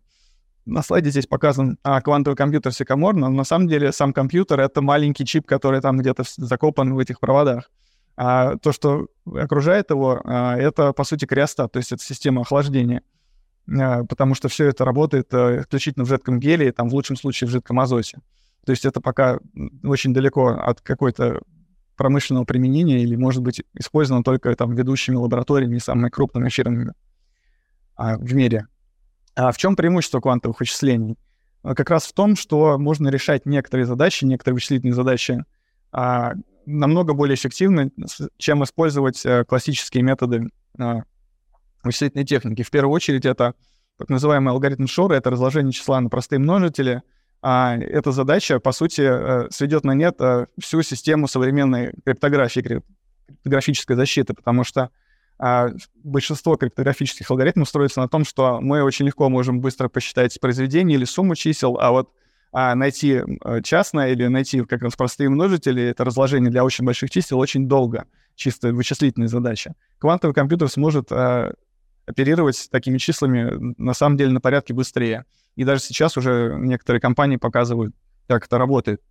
На 0.64 0.82
слайде 0.82 1.10
здесь 1.10 1.26
показан 1.26 1.78
а, 1.82 2.00
квантовый 2.00 2.36
компьютер 2.36 2.72
Sycamore, 2.72 3.12
но 3.12 3.28
на 3.28 3.44
самом 3.44 3.68
деле 3.68 3.92
сам 3.92 4.12
компьютер— 4.12 4.58
это 4.60 4.80
маленький 4.80 5.26
чип, 5.26 5.46
который 5.46 5.80
там 5.80 5.98
где-то 5.98 6.24
закопан 6.36 6.94
в 6.94 6.98
этих 6.98 7.20
проводах. 7.20 7.70
А 8.16 8.56
то, 8.58 8.72
что 8.72 9.08
окружает 9.26 9.90
его, 9.90 10.20
а, 10.24 10.56
это, 10.56 10.92
по 10.92 11.04
сути, 11.04 11.24
криостат, 11.24 11.72
то 11.72 11.78
есть 11.78 11.92
это 11.92 12.02
система 12.02 12.42
охлаждения. 12.42 13.02
А, 13.68 14.04
потому 14.04 14.34
что 14.34 14.48
все 14.48 14.66
это 14.66 14.84
работает 14.84 15.32
э, 15.32 15.62
исключительно 15.62 16.04
в 16.04 16.08
жидком 16.08 16.38
геле, 16.38 16.72
там 16.72 16.88
в 16.88 16.94
лучшем 16.94 17.16
случае 17.16 17.48
в 17.48 17.50
жидком 17.50 17.80
азоте. 17.80 18.18
То 18.64 18.70
есть 18.70 18.84
это 18.84 19.00
пока 19.00 19.38
очень 19.82 20.14
далеко 20.14 20.48
от 20.48 20.80
какой-то 20.80 21.40
промышленного 21.96 22.44
применения 22.44 23.02
или, 23.02 23.16
может 23.16 23.42
быть, 23.42 23.62
использовано 23.74 24.24
только 24.24 24.54
там 24.54 24.74
ведущими 24.74 25.16
лабораториями, 25.16 25.78
самыми 25.78 26.08
крупными 26.08 26.48
фирмами 26.48 26.92
а, 27.96 28.16
в 28.16 28.34
мире. 28.34 28.66
А 29.34 29.50
в 29.50 29.58
чем 29.58 29.76
преимущество 29.76 30.20
квантовых 30.20 30.60
вычислений? 30.60 31.16
Как 31.62 31.90
раз 31.90 32.06
в 32.06 32.12
том, 32.12 32.36
что 32.36 32.78
можно 32.78 33.08
решать 33.08 33.46
некоторые 33.46 33.86
задачи, 33.86 34.24
некоторые 34.24 34.56
вычислительные 34.56 34.94
задачи 34.94 35.44
намного 36.66 37.14
более 37.14 37.34
эффективно, 37.34 37.90
чем 38.38 38.64
использовать 38.64 39.24
а, 39.24 39.44
классические 39.44 40.02
методы 40.02 40.48
а, 40.78 41.02
вычислительной 41.82 42.24
техники. 42.24 42.62
В 42.62 42.70
первую 42.70 42.94
очередь 42.94 43.24
это 43.24 43.54
так 43.98 44.08
называемый 44.08 44.52
алгоритм 44.52 44.86
Шора, 44.86 45.14
это 45.14 45.30
разложение 45.30 45.72
числа 45.72 46.00
на 46.00 46.08
простые 46.08 46.38
множители. 46.38 47.02
А 47.42 47.76
эта 47.76 48.10
задача, 48.10 48.58
по 48.58 48.72
сути, 48.72 49.02
э, 49.02 49.50
сведет 49.50 49.84
на 49.84 49.92
нет 49.92 50.16
э, 50.18 50.46
всю 50.58 50.82
систему 50.82 51.28
современной 51.28 51.92
криптографии, 52.04 52.82
криптографической 53.26 53.96
защиты, 53.96 54.32
потому 54.32 54.64
что 54.64 54.90
а, 55.38 55.68
большинство 56.02 56.56
криптографических 56.56 57.30
алгоритмов 57.30 57.68
строится 57.68 58.00
на 58.00 58.08
том, 58.08 58.24
что 58.24 58.60
мы 58.60 58.82
очень 58.82 59.06
легко 59.06 59.28
можем 59.28 59.60
быстро 59.60 59.88
посчитать 59.88 60.40
произведение 60.40 60.96
или 60.96 61.04
сумму 61.04 61.34
чисел, 61.34 61.76
а 61.80 61.90
вот 61.90 62.10
а 62.56 62.76
найти 62.76 63.20
частное 63.64 64.12
или 64.12 64.28
найти 64.28 64.64
как 64.64 64.82
раз 64.82 64.94
простые 64.94 65.28
множители, 65.28 65.82
это 65.82 66.04
разложение 66.04 66.52
для 66.52 66.64
очень 66.64 66.84
больших 66.84 67.10
чисел 67.10 67.40
очень 67.40 67.66
долго, 67.66 68.06
чисто 68.36 68.72
вычислительная 68.72 69.26
задача. 69.26 69.74
Квантовый 69.98 70.34
компьютер 70.34 70.68
сможет 70.68 71.10
а, 71.10 71.52
оперировать 72.06 72.68
такими 72.70 72.98
числами 72.98 73.74
на 73.76 73.92
самом 73.92 74.16
деле 74.16 74.30
на 74.30 74.40
порядке 74.40 74.72
быстрее. 74.72 75.24
И 75.56 75.64
даже 75.64 75.82
сейчас 75.82 76.16
уже 76.16 76.54
некоторые 76.60 77.00
компании 77.00 77.38
показывают, 77.38 77.92
как 78.28 78.46
это 78.46 78.56
работает. 78.56 79.02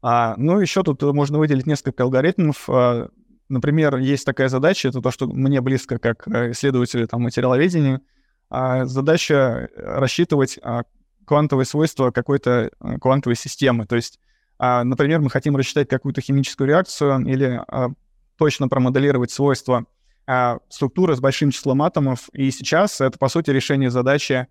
А, 0.00 0.34
ну, 0.38 0.60
еще 0.60 0.82
тут 0.82 1.02
можно 1.02 1.38
выделить 1.38 1.66
несколько 1.66 2.04
алгоритмов. 2.04 2.70
А, 2.70 3.10
например, 3.50 3.98
есть 3.98 4.24
такая 4.24 4.48
задача, 4.48 4.88
это 4.88 5.02
то, 5.02 5.10
что 5.10 5.26
мне 5.26 5.60
близко 5.60 5.98
как 5.98 6.26
исследователю 6.26 7.06
там, 7.06 7.20
материаловедения, 7.20 8.00
а, 8.48 8.86
задача 8.86 9.68
рассчитывать 9.76 10.58
а, 10.62 10.84
квантовые 11.28 11.66
свойства 11.66 12.10
какой-то 12.10 12.70
э, 12.80 12.98
квантовой 12.98 13.36
системы. 13.36 13.86
То 13.86 13.96
есть, 13.96 14.18
а, 14.58 14.82
например, 14.82 15.20
мы 15.20 15.30
хотим 15.30 15.56
рассчитать 15.56 15.88
какую-то 15.88 16.22
химическую 16.22 16.66
реакцию 16.66 17.20
или 17.26 17.60
а, 17.68 17.90
точно 18.38 18.68
промоделировать 18.68 19.30
свойства 19.30 19.84
а, 20.26 20.58
структуры 20.70 21.14
с 21.14 21.20
большим 21.20 21.50
числом 21.50 21.82
атомов. 21.82 22.30
И 22.32 22.50
сейчас 22.50 23.00
это, 23.00 23.18
по 23.18 23.28
сути, 23.28 23.50
решение 23.50 23.90
задачи 23.90 24.48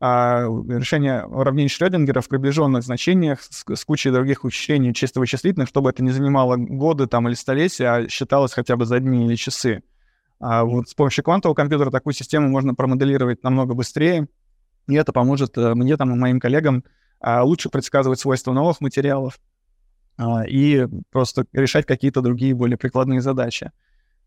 решение 0.00 1.24
уравнений 1.24 1.70
Шрёдингера 1.70 2.20
в 2.20 2.28
приближенных 2.28 2.82
значениях 2.82 3.40
с, 3.40 3.64
с 3.66 3.84
кучей 3.86 4.10
других 4.10 4.44
вычислений 4.44 4.92
чисто 4.92 5.18
вычислительных, 5.20 5.68
чтобы 5.68 5.88
это 5.88 6.02
не 6.02 6.10
занимало 6.10 6.56
годы 6.56 7.06
там, 7.06 7.26
или 7.28 7.34
столетия, 7.34 7.86
а 7.86 8.08
считалось 8.08 8.52
хотя 8.52 8.76
бы 8.76 8.84
за 8.84 9.00
дни 9.00 9.24
или 9.24 9.36
часы. 9.36 9.82
А 10.40 10.64
вот 10.64 10.90
с 10.90 10.94
помощью 10.94 11.24
квантового 11.24 11.54
компьютера 11.54 11.90
такую 11.90 12.12
систему 12.12 12.48
можно 12.48 12.74
промоделировать 12.74 13.42
намного 13.44 13.72
быстрее, 13.72 14.28
и 14.86 14.94
это 14.94 15.12
поможет 15.12 15.56
э, 15.56 15.74
мне 15.74 15.96
там 15.96 16.12
и 16.12 16.18
моим 16.18 16.40
коллегам 16.40 16.84
а, 17.20 17.42
лучше 17.42 17.70
предсказывать 17.70 18.20
свойства 18.20 18.52
новых 18.52 18.80
материалов 18.80 19.38
а, 20.18 20.44
и 20.46 20.86
просто 21.10 21.46
решать 21.52 21.86
какие-то 21.86 22.20
другие 22.20 22.54
более 22.54 22.76
прикладные 22.76 23.20
задачи. 23.20 23.72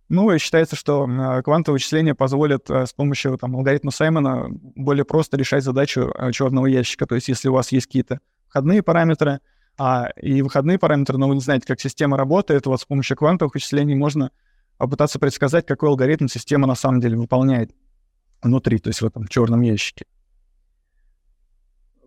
Ну 0.10 0.32
и 0.32 0.40
считается, 0.40 0.76
что 0.76 1.08
а, 1.08 1.42
квантовые 1.44 1.76
вычисления 1.76 2.16
позволят 2.16 2.70
с 2.70 2.94
помощью 2.94 3.38
там, 3.38 3.56
алгоритма 3.56 3.92
Саймона 3.92 4.48
более 4.50 5.06
просто 5.06 5.38
решать 5.38 5.64
задачу 5.64 6.12
черного 6.32 6.66
ящика. 6.66 7.06
То 7.06 7.16
есть 7.16 7.28
если 7.28 7.50
у 7.50 7.54
вас 7.54 7.72
есть 7.72 7.86
какие-то 7.86 8.20
входные 8.48 8.82
параметры 8.82 9.42
а, 9.78 10.10
и 10.20 10.42
выходные 10.42 10.80
параметры, 10.80 11.18
но 11.18 11.28
вы 11.28 11.36
не 11.36 11.42
знаете, 11.42 11.68
как 11.68 11.80
система 11.80 12.18
работает, 12.18 12.66
вот 12.66 12.82
с 12.82 12.86
помощью 12.86 13.16
квантовых 13.16 13.54
вычислений 13.54 13.96
можно 13.96 14.32
попытаться 14.78 15.20
предсказать, 15.20 15.66
какой 15.66 15.90
алгоритм 15.90 16.28
система 16.28 16.66
на 16.68 16.76
самом 16.76 17.00
деле 17.00 17.16
выполняет 17.16 17.72
внутри, 18.42 18.80
то 18.80 18.90
есть 18.90 19.02
в 19.02 19.06
этом 19.06 19.28
черном 19.28 19.62
ящике. 19.62 20.06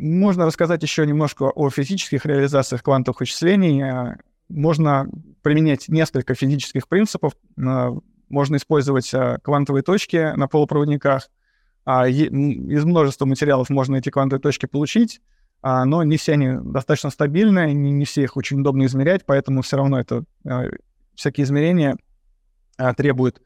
Можно 0.00 0.46
рассказать 0.46 0.82
еще 0.82 1.06
немножко 1.06 1.44
о 1.44 1.68
физических 1.68 2.24
реализациях 2.24 2.82
квантовых 2.82 3.20
вычислений. 3.20 3.82
Э, 3.82 4.16
можно 4.48 5.06
применять 5.42 5.88
несколько 5.88 6.34
физических 6.34 6.88
принципов. 6.88 7.34
Э, 7.58 7.90
можно 8.30 8.56
использовать 8.56 9.12
э, 9.12 9.38
квантовые 9.42 9.82
точки 9.82 10.34
на 10.36 10.48
полупроводниках. 10.48 11.28
А, 11.84 12.08
из 12.08 12.84
множества 12.84 13.26
материалов 13.26 13.68
можно 13.68 13.96
эти 13.96 14.10
квантовые 14.10 14.40
точки 14.40 14.66
получить, 14.66 15.20
а, 15.62 15.84
но 15.84 16.02
не 16.02 16.16
все 16.16 16.32
они 16.32 16.52
достаточно 16.62 17.10
стабильны, 17.10 17.72
не 17.72 18.04
все 18.04 18.22
их 18.22 18.36
очень 18.36 18.60
удобно 18.60 18.84
измерять, 18.84 19.24
поэтому 19.24 19.62
все 19.62 19.78
равно 19.78 19.98
это 19.98 20.24
всякие 21.14 21.44
измерения 21.44 21.96
требуют 22.96 23.40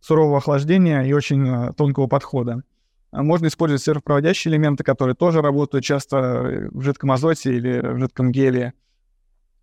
сурового 0.00 0.38
охлаждения 0.38 1.02
и 1.02 1.12
очень 1.12 1.74
тонкого 1.74 2.06
подхода. 2.06 2.62
А 3.12 3.22
можно 3.22 3.46
использовать 3.46 3.82
сервопроводящие 3.82 4.52
элементы, 4.52 4.84
которые 4.84 5.14
тоже 5.14 5.42
работают 5.42 5.84
часто 5.84 6.16
э, 6.16 6.68
в 6.70 6.80
жидком 6.80 7.12
азоте 7.12 7.54
или 7.54 7.78
в 7.78 7.98
жидком 7.98 8.32
геле. 8.32 8.72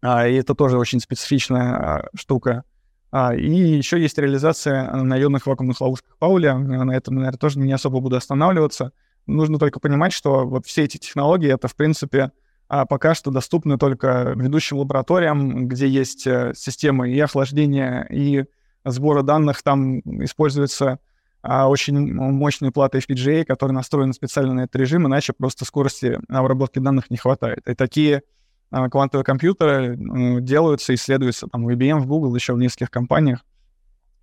А, 0.02 0.28
и 0.28 0.36
это 0.36 0.54
тоже 0.54 0.78
очень 0.78 1.00
специфичная 1.00 1.74
а, 1.74 2.10
штука. 2.14 2.64
А, 3.12 3.36
и 3.36 3.50
еще 3.50 4.00
есть 4.00 4.20
реализация 4.20 4.92
на 4.94 5.20
ионных 5.20 5.48
вакуумных 5.48 5.82
ловушках 5.82 6.16
Пауля. 6.20 6.56
На 6.58 6.96
этом, 6.96 7.16
наверное, 7.16 7.40
тоже 7.40 7.58
не 7.58 7.74
особо 7.74 8.00
буду 8.00 8.16
останавливаться. 8.16 8.94
Нужно 9.26 9.58
только 9.58 9.80
понимать, 9.80 10.14
что 10.14 10.46
вот 10.46 10.68
все 10.68 10.84
эти 10.84 10.98
технологии, 10.98 11.52
это, 11.52 11.68
в 11.68 11.76
принципе, 11.76 12.32
а, 12.68 12.86
пока 12.86 13.16
что 13.16 13.32
доступны 13.32 13.80
только 13.80 14.34
ведущим 14.36 14.78
лабораториям, 14.78 15.68
где 15.68 15.88
есть 15.88 16.28
э, 16.28 16.54
системы 16.56 17.12
и 17.12 17.20
охлаждения, 17.20 18.04
и 18.12 18.46
сбора 18.86 19.24
данных. 19.24 19.64
Там 19.64 20.02
используется 20.24 21.00
очень 21.42 22.14
мощные 22.14 22.72
платы 22.72 22.98
FPGA, 22.98 23.46
которые 23.46 23.74
настроены 23.74 24.14
специально 24.14 24.54
на 24.54 24.62
этот 24.62 24.76
режим, 24.76 25.08
иначе 25.08 25.34
просто 25.34 25.66
скорости 25.66 26.20
обработки 26.28 26.80
данных 26.80 27.10
не 27.10 27.18
хватает. 27.18 27.68
И 27.68 27.76
такие 27.76 28.24
а, 28.72 28.90
квантовые 28.90 29.24
компьютеры 29.24 29.96
делаются, 30.42 30.94
исследуются 30.94 31.48
там 31.48 31.64
в 31.66 31.70
IBM, 31.70 32.00
в 32.00 32.08
Google, 32.08 32.36
еще 32.36 32.54
в 32.54 32.58
нескольких 32.58 32.92
компаниях. 32.92 33.46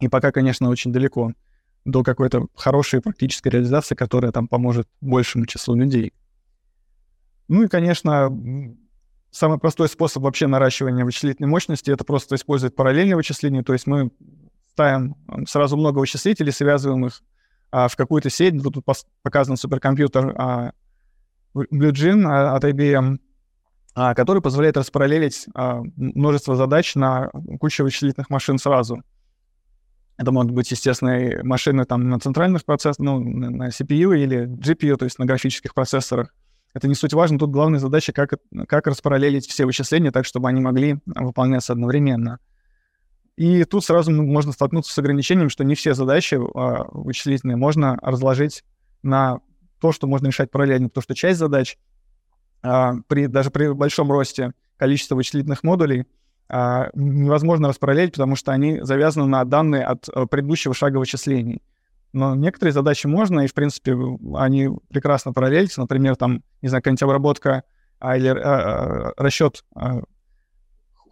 И 0.00 0.08
пока, 0.08 0.30
конечно, 0.30 0.68
очень 0.68 0.92
далеко 0.92 1.32
до 1.86 2.02
какой-то 2.02 2.48
хорошей 2.54 3.00
практической 3.00 3.48
реализации, 3.48 3.94
которая 3.94 4.32
там 4.32 4.46
поможет 4.48 4.88
большему 5.00 5.46
числу 5.46 5.74
людей. 5.74 6.12
Ну 7.48 7.62
и, 7.62 7.68
конечно, 7.68 8.30
самый 9.30 9.58
простой 9.58 9.88
способ 9.88 10.22
вообще 10.22 10.48
наращивания 10.48 11.04
вычислительной 11.04 11.48
мощности— 11.48 11.90
это 11.92 12.04
просто 12.04 12.34
использовать 12.34 12.74
параллельное 12.74 13.16
вычисление, 13.16 13.62
то 13.62 13.72
есть 13.72 13.86
мы 13.86 14.10
ставим 14.76 15.16
сразу 15.48 15.78
много 15.78 16.00
вычислителей, 16.00 16.52
связываем 16.52 17.06
их 17.06 17.22
а, 17.70 17.88
в 17.88 17.96
какую-то 17.96 18.28
сеть. 18.28 18.62
Тут 18.62 18.84
показан 19.22 19.56
суперкомпьютер 19.56 20.34
а, 20.36 20.72
BlueGene 21.54 22.26
а, 22.26 22.56
от 22.56 22.64
IBM, 22.64 23.18
а, 23.94 24.14
который 24.14 24.42
позволяет 24.42 24.76
распараллелить 24.76 25.46
а, 25.54 25.80
множество 25.96 26.56
задач 26.56 26.94
на 26.94 27.30
кучу 27.58 27.84
вычислительных 27.84 28.28
машин 28.28 28.58
сразу. 28.58 29.02
Это 30.18 30.30
могут 30.30 30.52
быть, 30.52 30.70
естественно, 30.70 31.42
машины 31.42 31.86
там 31.86 32.10
на 32.10 32.20
центральных 32.20 32.66
процессорах, 32.66 32.98
ну, 32.98 33.18
на 33.18 33.68
CPU 33.68 34.14
или 34.14 34.46
GPU, 34.46 34.96
то 34.96 35.06
есть 35.06 35.18
на 35.18 35.24
графических 35.24 35.72
процессорах. 35.72 36.34
Это 36.74 36.86
не 36.86 36.94
суть 36.94 37.14
важно. 37.14 37.38
Тут 37.38 37.50
главная 37.50 37.80
задача, 37.80 38.12
как, 38.12 38.34
как 38.68 38.86
распараллелить 38.86 39.46
все 39.46 39.64
вычисления 39.64 40.10
так, 40.10 40.26
чтобы 40.26 40.50
они 40.50 40.60
могли 40.60 40.98
выполняться 41.06 41.72
одновременно. 41.72 42.40
И 43.36 43.64
тут 43.64 43.84
сразу 43.84 44.10
можно 44.10 44.52
столкнуться 44.52 44.92
с 44.92 44.98
ограничением, 44.98 45.50
что 45.50 45.62
не 45.62 45.74
все 45.74 45.94
задачи 45.94 46.36
а, 46.36 46.86
вычислительные 46.90 47.56
можно 47.56 47.98
разложить 48.00 48.64
на 49.02 49.40
то, 49.80 49.92
что 49.92 50.06
можно 50.06 50.28
решать 50.28 50.50
параллельно, 50.50 50.88
потому 50.88 51.02
что 51.02 51.14
часть 51.14 51.38
задач 51.38 51.76
а, 52.62 52.94
при, 53.08 53.26
даже 53.26 53.50
при 53.50 53.72
большом 53.72 54.10
росте 54.10 54.52
количества 54.78 55.16
вычислительных 55.16 55.62
модулей 55.62 56.06
а, 56.48 56.88
невозможно 56.94 57.68
распараллелить, 57.68 58.12
потому 58.12 58.36
что 58.36 58.52
они 58.52 58.80
завязаны 58.80 59.26
на 59.26 59.44
данные 59.44 59.84
от 59.84 60.08
а, 60.08 60.26
предыдущего 60.26 60.74
шага 60.74 60.96
вычислений. 60.96 61.62
Но 62.12 62.34
некоторые 62.34 62.72
задачи 62.72 63.06
можно, 63.06 63.40
и, 63.40 63.46
в 63.46 63.52
принципе, 63.52 63.94
они 64.34 64.70
прекрасно 64.88 65.34
параллелятся. 65.34 65.80
Например, 65.80 66.16
там, 66.16 66.42
не 66.62 66.68
знаю, 66.68 66.82
какая-нибудь 66.82 67.02
обработка 67.02 67.64
а, 67.98 68.16
или 68.16 68.28
а, 68.28 68.34
а, 68.34 69.12
расчет 69.18 69.64
а, 69.74 70.00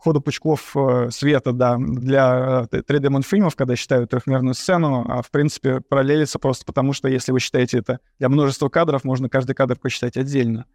хода 0.05 0.21
пучков 0.21 0.77
э, 0.77 1.09
света, 1.11 1.53
да, 1.53 1.79
для 1.79 2.69
3D-мультфильмов, 2.71 3.57
когда 3.57 3.75
считают 3.75 4.11
трехмерную 4.11 4.53
сцену, 4.53 5.07
а 5.09 5.23
в 5.23 5.31
принципе 5.31 5.81
параллелится 5.81 6.38
просто 6.38 6.67
потому, 6.67 6.93
что 6.93 7.09
если 7.09 7.33
вы 7.33 7.40
считаете 7.40 7.79
это 7.79 8.01
для 8.19 8.29
множества 8.29 8.69
кадров, 8.69 9.05
можно 9.05 9.31
каждый 9.31 9.55
кадр 9.55 9.77
посчитать 9.77 10.19
отдельно. 10.19 10.67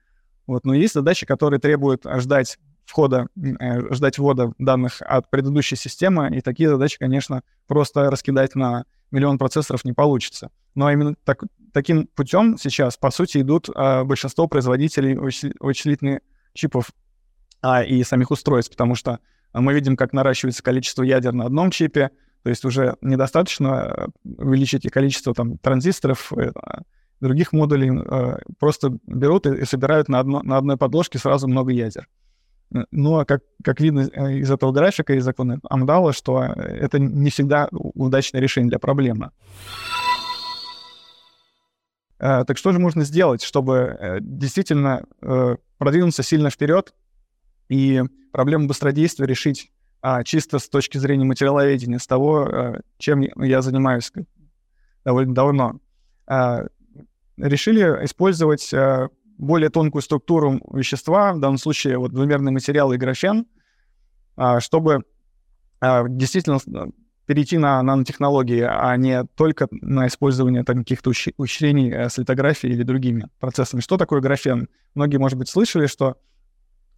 Вот, 0.47 0.65
но 0.65 0.73
есть 0.73 0.95
задачи, 0.95 1.27
которые 1.27 1.59
требуют 1.59 2.05
ждать 2.17 2.57
входа, 2.85 3.27
э, 3.37 3.93
ждать 3.93 4.17
ввода 4.17 4.51
данных 4.57 4.99
от 5.01 5.29
предыдущей 5.29 5.75
системы, 5.75 6.35
и 6.35 6.41
такие 6.41 6.67
задачи, 6.67 6.97
конечно, 6.97 7.43
просто 7.67 8.09
раскидать 8.09 8.55
на 8.55 8.85
миллион 9.11 9.37
процессоров 9.37 9.85
не 9.85 9.93
получится. 9.93 10.49
Но 10.73 10.91
именно 10.91 11.13
так, 11.23 11.43
таким 11.71 12.07
путем 12.07 12.57
сейчас, 12.57 12.97
по 12.97 13.11
сути, 13.11 13.41
идут 13.41 13.69
э, 13.69 14.03
большинство 14.05 14.47
производителей 14.47 15.15
вычислительных 15.59 16.21
чипов 16.55 16.89
а, 17.61 17.83
и 17.83 18.03
самих 18.03 18.31
устройств, 18.31 18.71
потому 18.71 18.95
что 18.95 19.19
мы 19.53 19.73
видим, 19.73 19.97
как 19.97 20.13
наращивается 20.13 20.63
количество 20.63 21.03
ядер 21.03 21.33
на 21.33 21.45
одном 21.45 21.71
чипе, 21.71 22.11
то 22.43 22.49
есть 22.49 22.63
уже 22.65 22.95
недостаточно 23.01 23.67
э, 23.67 24.07
увеличить 24.23 24.85
и 24.85 24.89
количество 24.89 25.33
там, 25.33 25.57
транзисторов, 25.57 26.31
э, 26.33 26.51
других 27.19 27.51
модулей, 27.51 27.91
э, 27.91 28.37
просто 28.59 28.97
берут 29.05 29.45
и, 29.45 29.65
собирают 29.65 30.07
на, 30.07 30.19
одно, 30.19 30.41
на 30.41 30.57
одной 30.57 30.77
подложке 30.77 31.19
сразу 31.19 31.47
много 31.47 31.71
ядер. 31.71 32.07
Ну, 32.91 33.17
а 33.17 33.25
как, 33.25 33.41
как 33.63 33.81
видно 33.81 34.01
из 34.01 34.51
этого 34.51 34.71
графика, 34.71 35.15
из 35.15 35.23
закона 35.23 35.59
Амдала, 35.63 36.13
что 36.13 36.43
это 36.43 36.99
не 36.99 37.31
всегда 37.31 37.67
удачное 37.71 38.39
решение 38.39 38.69
для 38.69 38.77
проблемы. 38.77 39.31
Так 42.19 42.57
что 42.59 42.71
же 42.71 42.77
можно 42.77 43.03
сделать, 43.05 43.41
чтобы 43.41 44.19
действительно 44.21 45.03
продвинуться 45.79 46.21
сильно 46.21 46.51
вперед 46.51 46.93
и 47.69 48.03
проблему 48.31 48.67
быстродействия 48.67 49.25
решить 49.25 49.71
а, 50.01 50.23
чисто 50.23 50.59
с 50.59 50.69
точки 50.69 50.97
зрения 50.97 51.25
материаловедения, 51.25 51.99
с 51.99 52.07
того, 52.07 52.43
а, 52.43 52.81
чем 52.97 53.21
я 53.21 53.61
занимаюсь 53.61 54.11
довольно 55.05 55.33
давно. 55.33 55.79
А, 56.27 56.65
решили 57.37 57.83
использовать 58.05 58.73
а, 58.73 59.09
более 59.37 59.69
тонкую 59.69 60.01
структуру 60.01 60.59
вещества, 60.73 61.33
в 61.33 61.39
данном 61.39 61.57
случае 61.57 61.97
вот 61.97 62.11
двумерный 62.11 62.51
материал 62.51 62.91
и 62.91 62.97
графен, 62.97 63.45
а, 64.35 64.59
чтобы 64.59 65.03
а, 65.79 66.05
действительно 66.07 66.59
перейти 67.25 67.57
на 67.59 67.83
нанотехнологии, 67.83 68.65
а 68.67 68.95
не 68.97 69.23
только 69.35 69.67
на 69.69 70.07
использование 70.07 70.63
там, 70.63 70.79
каких-то 70.79 71.11
ухищрений 71.37 71.91
э, 71.91 72.09
с 72.09 72.17
литографией 72.17 72.73
или 72.73 72.81
другими 72.81 73.29
процессами. 73.39 73.81
Что 73.81 73.97
такое 73.97 74.19
графен? 74.19 74.67
Многие, 74.95 75.17
может 75.17 75.37
быть, 75.37 75.47
слышали, 75.47 75.85
что 75.85 76.17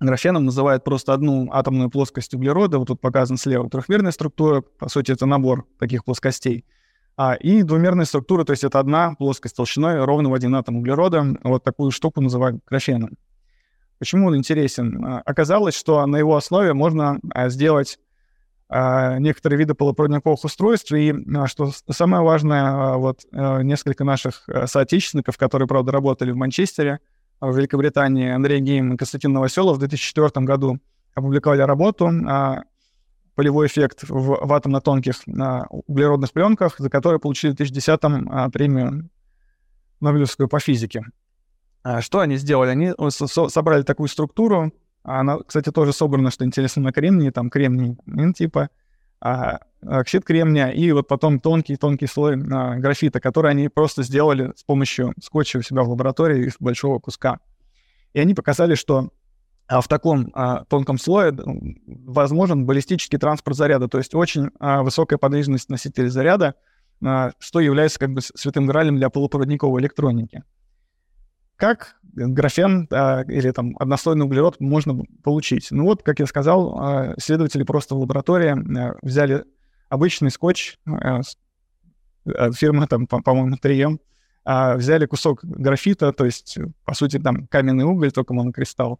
графеном 0.05 0.45
называют 0.45 0.83
просто 0.83 1.13
одну 1.13 1.49
атомную 1.51 1.89
плоскость 1.89 2.33
углерода, 2.33 2.79
вот 2.79 2.87
тут 2.87 3.01
показан 3.01 3.37
слева 3.37 3.69
трехмерная 3.69 4.11
структура, 4.11 4.61
по 4.61 4.89
сути, 4.89 5.11
это 5.11 5.25
набор 5.25 5.65
таких 5.79 6.03
плоскостей. 6.03 6.65
А, 7.17 7.35
и 7.35 7.63
двумерная 7.63 8.05
структура, 8.05 8.43
то 8.43 8.51
есть 8.51 8.63
это 8.63 8.79
одна 8.79 9.15
плоскость 9.15 9.55
толщиной 9.55 10.03
ровно 10.03 10.29
в 10.29 10.33
один 10.33 10.55
атом 10.55 10.77
углерода. 10.77 11.37
Вот 11.43 11.63
такую 11.63 11.91
штуку 11.91 12.21
называют 12.21 12.63
графеном. 12.65 13.17
Почему 14.01 14.29
он 14.29 14.35
интересен? 14.35 15.05
А, 15.05 15.21
оказалось, 15.25 15.75
что 15.75 16.03
на 16.07 16.17
его 16.17 16.35
основе 16.35 16.73
можно 16.73 17.19
а, 17.35 17.49
сделать 17.49 17.99
а, 18.67 19.19
некоторые 19.19 19.59
виды 19.59 19.75
полупроводниковых 19.75 20.43
устройств. 20.43 20.91
И 20.93 21.13
что 21.45 21.71
самое 21.91 22.23
важное, 22.23 22.95
вот 22.95 23.19
несколько 23.31 24.03
наших 24.03 24.49
соотечественников, 24.65 25.37
которые, 25.37 25.67
правда, 25.67 25.91
работали 25.91 26.31
в 26.31 26.35
Манчестере, 26.35 26.99
в 27.41 27.57
Великобритании, 27.57 28.29
Андрей 28.29 28.61
Гейм 28.61 28.93
и 28.93 28.97
Константин 28.97 29.33
Новоселов 29.33 29.77
в 29.77 29.79
2004 29.79 30.45
году 30.45 30.79
опубликовали 31.13 31.61
работу 31.61 32.09
полевой 33.35 33.67
эффект 33.67 34.03
в, 34.03 34.45
в 34.45 34.53
атомно-тонких 34.53 35.15
а, 35.39 35.65
углеродных 35.69 36.31
пленках, 36.31 36.75
за 36.77 36.89
которые 36.89 37.19
получили 37.19 37.51
в 37.51 37.55
2010-м 37.55 38.29
а, 38.31 38.49
премию 38.49 39.09
Нобелевскую 39.99 40.47
по 40.47 40.59
физике. 40.59 41.05
А, 41.83 42.01
что 42.01 42.19
они 42.19 42.37
сделали? 42.37 42.69
Они 42.69 42.93
со 43.09 43.49
собрали 43.49 43.83
такую 43.83 44.09
структуру, 44.09 44.71
она, 45.03 45.39
кстати, 45.39 45.71
тоже 45.71 45.93
собрана, 45.93 46.29
что 46.29 46.45
интересно, 46.45 46.83
на 46.83 46.91
кремнии, 46.91 47.31
там 47.31 47.49
кремний 47.49 47.97
типа, 48.33 48.69
а, 49.21 49.59
оксид 49.85 50.25
кремния, 50.25 50.69
и 50.69 50.91
вот 50.91 51.07
потом 51.07 51.39
тонкий-тонкий 51.39 52.07
слой 52.07 52.33
а, 52.33 52.75
графита, 52.75 53.19
который 53.19 53.51
они 53.51 53.69
просто 53.69 54.03
сделали 54.03 54.51
с 54.55 54.63
помощью 54.63 55.13
скотча 55.21 55.59
у 55.59 55.61
себя 55.61 55.83
в 55.83 55.89
лаборатории 55.89 56.47
из 56.47 56.55
большого 56.59 56.99
куска. 56.99 57.39
И 58.13 58.19
они 58.19 58.33
показали, 58.33 58.75
что 58.75 59.11
а 59.67 59.79
в 59.79 59.87
таком 59.87 60.29
а, 60.33 60.65
тонком 60.65 60.97
слое 60.97 61.33
возможен 61.85 62.65
баллистический 62.65 63.17
транспорт 63.17 63.55
заряда, 63.55 63.87
то 63.87 63.99
есть 63.99 64.13
очень 64.13 64.49
а, 64.59 64.83
высокая 64.83 65.17
подвижность 65.17 65.69
носителя 65.69 66.09
заряда, 66.09 66.55
а, 67.01 67.31
что 67.39 67.61
является 67.61 67.97
как 67.97 68.11
бы 68.11 68.19
святым 68.21 68.65
гралем 68.65 68.97
для 68.97 69.09
полупроводниковой 69.09 69.81
электроники. 69.81 70.43
Как 71.61 71.97
графен 72.15 72.87
а, 72.89 73.21
или 73.27 73.51
там 73.51 73.75
однослойный 73.77 74.25
углерод 74.25 74.59
можно 74.59 75.03
получить? 75.23 75.67
Ну 75.69 75.83
вот, 75.83 76.01
как 76.01 76.19
я 76.19 76.25
сказал, 76.25 76.75
а, 76.75 77.13
исследователи 77.17 77.61
просто 77.61 77.93
в 77.93 77.99
лаборатории 77.99 78.79
а, 78.79 78.95
взяли 79.03 79.45
обычный 79.87 80.31
скотч 80.31 80.79
а, 80.87 81.21
а 82.25 82.51
фирмы, 82.51 82.87
там, 82.87 83.05
по- 83.05 83.21
по-моему, 83.21 83.57
3M, 83.61 83.99
а, 84.43 84.75
взяли 84.75 85.05
кусок 85.05 85.41
графита, 85.43 86.11
то 86.13 86.25
есть, 86.25 86.57
по 86.83 86.95
сути, 86.95 87.19
там 87.19 87.45
каменный 87.45 87.85
уголь, 87.85 88.11
только 88.11 88.33
монокристалл, 88.33 88.99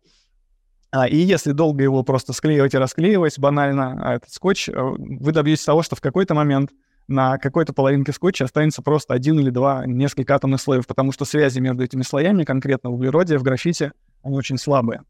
а, 0.91 1.08
и 1.08 1.17
если 1.17 1.54
долго 1.54 1.82
его 1.82 2.04
просто 2.04 2.32
склеивать 2.32 2.76
и 2.76 2.78
расклеивать 2.78 3.39
банально, 3.39 4.00
а 4.04 4.15
этот 4.17 4.30
скотч, 4.30 4.69
вы 4.71 5.32
добьетесь 5.32 5.65
того, 5.65 5.82
что 5.82 5.95
в 5.95 6.02
какой-то 6.02 6.36
момент 6.36 6.69
на 7.08 7.38
какой-то 7.38 7.74
половинке 7.74 8.14
скотча 8.14 8.46
останется 8.46 8.82
просто 8.82 9.14
один 9.14 9.40
или 9.40 9.50
два, 9.50 9.86
несколько 9.86 10.36
атомных 10.36 10.62
слоев, 10.62 10.88
потому 10.88 11.12
что 11.12 11.26
связи 11.26 11.60
между 11.60 11.84
этими 11.84 12.04
слоями, 12.04 12.44
конкретно 12.44 12.90
в 12.90 12.94
углероде, 12.94 13.38
в 13.38 13.44
графите, 13.44 13.94
они 14.24 14.38
очень 14.38 14.58
слабые. 14.58 15.04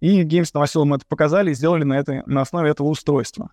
И 0.00 0.22
Геймс 0.22 0.54
Новоселом 0.54 0.94
это 0.94 1.04
показали 1.06 1.50
и 1.50 1.54
сделали 1.54 1.84
на, 1.84 1.98
этой, 1.98 2.22
на 2.26 2.40
основе 2.40 2.70
этого 2.70 2.88
устройства. 2.88 3.50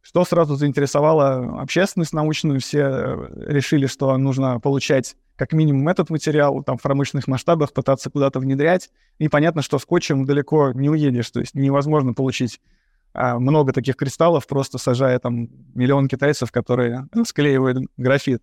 Что 0.00 0.24
сразу 0.24 0.56
заинтересовало 0.56 1.60
общественность 1.60 2.12
научную, 2.12 2.60
все 2.60 2.80
э, 2.80 3.52
решили, 3.52 3.86
что 3.86 4.16
нужно 4.16 4.58
получать 4.58 5.16
как 5.36 5.52
минимум 5.52 5.86
этот 5.88 6.10
материал 6.10 6.62
там 6.64 6.78
в 6.78 6.82
промышленных 6.82 7.28
масштабах 7.28 7.72
пытаться 7.72 8.10
куда-то 8.10 8.40
внедрять. 8.40 8.90
И 9.18 9.28
понятно, 9.28 9.62
что 9.62 9.78
скотчем 9.78 10.24
далеко 10.24 10.72
не 10.72 10.88
уедешь, 10.90 11.30
то 11.30 11.40
есть 11.40 11.54
невозможно 11.54 12.14
получить 12.14 12.60
много 13.14 13.72
таких 13.72 13.96
кристаллов, 13.96 14.46
просто 14.46 14.78
сажая 14.78 15.18
там 15.18 15.48
миллион 15.74 16.08
китайцев, 16.08 16.52
которые 16.52 17.08
склеивают 17.24 17.78
графит. 17.96 18.42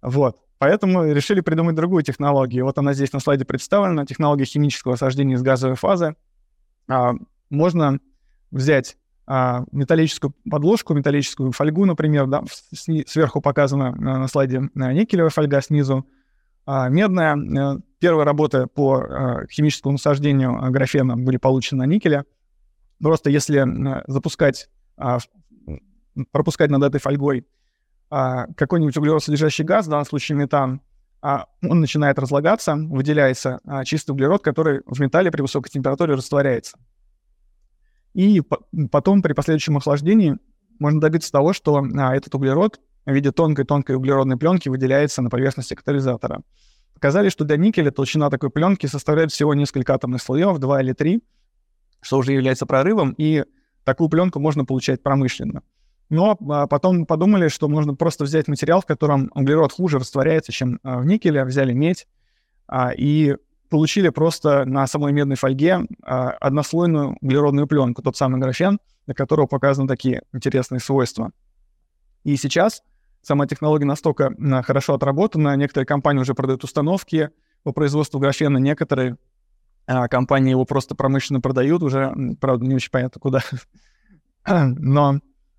Вот. 0.00 0.38
Поэтому 0.60 1.10
решили 1.10 1.40
придумать 1.40 1.74
другую 1.74 2.02
технологию. 2.02 2.66
Вот 2.66 2.76
она 2.76 2.92
здесь 2.92 3.12
на 3.14 3.20
слайде 3.20 3.46
представлена, 3.46 4.04
технология 4.04 4.44
химического 4.44 4.94
осаждения 4.94 5.36
из 5.36 5.42
газовой 5.42 5.76
фазы. 5.76 6.16
А, 6.86 7.14
можно 7.48 7.98
взять 8.50 8.98
а, 9.26 9.64
металлическую 9.72 10.34
подложку, 10.50 10.92
металлическую 10.92 11.52
фольгу, 11.52 11.86
например, 11.86 12.26
да, 12.26 12.44
сверху 12.72 13.40
показана 13.40 13.92
на 13.92 14.28
слайде 14.28 14.58
э, 14.74 14.92
никелевая 14.92 15.30
фольга 15.30 15.62
снизу, 15.62 16.06
а, 16.66 16.90
медная. 16.90 17.36
Э, 17.36 17.78
первые 17.98 18.26
работы 18.26 18.66
по 18.66 19.00
э, 19.00 19.46
химическому 19.50 19.92
насаждению 19.92 20.70
графена 20.70 21.16
были 21.16 21.38
получены 21.38 21.86
на 21.86 21.90
никеле. 21.90 22.24
Просто 23.02 23.30
если 23.30 23.66
запускать, 24.06 24.68
а, 24.96 25.18
пропускать 26.32 26.70
над 26.70 26.82
этой 26.82 27.00
фольгой 27.00 27.46
какой-нибудь 28.08 28.96
углеродсодержащий 28.96 29.64
газ, 29.64 29.86
в 29.86 29.90
данном 29.90 30.04
случае 30.04 30.36
метан, 30.36 30.80
он 31.22 31.80
начинает 31.80 32.18
разлагаться, 32.18 32.74
выделяется 32.74 33.60
чистый 33.84 34.10
углерод, 34.10 34.42
который 34.42 34.80
в 34.84 34.98
металле 34.98 35.30
при 35.30 35.42
высокой 35.42 35.70
температуре 35.70 36.14
растворяется. 36.14 36.76
И 38.14 38.42
потом 38.90 39.22
при 39.22 39.32
последующем 39.32 39.76
охлаждении 39.76 40.38
можно 40.80 41.00
добиться 41.00 41.30
того, 41.30 41.52
что 41.52 41.76
а, 41.76 42.16
этот 42.16 42.34
углерод 42.34 42.80
в 43.06 43.12
виде 43.12 43.30
тонкой-тонкой 43.30 43.96
углеродной 43.96 44.36
пленки 44.36 44.68
выделяется 44.68 45.22
на 45.22 45.30
поверхности 45.30 45.74
катализатора. 45.74 46.42
Показали, 46.94 47.28
что 47.28 47.44
для 47.44 47.56
никеля 47.56 47.90
толщина 47.90 48.28
такой 48.30 48.50
пленки 48.50 48.86
составляет 48.86 49.30
всего 49.30 49.54
несколько 49.54 49.94
атомных 49.94 50.22
слоев, 50.22 50.58
два 50.58 50.82
или 50.82 50.92
три, 50.92 51.22
что 52.00 52.18
уже 52.18 52.32
является 52.32 52.66
прорывом, 52.66 53.14
и 53.16 53.44
такую 53.84 54.08
пленку 54.08 54.38
можно 54.40 54.64
получать 54.64 55.02
промышленно. 55.02 55.62
Но 56.10 56.36
а, 56.50 56.66
потом 56.66 57.06
подумали, 57.06 57.48
что 57.48 57.68
можно 57.68 57.94
просто 57.94 58.24
взять 58.24 58.48
материал, 58.48 58.82
в 58.82 58.86
котором 58.86 59.30
углерод 59.34 59.72
хуже 59.72 59.98
растворяется, 59.98 60.52
чем 60.52 60.80
а, 60.82 60.98
в 60.98 61.06
никеле, 61.06 61.44
взяли 61.44 61.72
медь, 61.72 62.08
а, 62.66 62.90
и 62.90 63.36
получили 63.68 64.08
просто 64.08 64.64
на 64.64 64.88
самой 64.88 65.12
медной 65.12 65.36
фольге 65.36 65.86
однослойную 66.02 67.16
углеродную 67.20 67.68
пленку, 67.68 68.02
тот 68.02 68.16
самый 68.16 68.40
графен, 68.40 68.80
на 69.06 69.14
которого 69.14 69.46
показаны 69.46 69.86
такие 69.86 70.22
интересные 70.32 70.80
свойства. 70.80 71.30
И 72.24 72.36
сейчас 72.36 72.82
сама 73.22 73.46
технология 73.46 73.86
настолько 73.86 74.34
хорошо 74.64 74.94
отработана, 74.94 75.54
некоторые 75.54 75.86
компании 75.86 76.20
уже 76.20 76.34
продают 76.34 76.64
установки 76.64 77.30
по 77.62 77.70
производству 77.72 78.18
графена, 78.18 78.58
некоторые 78.58 79.18
а, 79.90 80.06
компании 80.06 80.50
его 80.50 80.64
просто 80.64 80.94
промышленно 80.94 81.40
продают, 81.40 81.82
уже, 81.82 82.14
правда, 82.40 82.64
не 82.64 82.76
очень 82.76 82.92
понятно 82.92 83.20
куда. 83.20 83.40
Но 84.46 85.18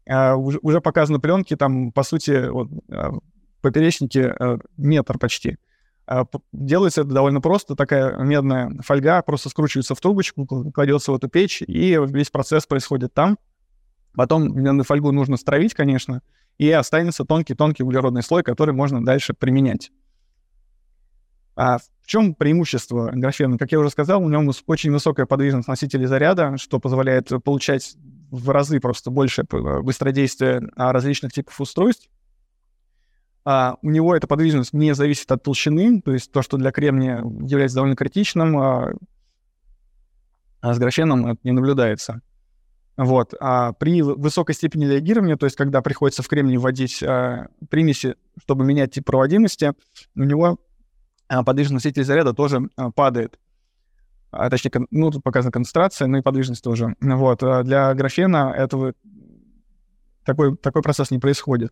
а, 0.09 0.35
уже, 0.35 0.57
уже 0.61 0.79
показаны 0.79 1.19
пленки, 1.19 1.57
там, 1.57 1.91
по 1.91 2.03
сути, 2.03 2.47
вот, 2.47 2.69
а, 2.89 3.11
поперечники 3.59 4.19
а, 4.19 4.57
метр 4.77 5.17
почти. 5.17 5.57
А, 6.07 6.25
делается 6.53 7.01
это 7.01 7.09
довольно 7.09 7.41
просто. 7.41 7.75
Такая 7.75 8.15
медная 8.19 8.71
фольга 8.85 9.21
просто 9.21 9.49
скручивается 9.49 9.95
в 9.95 9.99
трубочку, 9.99 10.47
кладется 10.71 11.11
в 11.11 11.15
эту 11.15 11.27
печь, 11.27 11.61
и 11.61 11.99
весь 12.07 12.29
процесс 12.29 12.65
происходит 12.65 13.13
там. 13.13 13.37
Потом 14.13 14.57
медную 14.57 14.85
фольгу 14.85 15.11
нужно 15.11 15.35
стравить, 15.35 15.73
конечно, 15.73 16.21
и 16.57 16.71
останется 16.71 17.25
тонкий-тонкий 17.25 17.83
углеродный 17.83 18.23
слой, 18.23 18.43
который 18.43 18.73
можно 18.73 19.03
дальше 19.03 19.33
применять. 19.33 19.91
А 21.55 21.77
в 21.77 21.83
чем 22.05 22.33
преимущество 22.33 23.11
графена? 23.13 23.57
Как 23.57 23.71
я 23.71 23.79
уже 23.79 23.89
сказал, 23.89 24.23
у 24.23 24.29
него 24.29 24.51
очень 24.67 24.91
высокая 24.91 25.25
подвижность 25.25 25.67
носителей 25.67 26.05
заряда, 26.05 26.57
что 26.57 26.79
позволяет 26.79 27.29
получать 27.43 27.95
в 28.31 28.49
разы 28.49 28.79
просто 28.79 29.11
больше 29.11 29.43
быстродействия 29.43 30.61
различных 30.75 31.33
типов 31.33 31.59
устройств. 31.59 32.09
А, 33.43 33.77
у 33.81 33.89
него 33.89 34.15
эта 34.15 34.27
подвижность 34.27 34.73
не 34.73 34.93
зависит 34.93 35.31
от 35.31 35.43
толщины, 35.43 36.01
то 36.01 36.13
есть 36.13 36.31
то, 36.31 36.41
что 36.41 36.57
для 36.57 36.71
кремния 36.71 37.17
является 37.17 37.75
довольно 37.75 37.95
критичным, 37.95 38.57
а, 38.57 38.93
а 40.61 40.73
с 40.73 40.79
графеном 40.79 41.25
это 41.25 41.39
не 41.43 41.51
наблюдается. 41.51 42.21
Вот. 42.97 43.33
А 43.39 43.73
при 43.73 44.01
высокой 44.03 44.53
степени 44.53 44.85
реагирования, 44.85 45.37
то 45.37 45.45
есть 45.45 45.55
когда 45.55 45.81
приходится 45.81 46.21
в 46.21 46.27
кремний 46.27 46.57
вводить 46.57 47.01
а, 47.01 47.47
примеси, 47.69 48.15
чтобы 48.39 48.63
менять 48.63 48.93
тип 48.93 49.05
проводимости, 49.05 49.73
у 50.15 50.23
него 50.23 50.59
а, 51.31 51.43
подвижность 51.43 51.85
носителя 51.85 52.03
заряда 52.03 52.33
тоже 52.33 52.69
а, 52.75 52.91
падает. 52.91 53.39
А, 54.31 54.49
точнее, 54.49 54.71
ну, 54.91 55.11
тут 55.11 55.23
показана 55.23 55.51
концентрация, 55.51 56.07
ну 56.07 56.17
и 56.17 56.21
подвижность 56.21 56.61
тоже. 56.61 56.93
Вот. 56.99 57.41
А 57.41 57.63
для 57.63 57.93
графена 57.93 58.53
этого 58.55 58.93
такой, 60.25 60.57
такой 60.57 60.81
процесс 60.81 61.09
не 61.09 61.19
происходит. 61.19 61.71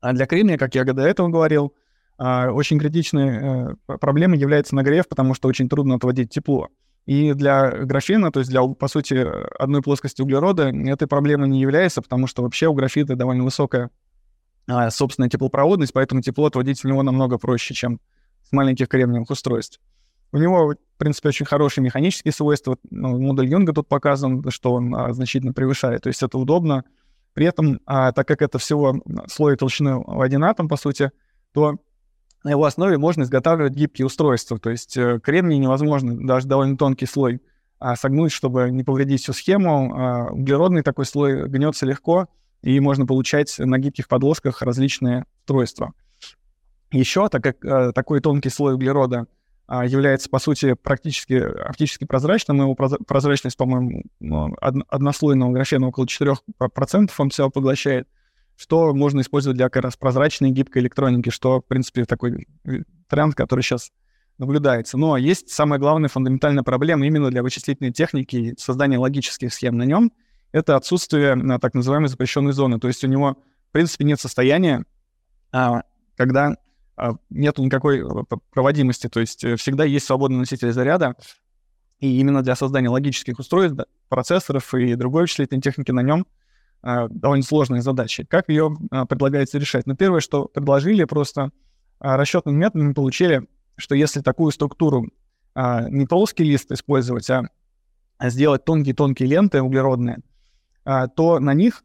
А 0.00 0.12
для 0.12 0.26
кремния, 0.26 0.58
как 0.58 0.74
я 0.74 0.84
до 0.84 1.02
этого 1.02 1.28
говорил, 1.28 1.74
очень 2.18 2.78
критичной 2.78 3.74
э, 3.88 3.96
проблемой 3.98 4.38
является 4.38 4.74
нагрев, 4.74 5.06
потому 5.08 5.34
что 5.34 5.48
очень 5.48 5.68
трудно 5.68 5.96
отводить 5.96 6.30
тепло. 6.30 6.68
И 7.06 7.32
для 7.32 7.70
графена, 7.70 8.30
то 8.30 8.40
есть 8.40 8.50
для, 8.50 8.62
по 8.62 8.88
сути, 8.88 9.26
одной 9.58 9.82
плоскости 9.82 10.22
углерода, 10.22 10.68
этой 10.68 11.08
проблемой 11.08 11.48
не 11.48 11.60
является, 11.60 12.00
потому 12.00 12.26
что 12.26 12.42
вообще 12.42 12.68
у 12.68 12.74
графита 12.74 13.16
довольно 13.16 13.44
высокая 13.44 13.90
собственная 14.90 15.28
теплопроводность, 15.28 15.92
поэтому 15.92 16.22
тепло 16.22 16.46
отводить 16.46 16.80
в 16.80 16.84
него 16.86 17.02
намного 17.02 17.38
проще, 17.38 17.74
чем 17.74 18.00
маленьких 18.52 18.88
кремниевых 18.88 19.30
устройств. 19.30 19.80
У 20.32 20.38
него, 20.38 20.74
в 20.74 20.98
принципе, 20.98 21.28
очень 21.28 21.46
хорошие 21.46 21.84
механические 21.84 22.32
свойства. 22.32 22.76
Ну, 22.90 23.18
модуль 23.18 23.48
Юнга 23.48 23.72
тут 23.72 23.88
показан, 23.88 24.44
что 24.50 24.72
он 24.72 24.94
а, 24.94 25.12
значительно 25.12 25.52
превышает. 25.52 26.02
То 26.02 26.08
есть 26.08 26.22
это 26.22 26.36
удобно. 26.36 26.84
При 27.32 27.46
этом, 27.46 27.80
а, 27.86 28.12
так 28.12 28.26
как 28.26 28.42
это 28.42 28.58
всего 28.58 29.00
слой 29.28 29.56
толщины 29.56 29.98
в 29.98 30.20
один 30.20 30.44
атом, 30.44 30.68
по 30.68 30.76
сути, 30.76 31.10
то 31.52 31.76
на 32.44 32.50
его 32.50 32.64
основе 32.64 32.98
можно 32.98 33.22
изготавливать 33.22 33.74
гибкие 33.74 34.06
устройства. 34.06 34.58
То 34.58 34.70
есть 34.70 34.96
э, 34.96 35.20
кремний 35.20 35.58
невозможно, 35.58 36.16
даже 36.16 36.46
довольно 36.46 36.76
тонкий 36.76 37.06
слой, 37.06 37.40
а, 37.78 37.96
согнуть, 37.96 38.32
чтобы 38.32 38.70
не 38.70 38.84
повредить 38.84 39.22
всю 39.22 39.32
схему. 39.32 39.94
А, 39.94 40.28
углеродный 40.30 40.82
такой 40.82 41.06
слой 41.06 41.48
гнется 41.48 41.86
легко, 41.86 42.28
и 42.62 42.78
можно 42.80 43.06
получать 43.06 43.58
на 43.58 43.78
гибких 43.78 44.08
подложках 44.08 44.62
различные 44.62 45.26
устройства. 45.40 45.92
Еще, 46.96 47.28
так 47.28 47.42
как 47.42 47.64
э, 47.64 47.92
такой 47.92 48.20
тонкий 48.20 48.50
слой 48.50 48.74
углерода 48.74 49.26
а, 49.66 49.84
является, 49.84 50.30
по 50.30 50.38
сути, 50.38 50.74
практически 50.74 51.34
оптически 51.34 52.04
прозрачным, 52.04 52.60
его 52.60 52.74
прозрачность, 52.74 53.56
по-моему, 53.56 54.04
ну, 54.20 54.54
однослойного 54.60 55.52
графена 55.52 55.88
около 55.88 56.04
4% 56.04 57.10
он 57.18 57.30
все 57.30 57.50
поглощает, 57.50 58.08
что 58.56 58.94
можно 58.94 59.20
использовать 59.20 59.56
для 59.56 59.68
как 59.68 59.82
раз 59.82 59.96
прозрачной 59.96 60.50
гибкой 60.50 60.82
электроники, 60.82 61.30
что, 61.30 61.60
в 61.60 61.64
принципе, 61.66 62.04
такой 62.04 62.46
тренд, 63.08 63.34
который 63.34 63.62
сейчас 63.62 63.90
наблюдается. 64.38 64.98
Но 64.98 65.16
есть 65.16 65.50
самая 65.50 65.80
главная 65.80 66.08
фундаментальная 66.08 66.62
проблема 66.62 67.06
именно 67.06 67.30
для 67.30 67.42
вычислительной 67.42 67.92
техники 67.92 68.36
и 68.36 68.58
создания 68.58 68.98
логических 68.98 69.52
схем 69.52 69.76
на 69.76 69.82
нем— 69.82 70.12
это 70.52 70.76
отсутствие 70.76 71.34
на 71.34 71.58
так 71.58 71.74
называемой 71.74 72.08
запрещенной 72.08 72.52
зоны. 72.52 72.78
То 72.78 72.88
есть 72.88 73.02
у 73.02 73.08
него, 73.08 73.36
в 73.68 73.72
принципе, 73.72 74.04
нет 74.04 74.20
состояния, 74.20 74.84
а, 75.52 75.82
когда 76.16 76.56
а, 76.96 77.16
нету 77.30 77.62
никакой 77.62 78.00
э, 78.00 78.24
проводимости, 78.52 79.08
то 79.08 79.20
есть 79.20 79.44
э, 79.44 79.56
всегда 79.56 79.84
есть 79.84 80.06
свободный 80.06 80.38
носитель 80.38 80.72
заряда, 80.72 81.14
и 82.00 82.18
именно 82.20 82.42
для 82.42 82.56
создания 82.56 82.88
логических 82.88 83.38
устройств, 83.38 83.80
процессоров 84.08 84.72
и 84.74 84.94
другой 84.94 85.22
вычислительной 85.22 85.62
техники 85.62 85.90
на 85.90 86.00
нем 86.00 86.26
а, 86.82 87.08
довольно 87.08 87.42
сложные 87.42 87.82
задачи. 87.82 88.24
Как 88.24 88.48
ее 88.48 88.76
а, 88.90 89.06
предлагается 89.06 89.58
решать? 89.58 89.86
Ну, 89.86 89.96
первое, 89.96 90.20
что 90.20 90.46
предложили, 90.46 91.04
просто 91.04 91.50
а, 91.98 92.16
расчетными 92.16 92.56
методами 92.56 92.92
получили, 92.92 93.46
что 93.76 93.94
если 93.94 94.20
такую 94.20 94.52
структуру 94.52 95.08
не 95.54 96.04
плоский 96.04 96.44
лист 96.44 96.70
использовать, 96.70 97.30
а 97.30 97.48
сделать 98.28 98.66
тонкие-тонкие 98.66 99.26
ленты 99.26 99.62
углеродные, 99.62 100.18
то 100.84 101.38
на 101.40 101.54
них 101.54 101.82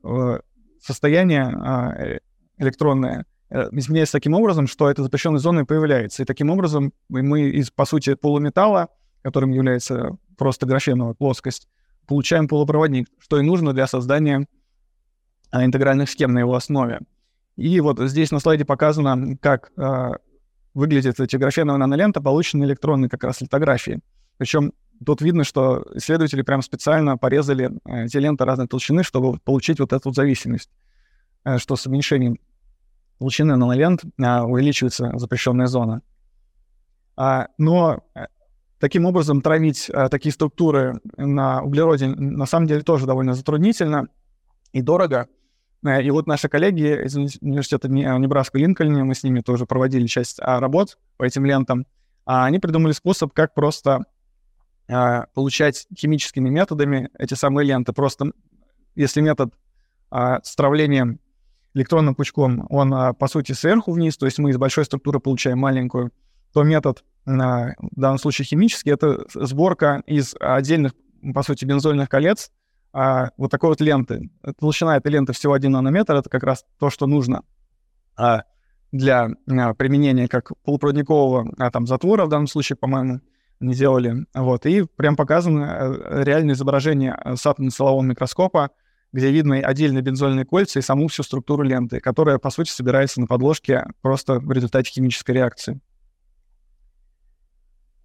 состояние 0.81 2.19
электронное 2.57 3.25
изменяется 3.51 4.13
таким 4.13 4.33
образом, 4.33 4.67
что 4.67 4.89
эта 4.89 5.03
запрещенная 5.03 5.39
зона 5.39 5.65
появляется. 5.65 6.23
И 6.23 6.25
таким 6.25 6.49
образом 6.49 6.93
мы 7.09 7.49
из, 7.49 7.69
по 7.69 7.85
сути, 7.85 8.15
полуметалла, 8.15 8.89
которым 9.21 9.51
является 9.51 10.17
просто 10.37 10.65
графеновая 10.65 11.13
плоскость, 11.13 11.67
получаем 12.07 12.47
полупроводник, 12.47 13.07
что 13.19 13.39
и 13.39 13.43
нужно 13.43 13.73
для 13.73 13.87
создания 13.87 14.47
а, 15.51 15.65
интегральных 15.65 16.09
схем 16.09 16.33
на 16.33 16.39
его 16.39 16.55
основе. 16.55 17.01
И 17.57 17.79
вот 17.79 17.99
здесь 17.99 18.31
на 18.31 18.39
слайде 18.39 18.65
показано, 18.65 19.37
как 19.37 19.71
э, 19.77 20.11
выглядит 20.73 21.19
эти 21.19 21.35
графеновая 21.35 21.79
нанолента, 21.79 22.21
полученная 22.21 22.67
электронной 22.67 23.09
как 23.09 23.23
раз 23.23 23.41
литографии. 23.41 23.99
Причем 24.37 24.73
тут 25.05 25.21
видно, 25.21 25.43
что 25.43 25.85
исследователи 25.93 26.41
прям 26.41 26.61
специально 26.61 27.17
порезали 27.17 27.71
э, 27.85 28.05
эти 28.05 28.17
ленты 28.17 28.45
разной 28.45 28.67
толщины, 28.67 29.03
чтобы 29.03 29.39
получить 29.39 29.79
вот 29.79 29.93
эту 29.93 30.11
зависимость, 30.13 30.71
э, 31.43 31.57
что 31.57 31.75
с 31.75 31.85
уменьшением 31.85 32.39
толщины 33.21 33.55
нанолент 33.55 34.03
э, 34.03 34.39
увеличивается 34.41 35.11
запрещенная 35.13 35.67
зона. 35.67 36.01
А, 37.15 37.49
но 37.59 37.99
э, 38.15 38.25
таким 38.79 39.05
образом 39.05 39.43
травить 39.43 39.91
э, 39.91 40.09
такие 40.09 40.31
структуры 40.31 40.99
на 41.17 41.61
углероде 41.61 42.07
на 42.07 42.47
самом 42.47 42.65
деле 42.65 42.81
тоже 42.81 43.05
довольно 43.05 43.35
затруднительно 43.35 44.07
и 44.73 44.81
дорого. 44.81 45.27
Э, 45.85 46.01
и 46.01 46.09
вот 46.09 46.25
наши 46.25 46.49
коллеги 46.49 47.05
из 47.05 47.15
университета 47.15 47.89
Небраска 47.89 48.57
Линкольна, 48.57 49.05
мы 49.05 49.13
с 49.13 49.21
ними 49.21 49.41
тоже 49.41 49.67
проводили 49.67 50.07
часть 50.07 50.39
а, 50.41 50.59
работ 50.59 50.97
по 51.17 51.23
этим 51.23 51.45
лентам, 51.45 51.85
а 52.25 52.45
они 52.45 52.57
придумали 52.57 52.91
способ, 52.91 53.33
как 53.33 53.53
просто 53.53 54.03
а, 54.89 55.27
получать 55.35 55.85
химическими 55.95 56.49
методами 56.49 57.11
эти 57.19 57.35
самые 57.35 57.67
ленты. 57.67 57.93
Просто 57.93 58.31
если 58.95 59.21
метод 59.21 59.53
а, 60.09 60.41
с 60.41 60.55
травлением 60.55 61.19
электронным 61.73 62.15
пучком, 62.15 62.65
он, 62.69 63.15
по 63.15 63.27
сути, 63.27 63.53
сверху 63.53 63.91
вниз, 63.91 64.17
то 64.17 64.25
есть 64.25 64.39
мы 64.39 64.49
из 64.49 64.57
большой 64.57 64.85
структуры 64.85 65.19
получаем 65.19 65.59
маленькую, 65.59 66.11
то 66.53 66.63
метод, 66.63 67.03
в 67.25 67.75
данном 67.91 68.17
случае 68.17 68.45
химический, 68.45 68.91
это 68.91 69.25
сборка 69.33 70.03
из 70.05 70.35
отдельных, 70.39 70.93
по 71.33 71.43
сути, 71.43 71.63
бензольных 71.63 72.09
колец, 72.09 72.51
а, 72.93 73.29
вот 73.37 73.51
такой 73.51 73.69
вот 73.69 73.81
ленты. 73.81 74.29
Толщина 74.59 74.97
этой 74.97 75.11
ленты 75.11 75.33
всего 75.33 75.53
1 75.53 75.71
нанометр, 75.71 76.15
это 76.15 76.29
как 76.29 76.43
раз 76.43 76.65
то, 76.77 76.89
что 76.89 77.07
нужно 77.07 77.43
а, 78.17 78.43
для 78.91 79.29
а, 79.49 79.73
применения 79.73 80.27
как 80.27 80.51
полупроводникового 80.63 81.53
а, 81.57 81.71
там, 81.71 81.87
затвора, 81.87 82.25
в 82.25 82.29
данном 82.29 82.47
случае, 82.47 82.75
по-моему, 82.75 83.21
не 83.59 83.73
делали. 83.73 84.25
Вот. 84.33 84.65
И 84.65 84.83
прям 84.95 85.15
показано 85.15 85.63
э, 85.63 86.23
реальное 86.23 86.55
изображение 86.55 87.15
э, 87.23 87.35
с 87.35 87.45
атомно-силового 87.45 88.01
микроскопа, 88.01 88.71
где 89.13 89.31
видны 89.31 89.61
отдельные 89.61 90.01
бензольные 90.01 90.45
кольца 90.45 90.79
и 90.79 90.81
саму 90.81 91.07
всю 91.07 91.23
структуру 91.23 91.63
ленты, 91.63 91.99
которая, 91.99 92.37
по 92.37 92.49
сути, 92.49 92.69
собирается 92.69 93.19
на 93.19 93.27
подложке 93.27 93.85
просто 94.01 94.39
в 94.39 94.51
результате 94.51 94.91
химической 94.91 95.31
реакции. 95.31 95.79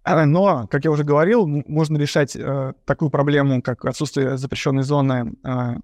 А, 0.03 0.25
но, 0.25 0.67
как 0.67 0.85
я 0.85 0.91
уже 0.91 1.03
говорил, 1.03 1.45
можно 1.45 1.97
решать 1.97 2.35
э, 2.35 2.73
такую 2.85 3.11
проблему, 3.11 3.61
как 3.61 3.83
отсутствие 3.83 4.37
запрещенной 4.37 4.83
зоны 4.83 5.33
э, 5.43 5.75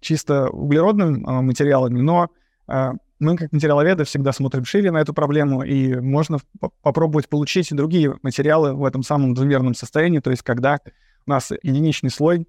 чисто 0.00 0.50
углеродными 0.50 1.18
э, 1.18 1.40
материалами, 1.42 2.00
но 2.00 2.28
э, 2.66 2.92
мы, 3.20 3.36
как 3.36 3.52
материаловеды, 3.52 4.04
всегда 4.04 4.32
смотрим 4.32 4.64
шире 4.64 4.90
на 4.90 4.98
эту 4.98 5.14
проблему, 5.14 5.62
и 5.62 5.94
можно 5.94 6.38
попробовать 6.82 7.28
получить 7.28 7.70
и 7.70 7.74
другие 7.74 8.16
материалы 8.22 8.74
в 8.74 8.84
этом 8.84 9.02
самом 9.02 9.34
двумерном 9.34 9.74
состоянии, 9.74 10.18
то 10.18 10.30
есть 10.30 10.42
когда 10.42 10.80
у 11.26 11.30
нас 11.30 11.52
единичный 11.62 12.10
слой 12.10 12.48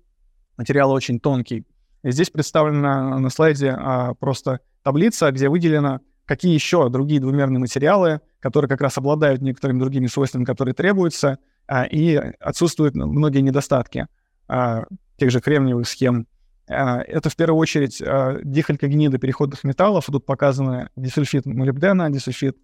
материала 0.58 0.94
очень 0.94 1.20
тонкий. 1.20 1.66
Здесь 2.04 2.30
представлена 2.30 3.20
на 3.20 3.30
слайде 3.30 3.76
а, 3.78 4.14
просто 4.14 4.62
таблица, 4.84 5.32
где 5.32 5.50
выделено 5.50 6.00
какие 6.26 6.54
еще 6.54 6.89
другие 6.89 7.20
двумерные 7.20 7.60
материалы, 7.60 8.22
которые 8.39 8.70
как 8.70 8.82
раз 8.82 8.97
обладают 9.00 9.41
некоторыми 9.41 9.80
другими 9.80 10.06
свойствами, 10.06 10.45
которые 10.45 10.76
требуются, 10.76 11.39
а, 11.68 11.86
и 11.86 12.16
отсутствуют 12.39 12.95
многие 12.95 13.39
недостатки 13.39 14.08
а, 14.47 14.84
тех 15.18 15.32
же 15.32 15.41
кремниевых 15.41 15.88
схем. 15.88 16.28
А, 16.70 17.02
это 17.02 17.30
в 17.30 17.36
первую 17.36 17.60
очередь 17.60 18.02
а, 18.02 18.39
дихалькогниды 18.43 19.18
переходных 19.18 19.64
металлов. 19.64 20.06
Тут 20.06 20.26
показаны 20.26 20.89
дисульфид 20.95 21.47
молибдена, 21.47 22.12
дисульфид 22.12 22.58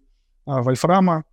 а, 0.46 0.62
вольфрама, 0.62 1.24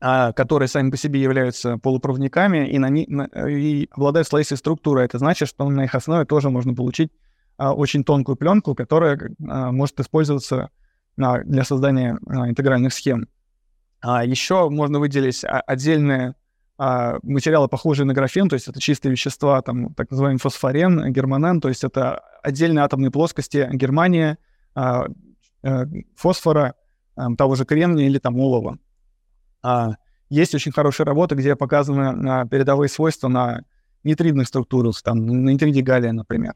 которые 0.00 0.68
сами 0.68 0.90
по 0.90 0.96
себе 0.96 1.20
являются 1.20 1.76
полупроводниками 1.76 2.68
и, 2.68 2.78
на, 2.78 2.88
на, 2.88 3.48
и 3.48 3.88
обладают 3.90 4.28
слоистой 4.28 4.56
структурой. 4.56 5.04
Это 5.04 5.18
значит, 5.18 5.48
что 5.48 5.68
на 5.68 5.84
их 5.84 5.94
основе 5.94 6.24
тоже 6.24 6.50
можно 6.50 6.72
получить 6.72 7.10
а, 7.58 7.74
очень 7.74 8.04
тонкую 8.04 8.36
пленку, 8.36 8.74
которая 8.74 9.18
а, 9.46 9.72
может 9.72 9.98
использоваться 10.00 10.70
для 11.16 11.64
создания 11.64 12.18
а, 12.26 12.48
интегральных 12.48 12.94
схем. 12.94 13.28
А 14.00 14.24
еще 14.24 14.70
можно 14.70 15.00
выделить 15.00 15.42
отдельные 15.44 16.34
а, 16.78 17.18
материалы, 17.24 17.66
похожие 17.66 18.06
на 18.06 18.14
графен, 18.14 18.48
то 18.48 18.54
есть 18.54 18.68
это 18.68 18.80
чистые 18.80 19.10
вещества, 19.10 19.60
там, 19.60 19.92
так 19.94 20.08
называемый 20.12 20.38
фосфорен, 20.38 21.12
германен, 21.12 21.60
то 21.60 21.68
есть 21.68 21.82
это 21.82 22.20
отдельные 22.44 22.84
атомные 22.84 23.10
плоскости 23.10 23.68
германия, 23.72 24.38
э, 24.76 25.06
фосфора, 26.14 26.74
того 27.36 27.56
же 27.56 27.64
кремния 27.64 28.06
или 28.06 28.18
там 28.18 28.38
олова. 28.38 28.78
Есть 30.30 30.54
очень 30.54 30.72
хорошая 30.72 31.06
работа, 31.06 31.34
где 31.34 31.56
показаны 31.56 32.46
передовые 32.48 32.88
свойства 32.88 33.28
на 33.28 33.62
нитридных 34.04 34.48
структурах, 34.48 35.00
там, 35.02 35.26
на 35.26 35.50
нитриде 35.50 35.82
галлия, 35.82 36.12
например. 36.12 36.54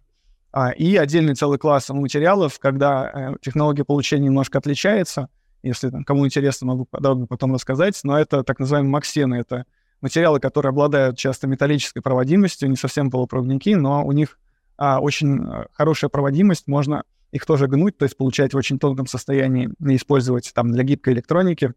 А, 0.53 0.71
и 0.71 0.97
отдельный 0.97 1.35
целый 1.35 1.59
класс 1.59 1.89
материалов, 1.89 2.59
когда 2.59 3.11
э, 3.11 3.37
технология 3.41 3.85
получения 3.85 4.27
немножко 4.27 4.59
отличается. 4.59 5.29
Если 5.63 5.89
там, 5.89 6.05
кому 6.05 6.27
интересно, 6.27 6.67
могу 6.67 6.85
подробно 6.85 7.27
потом 7.27 7.55
рассказать. 7.55 7.99
Но 8.05 8.19
это 8.19 8.43
так 8.43 8.59
называемые 8.59 8.91
максены. 8.91 9.37
Это 9.37 9.65
материалы, 10.03 10.41
которые 10.41 10.71
обладают 10.71 11.17
часто 11.17 11.47
металлической 11.47 12.01
проводимостью, 12.01 12.69
не 12.69 12.77
совсем 12.77 13.11
полупроводники, 13.11 13.75
но 13.75 14.05
у 14.05 14.13
них 14.13 14.39
а, 14.77 15.01
очень 15.01 15.43
э, 15.43 15.67
хорошая 15.73 16.11
проводимость. 16.11 16.67
Можно 16.67 17.05
их 17.31 17.47
тоже 17.47 17.67
гнуть, 17.67 17.97
то 17.97 18.05
есть 18.05 18.19
получать 18.19 18.53
в 18.53 18.57
очень 18.59 18.79
тонком 18.79 19.07
состоянии 19.07 19.71
и 19.81 19.97
использовать 19.97 20.53
там 20.55 20.71
для 20.71 20.83
гибкой 20.85 21.15
электроники. 21.15 21.73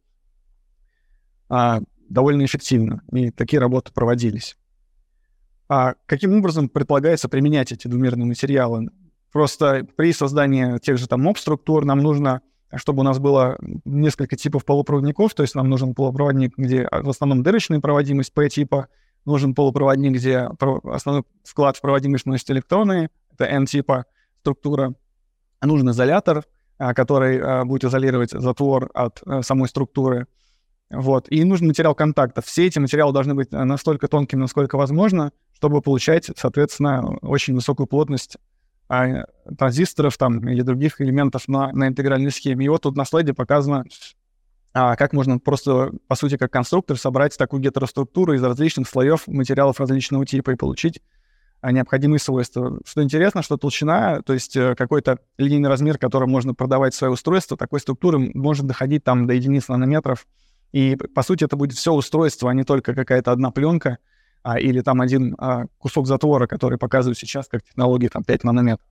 А, 1.50 1.80
довольно 2.10 2.46
эффективно, 2.46 3.02
и 3.12 3.32
такие 3.32 3.60
работы 3.60 3.92
проводились. 3.94 4.58
А 5.68 5.96
каким 6.06 6.38
образом 6.38 6.70
предполагается 6.70 7.28
применять 7.28 7.72
эти 7.72 7.88
двумерные 7.88 8.26
материалы? 8.26 8.90
Просто 9.32 9.86
при 9.96 10.14
создании 10.14 10.78
тех 10.80 10.98
же 10.98 11.08
там 11.08 11.24
моб-структур 11.24 11.86
нам 11.86 12.00
нужно, 12.00 12.42
чтобы 12.76 13.02
у 13.02 13.04
нас 13.04 13.20
было 13.20 13.58
несколько 13.84 14.36
типов 14.36 14.64
полупроводников, 14.64 15.34
то 15.34 15.44
есть 15.44 15.56
нам 15.56 15.70
нужен 15.70 15.96
полупроводник, 15.96 16.58
где 16.58 16.88
в 16.92 17.10
основном 17.10 17.44
дырочная 17.44 17.80
проводимость 17.80 18.34
P-типа, 18.34 18.88
нужен 19.26 19.56
полупроводник, 19.56 20.14
где 20.14 20.50
основной 20.84 21.24
вклад 21.44 21.78
в 21.78 21.82
проводимость 21.82 22.28
носит 22.28 22.50
электроны, 22.52 23.10
это 23.34 23.46
N-типа 23.46 24.06
структура, 24.42 24.94
нужен 25.62 25.90
изолятор, 25.90 26.46
а, 26.78 26.94
который 26.94 27.40
а, 27.40 27.66
будет 27.66 27.86
изолировать 27.86 28.32
затвор 28.32 28.92
от 28.94 29.22
э, 29.26 29.42
самой 29.42 29.68
структуры, 29.68 30.28
вот. 30.90 31.28
И 31.32 31.44
нужен 31.44 31.68
материал 31.68 31.96
контакта. 31.96 32.42
Все 32.42 32.68
эти 32.68 32.80
материалы 32.80 33.12
должны 33.14 33.34
быть 33.34 33.50
э, 33.52 33.64
настолько 33.64 34.08
тонкими, 34.08 34.42
насколько 34.42 34.78
возможно, 34.78 35.32
чтобы 35.54 35.82
получать, 35.82 36.30
соответственно, 36.36 37.18
очень 37.22 37.56
высокую 37.56 37.88
плотность 37.88 38.38
а, 38.88 39.26
транзисторов 39.58 40.18
там, 40.18 40.48
или 40.48 40.62
других 40.62 41.02
элементов 41.02 41.48
на, 41.48 41.72
на 41.72 41.88
интегральной 41.88 42.32
схеме. 42.32 42.66
И 42.66 42.70
вот 42.70 42.84
тут 42.84 42.96
на 42.96 43.06
слайде 43.06 43.34
показано, 43.34 43.86
а, 44.74 44.96
как 44.96 45.14
можно 45.14 45.40
просто, 45.40 45.92
по 46.08 46.16
сути, 46.16 46.38
как 46.38 46.52
конструктор 46.52 46.98
собрать 46.98 47.36
такую 47.36 47.62
гетероструктуру 47.62 48.34
из 48.34 48.44
различных 48.44 48.88
слоев 48.88 49.28
материалов 49.28 49.80
различного 49.80 50.26
типа 50.26 50.52
и 50.52 50.56
получить 50.56 51.02
а, 51.62 51.72
необходимые 51.72 52.20
свойства. 52.20 52.80
Что 52.86 53.02
интересно, 53.02 53.42
что 53.42 53.58
толщина, 53.58 54.22
то 54.22 54.34
есть 54.34 54.56
э, 54.56 54.76
какой-то 54.76 55.18
линейный 55.40 55.70
размер, 55.70 55.98
которым 55.98 56.30
можно 56.30 56.54
продавать 56.54 56.94
свое 56.94 57.12
устройство, 57.12 57.58
такой 57.58 57.80
структуры 57.80 58.20
может 58.36 58.68
доходить 58.68 59.04
там 59.04 59.26
до 59.26 59.34
единиц 59.34 59.68
нанометров, 59.68 60.28
и, 60.72 60.96
по 60.96 61.24
сути, 61.24 61.44
это 61.44 61.56
будет 61.56 61.78
все 61.78 61.94
устройство, 61.94 62.50
а 62.50 62.54
не 62.54 62.64
только 62.64 62.94
какая-то 62.94 63.32
одна 63.32 63.52
пленка 63.52 63.98
а, 64.44 64.60
или 64.60 64.82
там 64.82 65.02
один 65.02 65.36
а, 65.38 65.66
кусок 65.78 66.08
затвора, 66.08 66.48
который 66.48 66.78
показывают 66.78 67.18
сейчас 67.18 67.48
как 67.48 67.64
технологии 67.64 68.08
там 68.08 68.24
5 68.24 68.44
нанометров. 68.44 68.88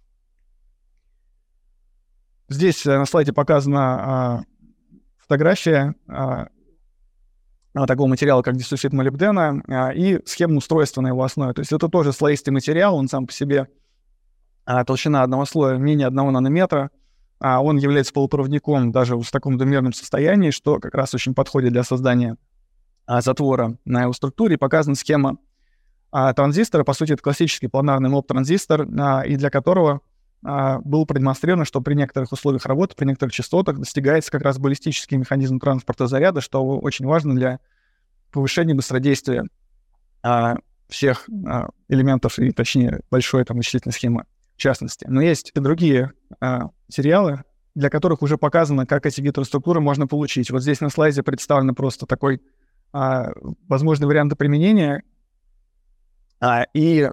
Здесь 2.48 2.84
э, 2.86 2.98
на 2.98 3.06
слайде 3.06 3.32
показана 3.32 3.80
а, 3.80 4.44
фотография 5.18 5.94
а, 6.08 6.48
такого 7.86 8.06
материала, 8.06 8.42
как 8.42 8.56
дисульфид 8.56 8.92
молибдена, 8.92 9.62
а, 9.68 9.92
и 9.92 10.20
схема 10.26 10.58
устройства 10.58 11.00
на 11.00 11.08
его 11.08 11.22
основе. 11.22 11.52
То 11.52 11.60
есть 11.60 11.72
это 11.72 11.88
тоже 11.88 12.12
слоистый 12.12 12.52
материал, 12.52 12.96
он 12.96 13.08
сам 13.08 13.26
по 13.26 13.32
себе 13.32 13.68
а, 14.64 14.84
толщина 14.84 15.22
одного 15.22 15.44
слоя 15.44 15.76
менее 15.76 16.06
одного 16.06 16.30
нанометра, 16.30 16.90
а 17.38 17.62
он 17.62 17.76
является 17.76 18.12
полупроводником 18.12 18.92
даже 18.92 19.16
в 19.16 19.30
таком 19.30 19.58
двумерном 19.58 19.92
состоянии, 19.92 20.50
что 20.50 20.78
как 20.78 20.94
раз 20.94 21.14
очень 21.14 21.34
подходит 21.34 21.72
для 21.72 21.82
создания 21.82 22.36
а, 23.06 23.20
затвора 23.20 23.76
на 23.84 24.02
его 24.02 24.12
структуре. 24.12 24.58
Показана 24.58 24.96
схема 24.96 25.38
а, 26.10 26.32
транзистора. 26.32 26.84
По 26.84 26.92
сути, 26.92 27.12
это 27.12 27.22
классический 27.22 27.68
планарный 27.68 28.08
моб-транзистор, 28.08 28.86
а, 28.98 29.22
и 29.22 29.36
для 29.36 29.50
которого 29.50 30.00
а, 30.44 30.78
было 30.80 31.04
продемонстрировано, 31.04 31.64
что 31.64 31.80
при 31.80 31.94
некоторых 31.94 32.32
условиях 32.32 32.66
работы, 32.66 32.94
при 32.94 33.06
некоторых 33.06 33.32
частотах 33.32 33.78
достигается 33.78 34.30
как 34.30 34.42
раз 34.42 34.58
баллистический 34.58 35.16
механизм 35.16 35.58
транспорта 35.58 36.06
заряда, 36.06 36.40
что 36.40 36.64
очень 36.64 37.06
важно 37.06 37.34
для 37.34 37.60
повышения 38.30 38.74
быстродействия 38.74 39.44
а, 40.22 40.56
всех 40.88 41.28
а, 41.46 41.70
элементов 41.88 42.38
и, 42.38 42.50
точнее, 42.50 43.00
большой 43.10 43.44
там 43.44 43.56
вычислительной 43.56 43.92
схемы 43.92 44.24
в 44.56 44.58
частности. 44.58 45.06
Но 45.08 45.20
есть 45.20 45.52
и 45.54 45.60
другие 45.60 46.12
а, 46.40 46.70
сериалы, 46.88 47.42
для 47.74 47.90
которых 47.90 48.22
уже 48.22 48.38
показано, 48.38 48.86
как 48.86 49.06
эти 49.06 49.20
гетероструктуры 49.20 49.80
можно 49.80 50.06
получить. 50.06 50.50
Вот 50.50 50.62
здесь 50.62 50.80
на 50.80 50.90
слайде 50.90 51.22
представлен 51.22 51.74
просто 51.74 52.06
такой 52.06 52.40
а, 52.92 53.30
возможный 53.68 54.06
вариант 54.06 54.36
применения 54.38 55.02
а, 56.40 56.66
и 56.72 57.10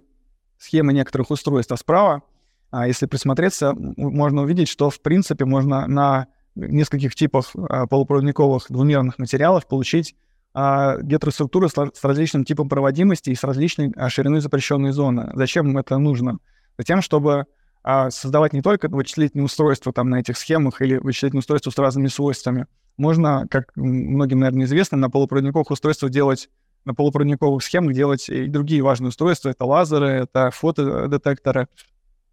схемы 0.57 0.93
некоторых 0.93 1.31
устройств. 1.31 1.71
А 1.71 1.77
справа, 1.77 2.21
а, 2.69 2.87
если 2.87 3.07
присмотреться, 3.07 3.73
можно 3.75 4.43
увидеть, 4.43 4.69
что 4.69 4.89
в 4.89 5.01
принципе 5.01 5.45
можно 5.45 5.87
на 5.87 6.27
нескольких 6.55 7.15
типах 7.15 7.51
а, 7.55 7.87
полупроводниковых 7.87 8.65
двумерных 8.69 9.17
материалов 9.17 9.67
получить 9.67 10.15
а, 10.53 10.97
гетероструктуры 11.01 11.69
с, 11.69 11.73
с 11.73 12.03
различным 12.03 12.43
типом 12.43 12.69
проводимости 12.69 13.29
и 13.29 13.35
с 13.35 13.43
различной 13.43 13.91
а, 13.95 14.09
шириной 14.09 14.41
запрещенной 14.41 14.91
зоны. 14.91 15.31
Зачем 15.33 15.77
это 15.77 15.97
нужно? 15.97 16.37
Затем, 16.81 17.03
чтобы 17.03 17.45
а, 17.83 18.09
создавать 18.09 18.53
не 18.53 18.63
только 18.63 18.89
вычислительные 18.89 19.45
устройства 19.45 19.93
там 19.93 20.09
на 20.09 20.19
этих 20.19 20.35
схемах 20.35 20.81
или 20.81 20.97
вычислительные 20.97 21.41
устройства 21.41 21.69
с 21.69 21.77
разными 21.77 22.07
свойствами. 22.07 22.65
Можно, 22.97 23.45
как 23.51 23.71
многим, 23.75 24.39
наверное, 24.39 24.65
известно, 24.65 24.97
на 24.97 25.11
полупроводниковых 25.11 25.69
устройствах 25.69 26.11
делать, 26.11 26.49
на 26.85 26.95
полупроводниковых 26.95 27.63
схемах 27.63 27.93
делать 27.93 28.29
и 28.29 28.47
другие 28.47 28.81
важные 28.81 29.09
устройства. 29.09 29.49
Это 29.49 29.63
лазеры, 29.63 30.07
это 30.07 30.49
фотодетекторы, 30.49 31.67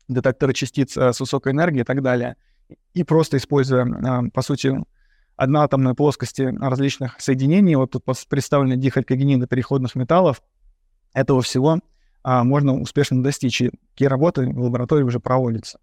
детекторы 0.08 0.54
частиц 0.54 0.96
а, 0.96 1.12
с 1.12 1.20
высокой 1.20 1.52
энергией 1.52 1.82
и 1.82 1.84
так 1.84 2.00
далее. 2.00 2.36
И 2.94 3.04
просто 3.04 3.36
используя, 3.36 3.84
а, 3.84 4.22
по 4.32 4.40
сути, 4.40 4.82
одноатомные 5.36 5.94
плоскости 5.94 6.40
различных 6.58 7.20
соединений, 7.20 7.74
вот 7.74 7.90
тут 7.90 8.06
представлены 8.30 8.78
дихалькогениды 8.78 9.46
переходных 9.46 9.94
металлов, 9.94 10.40
этого 11.12 11.42
всего— 11.42 11.80
а, 12.30 12.44
можно 12.44 12.78
успешно 12.78 13.22
достичь. 13.22 13.62
И 13.62 13.70
такие 13.94 14.08
работы 14.08 14.46
в 14.46 14.60
лаборатории 14.60 15.02
уже 15.02 15.18
проводятся. 15.18 15.78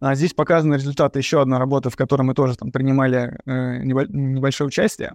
А 0.00 0.14
здесь 0.14 0.34
показаны 0.34 0.74
результаты 0.74 1.18
еще 1.18 1.40
одной 1.40 1.58
работы, 1.58 1.88
в 1.88 1.96
которой 1.96 2.24
мы 2.24 2.34
тоже 2.34 2.58
там 2.58 2.70
принимали 2.70 3.40
э, 3.46 3.84
небольшое 3.84 4.68
участие. 4.68 5.14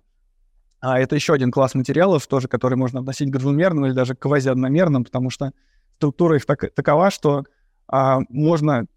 А 0.80 1.00
это 1.00 1.14
еще 1.14 1.34
один 1.34 1.52
класс 1.52 1.76
материалов, 1.76 2.26
тоже, 2.26 2.48
который 2.48 2.74
можно 2.74 3.02
относить 3.02 3.32
к 3.32 3.38
двумерным 3.38 3.86
или 3.86 3.94
даже 3.94 4.16
к 4.16 4.20
квазиодномерным, 4.20 5.04
потому 5.04 5.30
что 5.30 5.52
структура 5.98 6.38
их 6.38 6.48
так, 6.48 6.74
такова, 6.74 7.12
что 7.12 7.44
а, 7.88 8.22
можно 8.30 8.88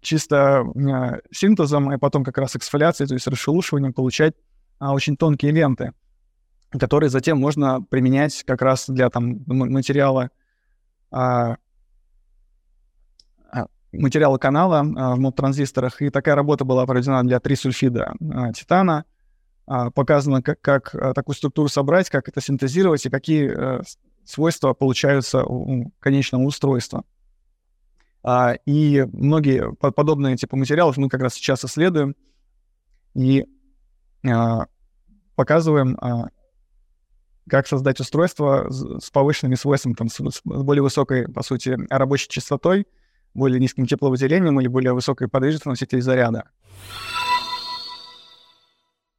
чисто 0.00 0.60
а, 0.60 1.18
синтезом, 1.30 1.92
и 1.92 1.98
потом 1.98 2.24
как 2.24 2.38
раз 2.38 2.56
эксфоляцией, 2.56 3.06
то 3.06 3.14
есть 3.14 3.26
расшелушиванием 3.26 3.92
получать 3.92 4.32
а, 4.78 4.94
очень 4.94 5.18
тонкие 5.18 5.52
ленты, 5.52 5.92
которые 6.70 7.10
затем 7.10 7.38
можно 7.38 7.82
применять 7.82 8.42
как 8.44 8.62
раз 8.62 8.88
для 8.88 9.10
там 9.10 9.42
материала 9.46 10.30
а, 11.10 11.56
а, 13.50 13.66
материала 13.92 14.38
канала 14.38 14.80
а, 14.80 15.14
в 15.14 15.18
моб-транзисторах, 15.18 16.02
и 16.02 16.10
такая 16.10 16.34
работа 16.34 16.64
была 16.64 16.86
проведена 16.86 17.22
для 17.24 17.40
трисульфида 17.40 18.14
титана. 18.54 19.04
Показано, 19.94 20.42
как, 20.42 20.62
как 20.62 20.92
такую 21.14 21.36
структуру 21.36 21.68
собрать, 21.68 22.08
как 22.08 22.26
это 22.26 22.40
синтезировать 22.40 23.04
и 23.04 23.10
какие 23.10 23.50
а, 23.50 23.82
свойства 24.24 24.72
получаются 24.72 25.44
у 25.44 25.92
конечного 26.00 26.42
устройства. 26.44 27.04
И 28.66 29.06
многие 29.12 29.72
подобные 29.74 30.36
типы 30.36 30.56
материалов 30.56 30.96
мы 30.96 31.08
как 31.08 31.20
раз 31.20 31.34
сейчас 31.34 31.64
исследуем 31.64 32.16
и 33.14 33.46
показываем, 35.34 35.96
как 37.48 37.66
создать 37.66 38.00
устройство 38.00 38.66
с 38.70 39.10
повышенными 39.10 39.54
свойствами, 39.54 39.94
там, 39.94 40.08
с, 40.08 40.40
более 40.44 40.82
высокой, 40.82 41.28
по 41.28 41.42
сути, 41.42 41.76
рабочей 41.90 42.28
частотой, 42.28 42.86
более 43.34 43.60
низким 43.60 43.86
тепловыделением 43.86 44.60
или 44.60 44.68
более 44.68 44.92
высокой 44.92 45.28
подвижностью 45.28 45.70
носителей 45.70 46.02
заряда. 46.02 46.50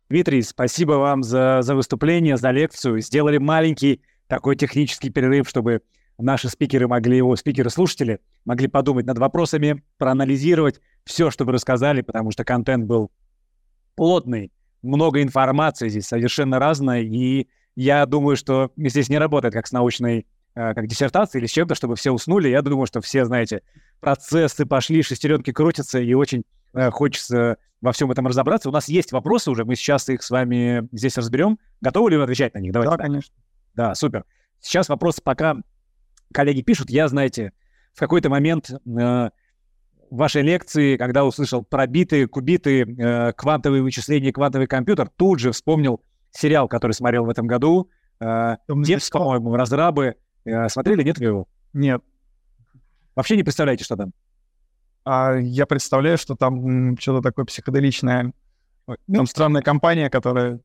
Дмитрий, 0.10 0.42
спасибо 0.42 0.94
вам 0.94 1.24
за, 1.24 1.60
за 1.62 1.76
выступление, 1.76 2.38
за 2.38 2.50
лекцию. 2.50 3.00
Сделали 3.00 3.38
маленький 3.38 4.02
такой 4.28 4.56
технический 4.56 5.12
перерыв, 5.12 5.48
чтобы 5.48 5.82
наши 6.18 6.50
спикеры 6.50 6.88
могли, 6.88 7.18
его 7.18 7.36
спикеры-слушатели 7.36 8.20
могли 8.44 8.68
подумать 8.68 9.06
над 9.06 9.20
вопросами, 9.20 9.84
проанализировать 9.98 10.82
все, 11.06 11.30
что 11.30 11.46
вы 11.46 11.54
рассказали, 11.54 12.02
потому 12.02 12.32
что 12.32 12.44
контент 12.44 12.86
был 12.86 13.12
плотный, 13.96 14.52
много 14.82 15.22
информации 15.22 15.90
здесь 15.90 16.08
совершенно 16.08 16.58
разной, 16.58 17.06
и 17.06 17.50
я 17.80 18.06
думаю, 18.06 18.36
что 18.36 18.72
здесь 18.76 19.08
не 19.08 19.18
работает 19.18 19.54
как 19.54 19.66
с 19.66 19.72
научной 19.72 20.28
э, 20.54 20.74
как 20.74 20.86
диссертацией 20.88 21.42
или 21.42 21.48
с 21.48 21.52
чем-то, 21.52 21.76
чтобы 21.76 21.96
все 21.96 22.12
уснули. 22.12 22.50
Я 22.50 22.62
думаю, 22.62 22.88
что 22.88 23.00
все, 23.00 23.24
знаете, 23.24 23.62
процессы 24.02 24.66
пошли, 24.66 25.02
шестеренки 25.02 25.54
крутятся, 25.54 25.98
и 26.00 26.14
очень 26.14 26.44
э, 26.74 26.92
хочется 26.92 27.56
во 27.80 27.94
всем 27.94 28.12
этом 28.12 28.28
разобраться. 28.28 28.68
У 28.68 28.74
нас 28.74 28.90
есть 28.90 29.14
вопросы 29.14 29.50
уже, 29.50 29.64
мы 29.64 29.78
сейчас 29.78 30.10
их 30.10 30.24
с 30.24 30.30
вами 30.30 30.90
здесь 30.92 31.18
разберем. 31.18 31.58
Готовы 31.80 32.12
ли 32.12 32.18
вы 32.18 32.24
отвечать 32.24 32.54
на 32.54 32.60
них? 32.60 32.74
Давайте. 32.74 32.98
Да, 32.98 33.02
конечно. 33.02 33.34
Да, 33.76 33.96
супер. 33.96 34.26
Сейчас 34.60 34.90
вопрос 34.90 35.22
пока 35.22 35.56
коллеги 36.34 36.62
пишут. 36.62 36.90
Я, 36.90 37.08
знаете, 37.08 37.54
в 37.94 38.00
какой-то 38.02 38.30
момент 38.30 38.72
э, 38.72 39.30
вашей 40.10 40.42
лекции, 40.42 40.98
когда 40.98 41.24
услышал 41.24 41.64
про 41.64 41.88
биты, 41.88 42.28
кубиты, 42.28 42.82
э, 42.82 43.32
квантовые 43.32 43.84
вычисления, 43.84 44.34
квантовый 44.34 44.68
компьютер, 44.68 45.10
тут 45.16 45.40
же 45.40 45.54
вспомнил 45.54 46.02
сериал, 46.32 46.68
который 46.68 46.94
смотрел 46.94 47.26
в 47.26 47.30
этом 47.30 47.48
году. 47.48 47.90
Э, 48.20 48.58
Девс, 48.68 49.10
по-моему, 49.10 49.56
разрабы. 49.56 50.16
Э, 50.46 50.70
смотрели, 50.70 51.04
нет 51.04 51.20
его? 51.20 51.48
Нет. 51.74 52.02
Вообще 53.16 53.36
не 53.36 53.44
представляете, 53.44 53.84
что 53.84 53.96
там? 53.96 54.14
А, 55.06 55.36
я 55.36 55.66
представляю, 55.66 56.18
что 56.18 56.36
там 56.36 56.98
что-то 56.98 57.22
такое 57.22 57.46
психоделичное. 57.46 58.34
Там 59.12 59.28
странная 59.28 59.62
компания, 59.62 60.10
которая 60.10 60.60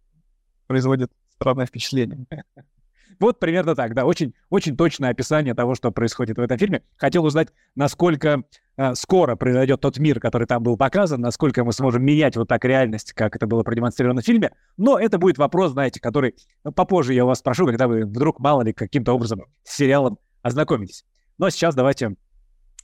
производит 0.67 1.11
Странное 1.37 1.67
впечатление. 1.67 2.27
Вот 3.21 3.39
примерно 3.39 3.75
так, 3.75 3.95
да, 3.95 4.05
очень, 4.05 4.35
очень 4.51 4.77
точное 4.77 5.11
описание 5.11 5.55
того, 5.55 5.75
что 5.75 5.91
происходит 5.91 6.39
в 6.39 6.41
этом 6.41 6.59
фильме. 6.59 6.83
Хотел 6.97 7.25
узнать, 7.25 7.49
насколько 7.75 8.43
э, 8.77 8.95
скоро 8.95 9.37
произойдет 9.37 9.81
тот 9.81 9.99
мир, 9.99 10.21
который 10.21 10.47
там 10.47 10.63
был 10.63 10.77
показан, 10.77 11.21
насколько 11.21 11.65
мы 11.65 11.73
сможем 11.73 12.05
менять 12.05 12.37
вот 12.37 12.49
так 12.49 12.65
реальность, 12.65 13.13
как 13.13 13.37
это 13.37 13.47
было 13.47 13.63
продемонстрировано 13.63 14.23
в 14.23 14.25
фильме. 14.25 14.53
Но 14.77 14.99
это 14.99 15.19
будет 15.19 15.39
вопрос, 15.39 15.73
знаете, 15.73 16.01
который 16.01 16.35
ну, 16.65 16.73
попозже 16.73 17.15
я 17.15 17.25
у 17.25 17.29
вас 17.29 17.39
спрошу, 17.39 17.67
когда 17.67 17.89
вы 17.89 18.05
вдруг, 18.05 18.41
мало 18.41 18.63
ли, 18.63 18.73
каким-то 18.73 19.13
образом 19.13 19.43
с 19.63 19.77
сериалом 19.77 20.19
ознакомитесь. 20.43 21.05
Но 21.39 21.51
сейчас 21.51 21.75
давайте 21.75 22.17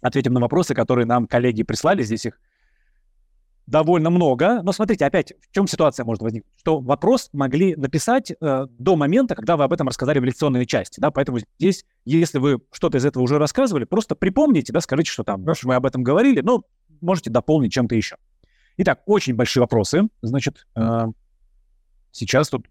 ответим 0.01 0.33
на 0.33 0.41
вопросы, 0.41 0.75
которые 0.75 1.07
нам 1.07 1.27
коллеги 1.27 1.63
прислали. 1.63 2.03
Здесь 2.03 2.27
их 2.27 2.41
довольно 3.71 4.11
много. 4.11 4.63
Но 4.63 4.73
смотрите, 4.73 5.07
опять, 5.07 5.33
в 5.41 5.55
чем 5.55 5.67
ситуация 5.67 6.05
может 6.05 6.23
возникнуть? 6.23 6.53
Что 6.57 6.81
вопрос 6.81 7.31
могли 7.33 7.77
написать 7.77 8.33
э, 8.33 8.67
до 8.69 8.97
момента, 8.97 9.35
когда 9.37 9.57
вы 9.57 9.65
об 9.65 9.73
этом 9.73 9.87
рассказали 9.89 10.19
в 10.19 10.25
лекционной 10.25 10.67
части. 10.67 10.99
Да? 11.01 11.11
Поэтому 11.11 11.39
здесь, 11.59 11.85
если 12.05 12.39
вы 12.39 12.59
что-то 12.73 12.99
из 12.99 13.05
этого 13.05 13.23
уже 13.23 13.39
рассказывали, 13.39 13.85
просто 13.85 14.17
припомните, 14.17 14.73
да, 14.73 14.81
скажите, 14.81 15.11
что 15.11 15.23
там, 15.23 15.45
мы 15.63 15.75
об 15.75 15.87
этом 15.87 16.03
говорили, 16.03 16.41
но 16.41 16.65
можете 17.01 17.31
дополнить 17.31 17.73
чем-то 17.73 17.95
еще. 17.95 18.17
Итак, 18.77 19.03
очень 19.07 19.35
большие 19.35 19.61
вопросы. 19.61 20.09
Значит, 20.21 20.67
э, 20.75 21.07
сейчас 22.11 22.49
тут 22.49 22.67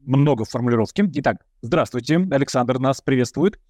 много 0.00 0.44
формулировки. 0.44 1.04
Итак, 1.14 1.36
здравствуйте, 1.62 2.16
Александр 2.16 2.80
нас 2.80 3.00
приветствует. 3.00 3.60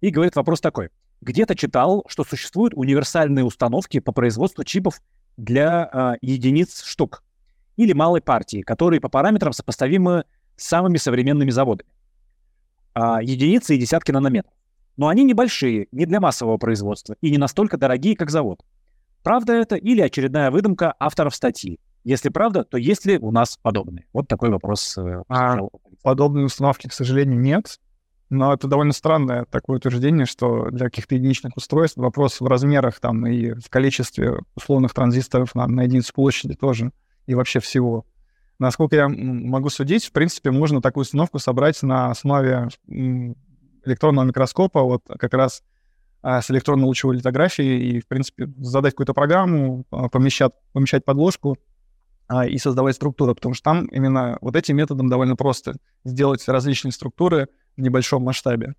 И 0.00 0.08
говорит 0.08 0.34
вопрос 0.34 0.60
такой. 0.62 0.88
Где-то 1.20 1.54
читал, 1.54 2.04
что 2.08 2.24
существуют 2.24 2.72
универсальные 2.74 3.44
установки 3.44 4.00
по 4.00 4.12
производству 4.12 4.64
чипов 4.64 5.00
для 5.36 5.88
э, 5.92 6.14
единиц 6.20 6.82
штук 6.84 7.22
или 7.76 7.92
малой 7.92 8.20
партии, 8.20 8.62
которые 8.62 9.00
по 9.00 9.08
параметрам 9.08 9.52
сопоставимы 9.52 10.24
с 10.56 10.64
самыми 10.66 10.96
современными 10.96 11.50
заводами. 11.50 11.90
Э, 12.94 13.18
единицы 13.22 13.74
и 13.74 13.78
десятки 13.78 14.10
нанометров. 14.10 14.52
Но 14.96 15.08
они 15.08 15.24
небольшие, 15.24 15.88
не 15.90 16.06
для 16.06 16.20
массового 16.20 16.58
производства 16.58 17.16
и 17.20 17.30
не 17.30 17.38
настолько 17.38 17.78
дорогие, 17.78 18.16
как 18.16 18.30
завод. 18.30 18.62
Правда 19.22 19.54
это 19.54 19.76
или 19.76 20.00
очередная 20.00 20.50
выдумка 20.50 20.94
авторов 20.98 21.34
статьи? 21.34 21.78
Если 22.04 22.28
правда, 22.28 22.64
то 22.64 22.76
есть 22.76 23.06
ли 23.06 23.16
у 23.18 23.30
нас 23.30 23.56
подобные? 23.62 24.06
Вот 24.12 24.28
такой 24.28 24.50
вопрос. 24.50 24.98
Э, 24.98 25.22
а, 25.28 25.58
подобные 26.02 26.44
установки, 26.44 26.88
к 26.88 26.92
сожалению, 26.92 27.40
нет. 27.40 27.80
Но 28.32 28.54
это 28.54 28.66
довольно 28.66 28.94
странное 28.94 29.44
такое 29.44 29.76
утверждение, 29.76 30.24
что 30.24 30.70
для 30.70 30.86
каких-то 30.86 31.16
единичных 31.16 31.54
устройств 31.54 31.98
вопрос 31.98 32.40
в 32.40 32.46
размерах 32.46 32.98
там 32.98 33.26
и 33.26 33.52
в 33.52 33.68
количестве 33.68 34.38
условных 34.54 34.94
транзисторов 34.94 35.54
на, 35.54 35.66
на 35.66 35.82
единицу 35.82 36.14
площади 36.14 36.54
тоже 36.54 36.92
и 37.26 37.34
вообще 37.34 37.60
всего. 37.60 38.06
Насколько 38.58 38.96
я 38.96 39.08
могу 39.10 39.68
судить, 39.68 40.06
в 40.06 40.12
принципе, 40.12 40.50
можно 40.50 40.80
такую 40.80 41.02
установку 41.02 41.38
собрать 41.40 41.82
на 41.82 42.10
основе 42.10 42.70
электронного 43.84 44.24
микроскопа, 44.24 44.80
вот 44.80 45.02
как 45.18 45.34
раз 45.34 45.62
а, 46.22 46.40
с 46.40 46.50
электронно-лучевой 46.50 47.16
литографией, 47.16 47.98
и, 47.98 48.00
в 48.00 48.08
принципе, 48.08 48.50
задать 48.56 48.94
какую-то 48.94 49.12
программу, 49.12 49.84
а, 49.90 50.08
помещать, 50.08 50.52
помещать 50.72 51.04
подложку 51.04 51.58
а, 52.28 52.46
и 52.46 52.56
создавать 52.56 52.94
структуру, 52.94 53.34
потому 53.34 53.52
что 53.54 53.64
там 53.64 53.84
именно 53.88 54.38
вот 54.40 54.56
этим 54.56 54.76
методом 54.76 55.10
довольно 55.10 55.36
просто 55.36 55.74
сделать 56.02 56.48
различные 56.48 56.92
структуры— 56.92 57.48
в 57.76 57.80
небольшом 57.80 58.22
масштабе. 58.22 58.74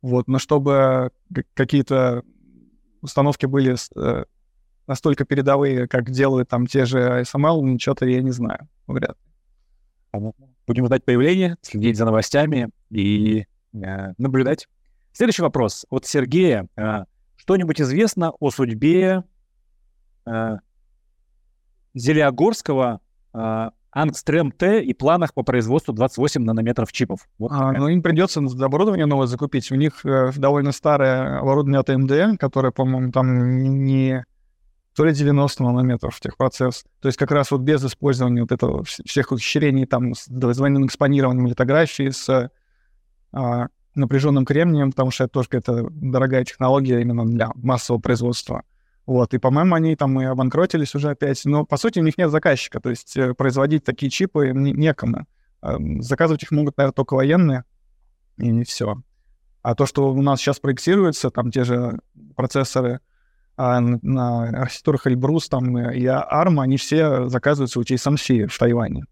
Вот, 0.00 0.26
но 0.28 0.38
чтобы 0.38 1.10
какие-то 1.54 2.24
установки 3.00 3.46
были 3.46 3.76
э, 3.96 4.24
настолько 4.86 5.24
передовые, 5.24 5.86
как 5.88 6.10
делают 6.10 6.48
там 6.48 6.66
те 6.66 6.84
же 6.84 7.22
ASML, 7.22 7.62
ничего-то 7.62 8.06
я 8.06 8.20
не 8.22 8.30
знаю, 8.30 8.68
вряд. 8.86 9.16
Будем 10.66 10.86
ждать 10.86 11.04
появления, 11.04 11.56
следить 11.62 11.96
за 11.96 12.04
новостями 12.04 12.70
и 12.90 13.46
э, 13.72 14.12
наблюдать. 14.18 14.68
Следующий 15.12 15.42
вопрос 15.42 15.86
от 15.90 16.06
Сергея. 16.06 16.68
Э, 16.76 17.04
что-нибудь 17.36 17.80
известно 17.80 18.32
о 18.38 18.50
судьбе 18.50 19.24
э, 20.26 20.56
Зелиогорского 21.94 23.00
э, 23.34 23.70
Ангстрем 23.92 24.50
Т 24.50 24.82
и 24.82 24.94
планах 24.94 25.34
по 25.34 25.42
производству 25.42 25.92
28 25.92 26.42
нанометров 26.42 26.92
чипов. 26.92 27.28
Вот 27.38 27.52
а, 27.52 27.72
ну, 27.72 27.88
им 27.88 28.02
придется 28.02 28.40
оборудование 28.40 29.06
новое 29.06 29.26
закупить. 29.26 29.70
У 29.70 29.74
них 29.74 30.04
э, 30.04 30.32
довольно 30.36 30.72
старое 30.72 31.38
оборудование 31.38 31.80
от 31.80 31.90
AMD, 31.90 32.38
которое, 32.38 32.72
по-моему, 32.72 33.12
там 33.12 33.84
не 33.84 34.24
то 34.96 35.04
ли 35.04 35.12
90 35.12 35.62
нанометров 35.62 36.18
техпроцесс. 36.20 36.84
То 37.00 37.08
есть 37.08 37.18
как 37.18 37.30
раз 37.30 37.50
вот 37.50 37.60
без 37.60 37.84
использования 37.84 38.42
вот 38.42 38.52
этого 38.52 38.82
всех 38.84 39.30
ухищрений 39.30 39.86
там 39.86 40.14
с 40.14 40.26
двойным 40.26 40.86
экспонированием 40.86 41.46
литографии, 41.46 42.10
с 42.10 42.50
а, 43.32 43.66
напряженным 43.94 44.44
кремнием, 44.44 44.90
потому 44.90 45.10
что 45.10 45.24
это 45.24 45.32
тоже 45.34 45.48
какая-то 45.48 45.88
дорогая 45.90 46.44
технология 46.44 47.00
именно 47.00 47.26
для 47.26 47.50
массового 47.54 48.00
производства. 48.00 48.62
Вот, 49.06 49.34
и, 49.34 49.38
по-моему, 49.38 49.74
они 49.74 49.96
там 49.96 50.20
и 50.20 50.24
обанкротились 50.24 50.94
уже 50.94 51.10
опять. 51.10 51.44
Но, 51.44 51.64
по 51.64 51.76
сути, 51.76 51.98
у 51.98 52.02
них 52.02 52.18
нет 52.18 52.30
заказчика, 52.30 52.80
то 52.80 52.90
есть 52.90 53.16
э, 53.16 53.34
производить 53.34 53.84
такие 53.84 54.10
чипы 54.10 54.52
не- 54.54 54.72
некому. 54.72 55.26
Заказывать 56.00 56.42
их 56.42 56.50
могут, 56.50 56.76
наверное, 56.76 56.94
только 56.94 57.14
военные, 57.14 57.64
и 58.36 58.48
не 58.48 58.64
все. 58.64 58.96
А 59.62 59.74
то, 59.76 59.86
что 59.86 60.12
у 60.12 60.22
нас 60.22 60.40
сейчас 60.40 60.58
проектируется, 60.58 61.30
там 61.30 61.52
те 61.52 61.62
же 61.62 62.00
процессоры 62.34 63.00
а, 63.56 63.80
на 63.80 64.48
архитектурах 64.48 65.06
Эльбрус 65.06 65.48
там, 65.48 65.78
и 65.78 66.04
ARM, 66.04 66.60
они 66.60 66.76
все 66.78 67.28
заказываются 67.28 67.78
у 67.78 67.82
TSMC 67.82 68.48
в 68.48 68.58
Тайване. 68.58 69.04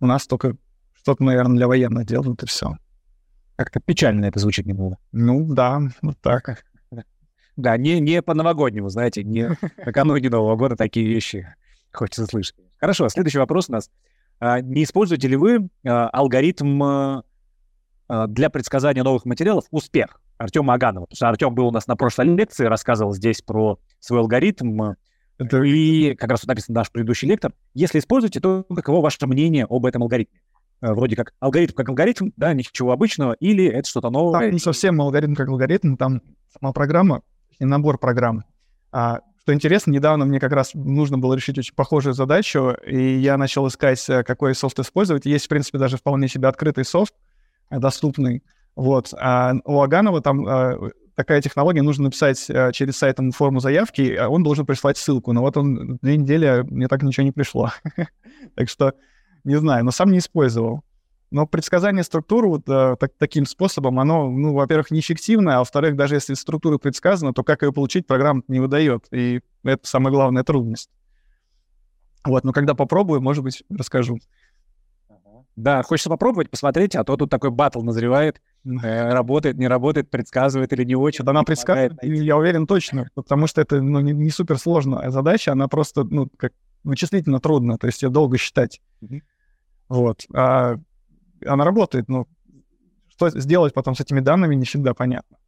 У 0.00 0.06
нас 0.06 0.26
только 0.26 0.56
что-то, 0.94 1.22
наверное, 1.22 1.56
для 1.56 1.68
военных 1.68 2.06
делают, 2.06 2.42
и 2.42 2.46
все. 2.46 2.76
Как-то 3.54 3.80
печально 3.80 4.26
это 4.26 4.40
звучит 4.40 4.66
немного. 4.66 4.98
Ну 5.12 5.46
да, 5.54 5.80
вот 6.02 6.20
так. 6.20 6.64
Да, 7.56 7.76
не, 7.78 8.00
не 8.00 8.20
по-новогоднему, 8.22 8.88
знаете, 8.88 9.24
не 9.24 9.50
накануне 9.84 10.28
Нового 10.28 10.56
года 10.56 10.76
такие 10.76 11.08
вещи 11.08 11.54
хочется 11.92 12.26
слышать. 12.26 12.54
Хорошо, 12.78 13.08
следующий 13.08 13.38
вопрос 13.38 13.68
у 13.68 13.72
нас. 13.72 13.90
А, 14.38 14.60
не 14.60 14.84
используете 14.84 15.28
ли 15.28 15.36
вы 15.36 15.68
а, 15.86 16.08
алгоритм 16.10 16.82
а, 16.82 17.22
для 18.28 18.50
предсказания 18.50 19.02
новых 19.02 19.24
материалов 19.24 19.64
«Успех» 19.70 20.20
Артема 20.36 20.74
Аганова? 20.74 21.06
Потому 21.06 21.16
что 21.16 21.28
Артем 21.28 21.54
был 21.54 21.68
у 21.68 21.70
нас 21.70 21.86
на 21.86 21.96
прошлой 21.96 22.26
лекции, 22.36 22.66
рассказывал 22.66 23.14
здесь 23.14 23.40
про 23.40 23.78
свой 23.98 24.20
алгоритм. 24.20 24.94
Это... 25.38 25.62
И 25.62 26.14
как 26.14 26.30
раз 26.30 26.42
вот 26.42 26.48
написан 26.48 26.74
наш 26.74 26.90
предыдущий 26.92 27.26
лектор. 27.26 27.52
Если 27.72 27.98
используете, 27.98 28.40
то 28.40 28.64
каково 28.64 29.00
ваше 29.00 29.26
мнение 29.26 29.66
об 29.68 29.86
этом 29.86 30.02
алгоритме? 30.02 30.40
Вроде 30.82 31.16
как 31.16 31.32
алгоритм 31.40 31.74
как 31.74 31.88
алгоритм, 31.88 32.30
да, 32.36 32.52
ничего 32.52 32.92
обычного, 32.92 33.32
или 33.40 33.64
это 33.64 33.88
что-то 33.88 34.10
новое? 34.10 34.40
Там 34.40 34.50
не 34.50 34.58
совсем 34.58 35.00
алгоритм 35.00 35.34
как 35.34 35.48
алгоритм, 35.48 35.96
там 35.96 36.20
сама 36.52 36.74
программа 36.74 37.22
набор 37.64 37.98
программ. 37.98 38.44
А, 38.92 39.20
что 39.40 39.54
интересно, 39.54 39.92
недавно 39.92 40.24
мне 40.24 40.40
как 40.40 40.52
раз 40.52 40.74
нужно 40.74 41.18
было 41.18 41.34
решить 41.34 41.56
очень 41.56 41.74
похожую 41.74 42.14
задачу, 42.14 42.74
и 42.84 43.18
я 43.18 43.36
начал 43.36 43.68
искать, 43.68 44.04
э, 44.08 44.24
какой 44.24 44.54
софт 44.54 44.78
использовать. 44.80 45.24
Есть, 45.24 45.46
в 45.46 45.48
принципе, 45.48 45.78
даже 45.78 45.96
вполне 45.96 46.26
себе 46.26 46.48
открытый 46.48 46.84
софт, 46.84 47.14
э, 47.70 47.78
доступный. 47.78 48.42
Вот. 48.74 49.14
А 49.14 49.54
у 49.64 49.80
Аганова 49.80 50.20
там 50.20 50.46
а, 50.46 50.90
такая 51.14 51.40
технология, 51.40 51.82
нужно 51.82 52.04
написать 52.04 52.44
а, 52.50 52.72
через 52.72 52.96
сайт 52.96 53.18
форму 53.34 53.60
заявки, 53.60 54.14
а 54.14 54.28
он 54.28 54.42
должен 54.42 54.66
прислать 54.66 54.98
ссылку. 54.98 55.32
Но 55.32 55.40
вот 55.40 55.56
он 55.56 55.98
две 56.02 56.16
недели, 56.16 56.64
мне 56.68 56.86
так 56.88 57.02
ничего 57.02 57.24
не 57.24 57.32
пришло. 57.32 57.70
Так 58.54 58.68
что, 58.68 58.94
не 59.44 59.56
знаю, 59.56 59.84
но 59.84 59.90
сам 59.90 60.10
не 60.10 60.18
использовал. 60.18 60.82
Но 61.36 61.46
предсказание 61.46 62.02
структуры 62.02 62.48
вот 62.48 62.62
э, 62.66 62.96
так, 62.98 63.12
таким 63.18 63.44
способом, 63.44 64.00
оно, 64.00 64.30
ну, 64.30 64.54
во-первых, 64.54 64.90
неэффективно, 64.90 65.56
а 65.56 65.58
во-вторых, 65.58 65.94
даже 65.94 66.14
если 66.14 66.32
структура 66.32 66.78
предсказана, 66.78 67.34
то 67.34 67.44
как 67.44 67.60
ее 67.60 67.74
получить, 67.74 68.06
программа 68.06 68.42
не 68.48 68.58
выдает. 68.58 69.04
И 69.10 69.42
это 69.62 69.86
самая 69.86 70.14
главная 70.14 70.44
трудность. 70.44 70.88
Вот, 72.24 72.42
но 72.44 72.54
когда 72.54 72.72
попробую, 72.72 73.20
может 73.20 73.44
быть, 73.44 73.64
расскажу. 73.68 74.18
Да, 75.56 75.82
хочется 75.82 76.08
попробовать, 76.08 76.48
посмотреть, 76.48 76.96
а 76.96 77.04
то 77.04 77.18
тут 77.18 77.28
такой 77.28 77.50
батл 77.50 77.82
назревает. 77.82 78.40
Э, 78.64 79.12
работает, 79.12 79.58
не 79.58 79.68
работает, 79.68 80.08
предсказывает 80.08 80.72
или 80.72 80.84
не 80.84 80.96
очень. 80.96 81.22
Да, 81.22 81.32
она 81.32 81.42
предсказывает, 81.42 82.02
я 82.02 82.38
уверен 82.38 82.66
точно, 82.66 83.10
потому 83.14 83.46
что 83.46 83.60
это 83.60 83.82
ну, 83.82 84.00
не, 84.00 84.12
не 84.12 84.30
супер 84.30 84.56
сложная 84.56 85.10
задача, 85.10 85.52
она 85.52 85.68
просто, 85.68 86.02
ну, 86.04 86.30
как 86.38 86.54
вычислительно 86.82 87.40
трудно, 87.40 87.76
то 87.76 87.88
есть 87.88 88.02
ее 88.02 88.08
долго 88.08 88.38
считать. 88.38 88.80
Mm-hmm. 89.02 89.20
Вот. 89.90 90.24
А 90.32 90.78
она 91.44 91.64
работает, 91.64 92.08
но 92.08 92.26
что 93.08 93.30
сделать 93.30 93.74
потом 93.74 93.94
с 93.94 94.00
этими 94.00 94.20
данными, 94.20 94.54
не 94.54 94.64
всегда 94.64 94.94
понятно. 94.94 95.38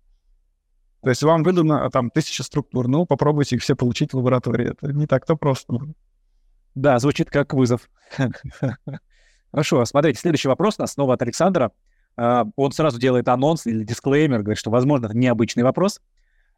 То 1.03 1.11
есть 1.11 1.23
вам 1.23 1.43
выдано 1.43 1.85
а, 1.85 1.91
там 1.91 2.11
тысяча 2.11 2.43
структур, 2.43 2.89
ну, 2.89 3.07
попробуйте 3.07 3.57
их 3.57 3.63
все 3.63 3.77
получить 3.77 4.13
в 4.13 4.17
лаборатории. 4.17 4.73
Это 4.73 4.93
не 4.93 5.07
так-то 5.07 5.37
просто. 5.37 5.79
Да, 6.75 6.99
звучит 6.99 7.31
как 7.31 7.55
вызов. 7.55 7.89
Хорошо, 9.53 9.85
смотрите, 9.85 10.21
следующий 10.21 10.49
вопрос 10.49 10.77
у 10.79 10.83
нас 10.83 10.93
снова 10.93 11.15
от 11.15 11.23
Александра. 11.23 11.73
А, 12.17 12.47
он 12.57 12.73
сразу 12.73 12.99
делает 12.99 13.29
анонс 13.29 13.67
или 13.67 13.85
дисклеймер, 13.85 14.43
говорит, 14.43 14.59
что, 14.59 14.71
возможно, 14.71 15.07
это 15.07 15.17
необычный 15.17 15.63
вопрос. 15.63 16.01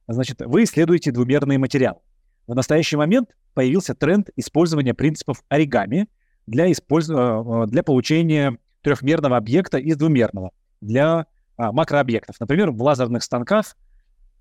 Значит, 0.08 0.40
вы 0.40 0.64
исследуете 0.64 1.12
двумерный 1.12 1.58
материал. 1.58 2.02
В 2.46 2.54
настоящий 2.54 2.96
момент 2.96 3.36
появился 3.54 3.94
тренд 3.94 4.30
использования 4.36 4.94
принципов 4.94 5.42
оригами 5.48 6.08
для, 6.46 6.70
использ... 6.72 7.08
Э, 7.10 7.66
для 7.66 7.82
получения 7.82 8.58
трехмерного 8.82 9.36
объекта 9.36 9.78
из 9.78 9.96
двумерного, 9.96 10.52
для 10.80 11.26
а, 11.56 11.72
макрообъектов. 11.72 12.36
Например, 12.40 12.70
в 12.70 12.82
лазерных 12.82 13.22
станках, 13.22 13.76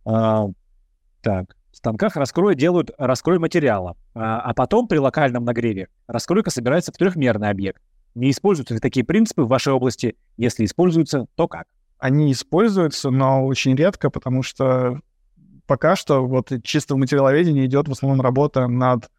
а, 0.06 0.48
так, 1.22 1.56
станках 1.72 2.16
раскрой 2.16 2.56
делают 2.56 2.92
раскрой 2.98 3.40
материала, 3.40 3.98
а, 4.14 4.40
а 4.42 4.54
потом 4.54 4.88
при 4.88 4.98
локальном 4.98 5.44
нагреве 5.44 5.90
раскройка 6.08 6.50
собирается 6.50 6.92
в 6.92 6.98
трехмерный 6.98 7.50
объект. 7.50 7.82
Не 8.16 8.32
используются 8.32 8.74
ли 8.74 8.80
такие 8.80 9.06
принципы 9.06 9.44
в 9.44 9.48
вашей 9.48 9.74
области? 9.74 10.16
Если 10.38 10.66
используются, 10.66 11.28
то 11.36 11.48
как? 11.48 11.68
Они 11.98 12.32
используются, 12.32 13.12
но 13.12 13.46
очень 13.46 13.76
редко, 13.76 14.10
потому 14.10 14.42
что 14.42 15.00
пока 15.68 15.96
что 15.96 16.26
вот 16.26 16.52
чисто 16.64 16.96
в 16.96 16.98
материаловедении 16.98 17.66
идет 17.66 17.88
в 17.88 17.92
основном 17.92 18.22
работа 18.22 18.68
над 18.68 19.10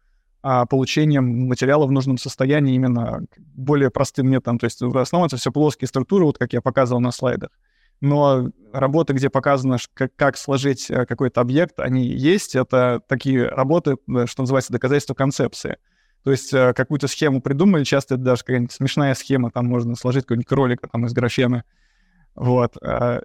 получением 0.41 1.47
материала 1.47 1.85
в 1.85 1.91
нужном 1.91 2.17
состоянии 2.17 2.75
именно 2.75 3.25
более 3.37 3.89
простым 3.91 4.29
методом. 4.29 4.57
То 4.59 4.65
есть 4.65 4.81
в 4.81 4.97
основном 4.97 5.27
это 5.27 5.37
все 5.37 5.51
плоские 5.51 5.87
структуры, 5.87 6.25
вот 6.25 6.37
как 6.37 6.53
я 6.53 6.61
показывал 6.61 6.99
на 6.99 7.11
слайдах 7.11 7.51
но 8.01 8.49
работы, 8.73 9.13
где 9.13 9.29
показано, 9.29 9.77
как, 9.93 10.15
как 10.15 10.35
сложить 10.35 10.89
э, 10.89 11.05
какой-то 11.05 11.39
объект, 11.39 11.79
они 11.79 12.03
есть. 12.03 12.55
Это 12.55 13.01
такие 13.07 13.47
работы, 13.47 13.91
э, 14.09 14.25
что 14.25 14.41
называется, 14.41 14.73
доказательства 14.73 15.13
концепции. 15.13 15.77
То 16.23 16.31
есть 16.31 16.51
э, 16.51 16.73
какую-то 16.73 17.07
схему 17.07 17.41
придумали, 17.41 17.83
часто 17.83 18.15
это 18.15 18.23
даже 18.23 18.43
какая-нибудь 18.43 18.71
смешная 18.71 19.13
схема, 19.13 19.51
там 19.51 19.67
можно 19.67 19.95
сложить 19.95 20.23
какой-нибудь 20.23 20.47
кролика 20.47 20.87
там 20.87 21.05
из 21.05 21.13
графена. 21.13 21.63
Вот. 22.33 22.77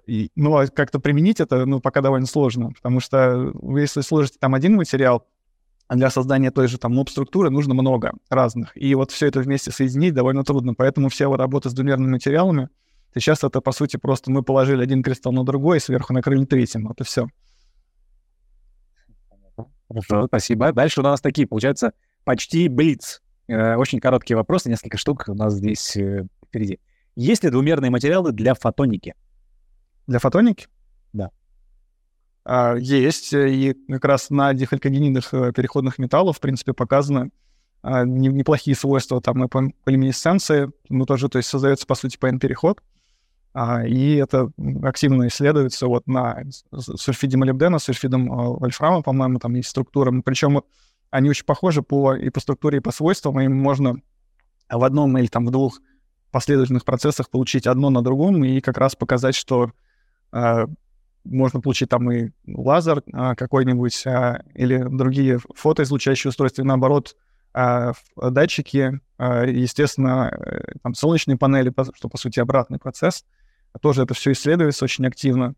И, 0.05 0.31
ну, 0.35 0.57
а 0.57 0.67
как-то 0.67 0.99
применить 0.99 1.39
это, 1.39 1.65
ну, 1.65 1.79
пока 1.79 2.01
довольно 2.01 2.27
сложно, 2.27 2.71
потому 2.73 2.99
что 2.99 3.53
если 3.77 4.01
сложите 4.01 4.35
там 4.37 4.53
один 4.53 4.75
материал, 4.75 5.25
для 5.89 6.09
создания 6.09 6.51
той 6.51 6.67
же 6.67 6.77
там 6.77 6.95
моб-структуры 6.95 7.49
нужно 7.49 7.73
много 7.73 8.13
разных. 8.29 8.71
И 8.75 8.93
вот 8.95 9.11
все 9.11 9.27
это 9.27 9.39
вместе 9.39 9.71
соединить 9.71 10.13
довольно 10.13 10.43
трудно. 10.43 10.73
Поэтому 10.73 11.09
все 11.09 11.33
работы 11.33 11.69
с 11.69 11.73
двумерными 11.73 12.11
материалами— 12.11 12.69
Сейчас 13.19 13.43
это, 13.43 13.61
по 13.61 13.71
сути, 13.71 13.97
просто 13.97 14.31
мы 14.31 14.43
положили 14.43 14.83
один 14.83 15.01
кристалл 15.01 15.33
на 15.33 15.43
другой 15.43 15.77
и 15.77 15.79
сверху 15.79 16.13
накрыли 16.13 16.45
третьим. 16.45 16.87
Вот 16.87 17.01
и 17.01 17.03
все. 17.03 17.27
Хорошо, 19.87 20.27
спасибо. 20.27 20.71
Дальше 20.71 20.99
у 20.99 21.03
нас 21.03 21.21
такие, 21.21 21.47
получается, 21.47 21.93
почти 22.25 22.67
блиц. 22.67 23.21
Э, 23.47 23.75
очень 23.75 23.99
короткие 23.99 24.35
вопросы, 24.35 24.69
несколько 24.69 24.97
штук 24.97 25.25
у 25.27 25.33
нас 25.33 25.53
здесь 25.53 25.95
э, 25.95 26.27
впереди. 26.45 26.79
Есть 27.15 27.43
ли 27.43 27.49
двумерные 27.49 27.89
материалы 27.89 28.33
для 28.33 28.53
фотоники? 28.53 29.15
Для 30.05 30.19
фотоники? 30.19 30.67
Да. 31.13 31.31
А, 32.49 32.75
есть. 32.75 33.33
И 33.33 33.75
как 33.89 34.05
раз 34.05 34.29
на 34.29 34.53
дихалькогенидных 34.53 35.33
э, 35.33 35.51
переходных 35.51 35.99
металлов, 35.99 36.37
в 36.37 36.39
принципе, 36.39 36.71
показаны 36.71 37.29
а, 37.81 38.05
неплохие 38.05 38.73
свойства 38.73 39.19
там 39.19 39.43
и 39.43 39.49
по 39.49 39.69
полиминесценции. 39.83 40.71
Ну, 40.87 41.05
тоже, 41.05 41.27
то 41.27 41.39
есть 41.39 41.49
создается, 41.49 41.85
по 41.85 41.95
сути, 41.95 42.17
PN-переход. 42.17 42.81
А, 43.53 43.85
и 43.85 44.15
это 44.15 44.49
активно 44.81 45.27
исследуется 45.27 45.87
вот 45.87 46.07
на 46.07 46.41
сульфиде 46.71 47.35
молибдена, 47.35 47.79
сульфидом 47.79 48.29
вольфрама, 48.29 49.01
по-моему, 49.01 49.39
там 49.39 49.53
есть 49.55 49.67
структура. 49.67 50.13
Причем 50.21 50.63
они 51.09 51.29
очень 51.29 51.45
похожи 51.45 51.81
по, 51.81 52.13
и 52.15 52.29
по 52.29 52.39
структуре, 52.39 52.77
и 52.77 52.81
по 52.81 52.91
свойствам, 52.91 53.41
и 53.41 53.49
можно 53.49 53.97
в 54.69 54.83
одном 54.85 55.17
или 55.17 55.27
там 55.27 55.45
в 55.45 55.51
двух 55.51 55.81
последовательных 56.31 56.85
процессах 56.85 57.29
получить 57.29 57.67
одно 57.67 57.89
на 57.89 58.01
другом 58.01 58.45
и 58.45 58.61
как 58.61 58.77
раз 58.77 58.95
показать, 58.95 59.35
что 59.35 59.71
э, 60.31 60.65
можно 61.29 61.61
получить 61.61 61.89
там 61.89 62.11
и 62.11 62.31
лазер 62.47 63.03
э, 63.05 63.35
какой-нибудь 63.35 64.05
э, 64.05 64.43
или 64.55 64.77
другие 64.77 65.39
фотоизлучающие 65.55 66.29
устройства, 66.29 66.61
и 66.61 66.65
наоборот, 66.65 67.15
э, 67.53 67.93
датчики, 68.15 68.99
э, 69.17 69.51
естественно, 69.51 70.29
э, 70.29 70.73
там 70.81 70.93
солнечные 70.93 71.37
панели, 71.37 71.73
что 71.93 72.09
по 72.09 72.17
сути 72.17 72.39
обратный 72.39 72.79
процесс— 72.79 73.25
тоже 73.81 74.03
это 74.03 74.13
все 74.13 74.31
исследуется 74.31 74.85
очень 74.85 75.05
активно, 75.05 75.55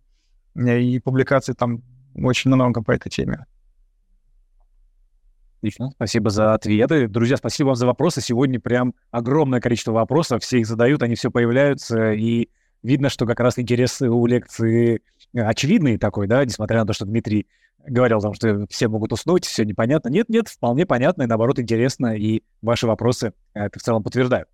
и 0.55 0.99
публикаций 0.99 1.55
там 1.55 1.84
очень 2.15 2.51
много 2.51 2.82
по 2.84 2.91
этой 2.91 3.09
теме. 3.09 3.45
Отлично, 5.57 5.91
спасибо 5.91 6.30
за 6.30 6.53
ответы. 6.53 7.07
Друзья, 7.07 7.36
спасибо 7.36 7.67
вам 7.67 7.76
за 7.76 7.86
вопросы. 7.86 8.22
Сегодня 8.22 8.61
прям 8.61 8.93
огромное 9.11 9.59
количество 9.59 9.91
вопросов, 9.91 10.41
все 10.41 10.59
их 10.59 10.67
задают, 10.67 11.03
они 11.03 11.15
все 11.15 11.32
появляются, 11.32 12.13
и 12.13 12.49
видно, 12.84 13.09
что 13.09 13.25
как 13.25 13.39
раз 13.39 13.59
интерес 13.59 14.01
у 14.01 14.25
лекции 14.25 15.01
очевидный 15.34 15.97
такой, 15.97 16.27
да, 16.27 16.43
несмотря 16.45 16.80
на 16.80 16.86
то, 16.86 16.93
что 16.93 17.05
Дмитрий 17.05 17.47
говорил, 17.86 18.19
там, 18.21 18.34
что 18.34 18.65
все 18.69 18.88
могут 18.88 19.13
уснуть, 19.13 19.45
все 19.45 19.63
непонятно. 19.63 20.09
Нет, 20.09 20.30
нет, 20.30 20.47
вполне 20.47 20.86
понятно 20.86 21.23
и, 21.23 21.27
наоборот, 21.27 21.59
интересно, 21.59 22.15
и 22.15 22.43
ваши 22.61 22.88
вопросы 22.88 23.34
это 23.53 23.80
в 23.80 23.82
целом 23.82 24.03
подтверждают. 24.03 24.49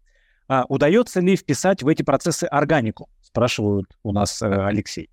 А, 0.48 0.66
удается 0.70 1.22
ли 1.22 1.36
вписать 1.36 1.82
в 1.82 1.88
эти 1.88 2.04
процессы 2.04 2.44
органику? 2.44 3.10
Спрашивают 3.22 3.88
у 4.04 4.12
нас 4.12 4.42
э, 4.42 4.46
Алексей. 4.48 5.10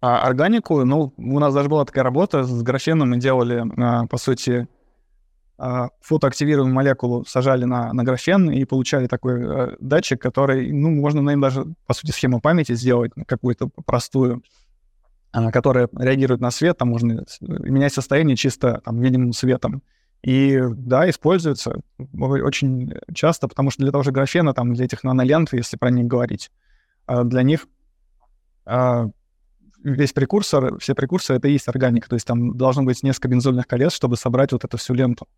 А 0.00 0.26
органику, 0.26 0.84
ну, 0.84 1.14
у 1.16 1.38
нас 1.38 1.54
даже 1.54 1.68
была 1.68 1.84
такая 1.84 2.04
работа 2.04 2.42
с 2.42 2.62
графеном, 2.62 3.10
мы 3.10 3.18
делали, 3.18 3.64
а, 3.78 4.06
по 4.06 4.18
сути, 4.18 4.66
фотоактивируемую 5.56 6.74
молекулу 6.74 7.24
сажали 7.24 7.64
на, 7.64 7.92
на 7.92 8.02
графен 8.02 8.50
и 8.50 8.64
получали 8.64 9.06
такой 9.06 9.44
а, 9.44 9.76
датчик, 9.78 10.20
который, 10.20 10.72
ну, 10.72 10.90
можно 10.90 11.22
на 11.22 11.30
нем 11.30 11.40
даже, 11.40 11.64
по 11.86 11.94
сути, 11.94 12.10
схему 12.10 12.40
памяти 12.40 12.74
сделать, 12.74 13.12
какую-то 13.26 13.68
простую, 13.86 14.42
а, 15.32 15.52
которая 15.52 15.88
реагирует 15.96 16.40
на 16.40 16.50
свет, 16.50 16.78
там 16.78 16.88
можно 16.88 17.24
менять 17.40 17.92
состояние 17.92 18.36
чисто 18.36 18.80
там, 18.84 19.00
видимым 19.00 19.32
светом. 19.32 19.82
И 20.22 20.58
да, 20.70 21.08
используется 21.08 21.82
очень 22.12 22.94
часто, 23.12 23.46
потому 23.46 23.70
что 23.70 23.82
для 23.82 23.92
того 23.92 24.02
же 24.02 24.10
графена, 24.10 24.54
там, 24.54 24.74
для 24.74 24.86
этих 24.86 25.04
нанолент, 25.04 25.52
если 25.52 25.76
про 25.76 25.90
них 25.90 26.06
говорить, 26.06 26.50
а, 27.06 27.22
для 27.22 27.42
них 27.42 27.68
а, 28.64 29.06
весь 29.84 30.12
прекурсор, 30.12 30.78
все 30.78 30.94
прекурсоры— 30.94 31.38
это 31.40 31.48
и 31.48 31.52
есть 31.52 31.68
органика, 31.68 32.08
то 32.08 32.14
есть 32.14 32.26
там 32.26 32.56
должно 32.56 32.82
быть 32.82 33.02
несколько 33.02 33.28
бензольных 33.28 33.66
колец, 33.66 33.92
чтобы 33.92 34.16
собрать 34.16 34.52
вот 34.52 34.64
эту 34.64 34.78
всю 34.78 34.94
ленту. 34.94 35.28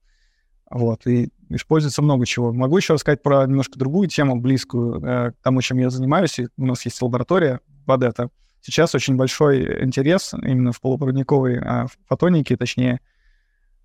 Вот, 0.71 1.07
и 1.07 1.31
используется 1.49 2.03
много 2.03 2.27
чего. 2.27 2.53
Могу 2.53 2.77
еще 2.77 2.95
рассказать 2.95 3.23
про 3.23 3.47
немножко 3.47 3.79
другую 3.79 4.09
тему, 4.09 4.41
близкую 4.41 5.01
э, 5.01 5.33
к 5.33 5.37
тому, 5.43 5.63
чем 5.63 5.79
я 5.79 5.91
занимаюсь. 5.91 6.39
И 6.39 6.49
у 6.57 6.67
нас 6.67 6.85
есть 6.85 7.01
лаборатория 7.01 7.61
под 7.85 8.03
это. 8.03 8.31
Сейчас 8.61 8.95
очень 8.95 9.15
большой 9.15 9.85
интерес 9.85 10.35
именно 10.35 10.73
в 10.73 10.81
полупроводниковой 10.81 11.59
э, 11.59 11.87
фотонике, 12.09 12.57
точнее, 12.57 13.01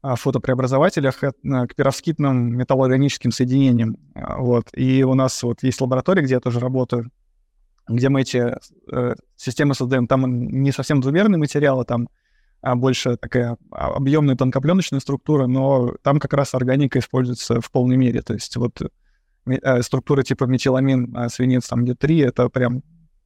фотопреобразователях 0.02 1.24
э, 1.24 1.32
к 1.68 1.76
перовскитным 1.76 2.58
металлоорганическим 2.58 3.32
соединениям. 3.32 3.98
А, 4.16 4.38
вот. 4.40 4.70
И 4.74 5.04
у 5.04 5.14
нас 5.14 5.44
вот 5.44 5.62
есть 5.62 5.80
лаборатория, 5.82 6.24
где 6.24 6.36
я 6.36 6.40
тоже 6.40 6.60
работаю, 6.60 7.12
где 7.88 8.10
мы 8.10 8.22
эти 8.22 8.56
э, 8.92 9.16
системы 9.36 9.76
создаем. 9.76 10.08
Там 10.08 10.48
не 10.48 10.72
совсем 10.72 11.02
двумерные 11.02 11.38
материалы, 11.38 11.86
там 11.86 12.08
а 12.08 12.08
больше 12.62 13.18
такая 13.18 13.58
объемная 13.72 14.36
тонкопленочная 14.36 15.00
структура, 15.00 15.48
но 15.48 15.96
там 16.04 16.20
как 16.20 16.34
раз 16.34 16.54
органика 16.54 17.00
используется 17.00 17.60
в 17.60 17.72
полной 17.72 17.98
мере. 17.98 18.22
То 18.22 18.34
есть 18.34 18.56
вот 18.56 18.82
э, 19.48 19.82
структура 19.82 20.24
типа 20.24 20.46
метиламин, 20.46 21.16
а 21.16 21.30
свинец 21.30 21.68
там 21.68 21.84
где 21.84 21.96
3 21.96 22.20
это 22.20 22.50
прям 22.50 22.84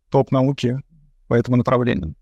топ 0.10 0.32
науки 0.32 0.80
по 1.28 1.34
этому 1.34 1.58
направлению. 1.58 2.16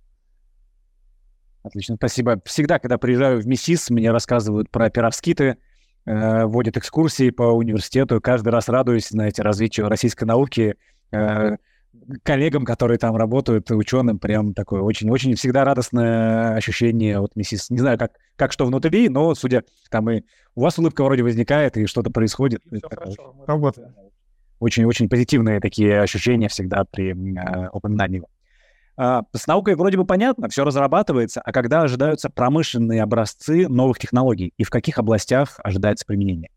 Отлично, 1.64 1.95
спасибо. 1.95 2.41
Всегда, 2.45 2.78
когда 2.80 2.97
приезжаю 2.97 3.41
в 3.41 3.47
МИСИС, 3.47 3.89
мне 3.89 4.11
рассказывают 4.11 4.70
про 4.70 4.89
пиравскиты, 4.89 5.57
э, 6.05 6.45
водят 6.45 6.76
экскурсии 6.78 7.30
по 7.30 7.43
университету. 7.43 8.20
Каждый 8.20 8.49
раз 8.49 8.68
радуюсь, 8.68 9.07
знаете, 9.07 9.43
развитию 9.43 9.88
российской 9.88 10.26
науки. 10.26 10.76
Э, 11.11 11.55
коллегам, 12.23 12.65
которые 12.65 12.97
там 12.97 13.15
работают, 13.15 13.69
ученым, 13.71 14.19
прям 14.19 14.53
такое 14.53 14.81
очень-очень 14.81 15.35
всегда 15.35 15.63
радостное 15.63 16.55
ощущение 16.55 17.19
от 17.19 17.35
МИСИС. 17.35 17.69
Не 17.69 17.79
знаю, 17.79 17.97
как, 17.97 18.13
как 18.35 18.51
что 18.51 18.65
внутри, 18.65 19.09
но, 19.09 19.33
судя 19.35 19.63
там 19.89 20.09
и 20.09 20.23
у 20.55 20.61
вас 20.61 20.77
улыбка 20.77 21.03
вроде 21.03 21.23
возникает, 21.23 21.77
и 21.77 21.85
что-то 21.85 22.09
происходит. 22.09 22.61
Очень-очень 24.59 25.09
позитивные 25.09 25.59
такие 25.59 26.01
ощущения 26.01 26.47
всегда 26.47 26.85
при 26.85 27.11
э, 27.11 27.69
упоминании 27.71 28.23
а, 28.95 29.23
с 29.33 29.47
наукой 29.47 29.75
вроде 29.75 29.97
бы 29.97 30.05
понятно, 30.05 30.49
все 30.49 30.63
разрабатывается, 30.63 31.41
а 31.41 31.51
когда 31.51 31.81
ожидаются 31.81 32.29
промышленные 32.29 33.01
образцы 33.01 33.67
новых 33.67 33.99
технологий 33.99 34.53
и 34.57 34.63
в 34.63 34.69
каких 34.69 34.99
областях 34.99 35.59
ожидается 35.63 36.05
применение? 36.05 36.49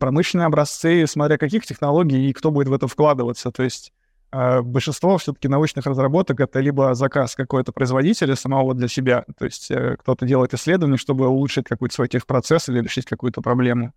Промышленные 0.00 0.46
образцы, 0.46 1.06
смотря 1.06 1.36
каких 1.38 1.66
технологий 1.66 2.30
и 2.30 2.32
кто 2.32 2.50
будет 2.50 2.68
в 2.68 2.72
это 2.72 2.88
вкладываться. 2.88 3.52
То 3.52 3.62
есть 3.62 3.92
большинство 4.30 5.16
все-таки 5.18 5.48
научных 5.48 5.86
разработок 5.86 6.40
это 6.40 6.60
либо 6.60 6.94
заказ 6.94 7.34
какой-то 7.34 7.72
производителя 7.72 8.36
самого 8.36 8.74
для 8.74 8.88
себя, 8.88 9.24
то 9.38 9.46
есть 9.46 9.70
э, 9.70 9.96
кто-то 9.98 10.26
делает 10.26 10.52
исследование, 10.52 10.98
чтобы 10.98 11.28
улучшить 11.28 11.66
какой-то 11.66 11.94
свой 11.94 12.08
техпроцесс 12.08 12.68
или 12.68 12.80
решить 12.80 13.06
какую-то 13.06 13.40
проблему. 13.40 13.92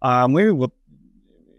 А 0.00 0.28
мы 0.28 0.52
вот 0.52 0.74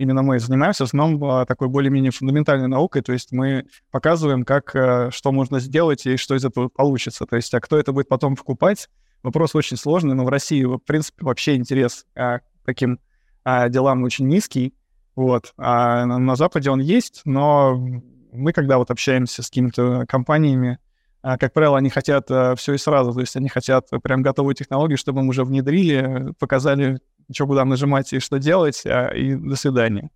именно 0.02 0.24
мы 0.24 0.40
занимаемся 0.40 0.84
в 0.84 0.88
основном 0.88 1.24
а, 1.24 1.46
такой 1.46 1.68
более-менее 1.68 2.12
фундаментальной 2.12 2.68
наукой, 2.68 3.04
то 3.04 3.14
есть 3.14 3.32
мы 3.32 3.68
показываем, 3.92 4.44
как, 4.44 4.76
э, 4.76 5.10
что 5.12 5.32
можно 5.32 5.60
сделать 5.60 6.06
и 6.06 6.18
что 6.18 6.36
из 6.36 6.44
этого 6.44 6.70
получится. 6.70 7.26
То 7.26 7.36
есть, 7.36 7.54
а 7.54 7.60
кто 7.60 7.78
это 7.78 7.92
будет 7.92 8.08
потом 8.08 8.36
покупать, 8.36 8.90
вопрос 9.22 9.56
очень 9.56 9.78
сложный, 9.78 10.16
но 10.16 10.26
в 10.26 10.30
России, 10.30 10.64
в 10.64 10.80
принципе, 10.80 11.24
вообще 11.24 11.56
интерес 11.56 12.06
а, 12.16 12.40
к 12.40 12.44
таким 12.66 13.00
а, 13.44 13.70
делам 13.70 14.04
очень 14.04 14.28
низкий, 14.28 14.74
Вот. 15.16 15.54
А 15.58 16.06
на 16.06 16.36
Западе 16.36 16.72
он 16.72 16.80
есть, 16.80 17.22
но 17.26 18.02
мы, 18.32 18.54
когда 18.54 18.78
вот 18.78 18.92
общаемся 18.92 19.44
с 19.44 19.48
какими-то 19.48 20.06
компаниями, 20.08 20.80
а, 21.22 21.38
как 21.38 21.54
правило, 21.54 21.78
они 21.78 21.90
хотят 21.90 22.30
а, 22.32 22.56
все 22.56 22.74
и 22.74 22.78
сразу, 22.78 23.14
то 23.14 23.20
есть 23.20 23.36
они 23.36 23.50
хотят 23.50 23.90
прям 24.04 24.22
готовую 24.22 24.56
технологию, 24.56 24.98
чтобы 24.98 25.22
мы 25.22 25.30
уже 25.30 25.44
внедрили, 25.44 26.34
показали, 26.40 27.00
что 27.32 27.46
куда 27.46 27.64
нажимать 27.66 28.12
и 28.14 28.20
что 28.20 28.40
делать, 28.40 28.84
а, 28.86 29.10
и 29.10 29.36
до 29.36 29.56
свидания. 29.56 30.10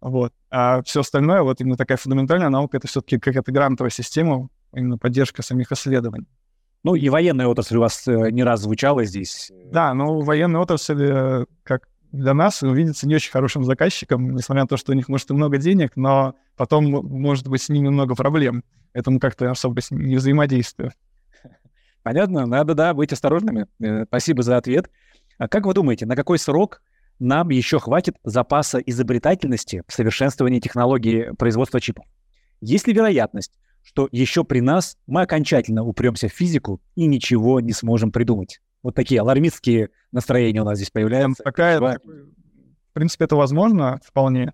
Вот. 0.00 0.32
А 0.50 0.82
все 0.82 1.00
остальное, 1.00 1.42
вот 1.42 1.60
именно 1.60 1.76
такая 1.76 1.98
фундаментальная 1.98 2.48
наука, 2.48 2.78
это 2.78 2.88
все-таки 2.88 3.18
какая-то 3.18 3.52
грантовая 3.52 3.90
система, 3.90 4.48
именно 4.74 4.98
поддержка 4.98 5.42
самих 5.42 5.70
исследований. 5.70 6.26
Ну 6.82 6.96
и 6.96 7.08
военная 7.08 7.46
отрасль 7.46 7.76
у 7.76 7.80
вас 7.80 8.08
э, 8.08 8.30
не 8.30 8.42
раз 8.42 8.62
звучала 8.62 9.04
здесь. 9.04 9.52
Да, 9.70 9.94
ну 9.94 10.20
военная 10.20 10.60
отрасль, 10.60 11.00
э, 11.00 11.44
как 11.62 11.88
для 12.12 12.34
нас, 12.34 12.62
видится 12.62 13.08
не 13.08 13.14
очень 13.14 13.32
хорошим 13.32 13.64
заказчиком, 13.64 14.34
несмотря 14.34 14.62
на 14.62 14.68
то, 14.68 14.76
что 14.76 14.92
у 14.92 14.94
них, 14.94 15.08
может, 15.08 15.30
и 15.30 15.34
много 15.34 15.56
денег, 15.56 15.92
но 15.96 16.34
потом 16.56 16.84
может 16.84 17.48
быть 17.48 17.62
с 17.62 17.68
ними 17.70 17.88
много 17.88 18.14
проблем. 18.14 18.62
Этому 18.92 19.18
как-то 19.18 19.50
особо 19.50 19.80
не 19.90 20.16
взаимодействую. 20.16 20.92
Понятно, 22.02 22.46
надо, 22.46 22.74
да, 22.74 22.92
быть 22.92 23.12
осторожными. 23.12 23.66
Э, 23.80 24.04
спасибо 24.04 24.42
за 24.42 24.56
ответ. 24.58 24.90
А 25.38 25.48
как 25.48 25.64
вы 25.64 25.72
думаете, 25.72 26.04
на 26.04 26.16
какой 26.16 26.38
срок 26.38 26.82
нам 27.18 27.48
еще 27.50 27.78
хватит 27.78 28.16
запаса 28.24 28.78
изобретательности 28.78 29.82
в 29.86 29.92
совершенствовании 29.92 30.60
технологии 30.60 31.32
производства 31.38 31.80
чипов? 31.80 32.04
Есть 32.60 32.86
ли 32.86 32.92
вероятность, 32.92 33.52
что 33.82 34.08
еще 34.12 34.44
при 34.44 34.60
нас 34.60 34.98
мы 35.06 35.22
окончательно 35.22 35.84
упремся 35.84 36.28
в 36.28 36.32
физику 36.32 36.80
и 36.94 37.06
ничего 37.06 37.60
не 37.60 37.72
сможем 37.72 38.12
придумать? 38.12 38.60
Вот 38.82 38.94
такие 38.94 39.20
алармистские 39.20 39.90
настроения 40.10 40.60
у 40.62 40.64
нас 40.64 40.76
здесь 40.76 40.90
появляются. 40.90 41.42
Такая, 41.42 41.80
в 41.80 41.98
принципе, 42.92 43.24
это 43.24 43.36
возможно 43.36 44.00
вполне. 44.04 44.52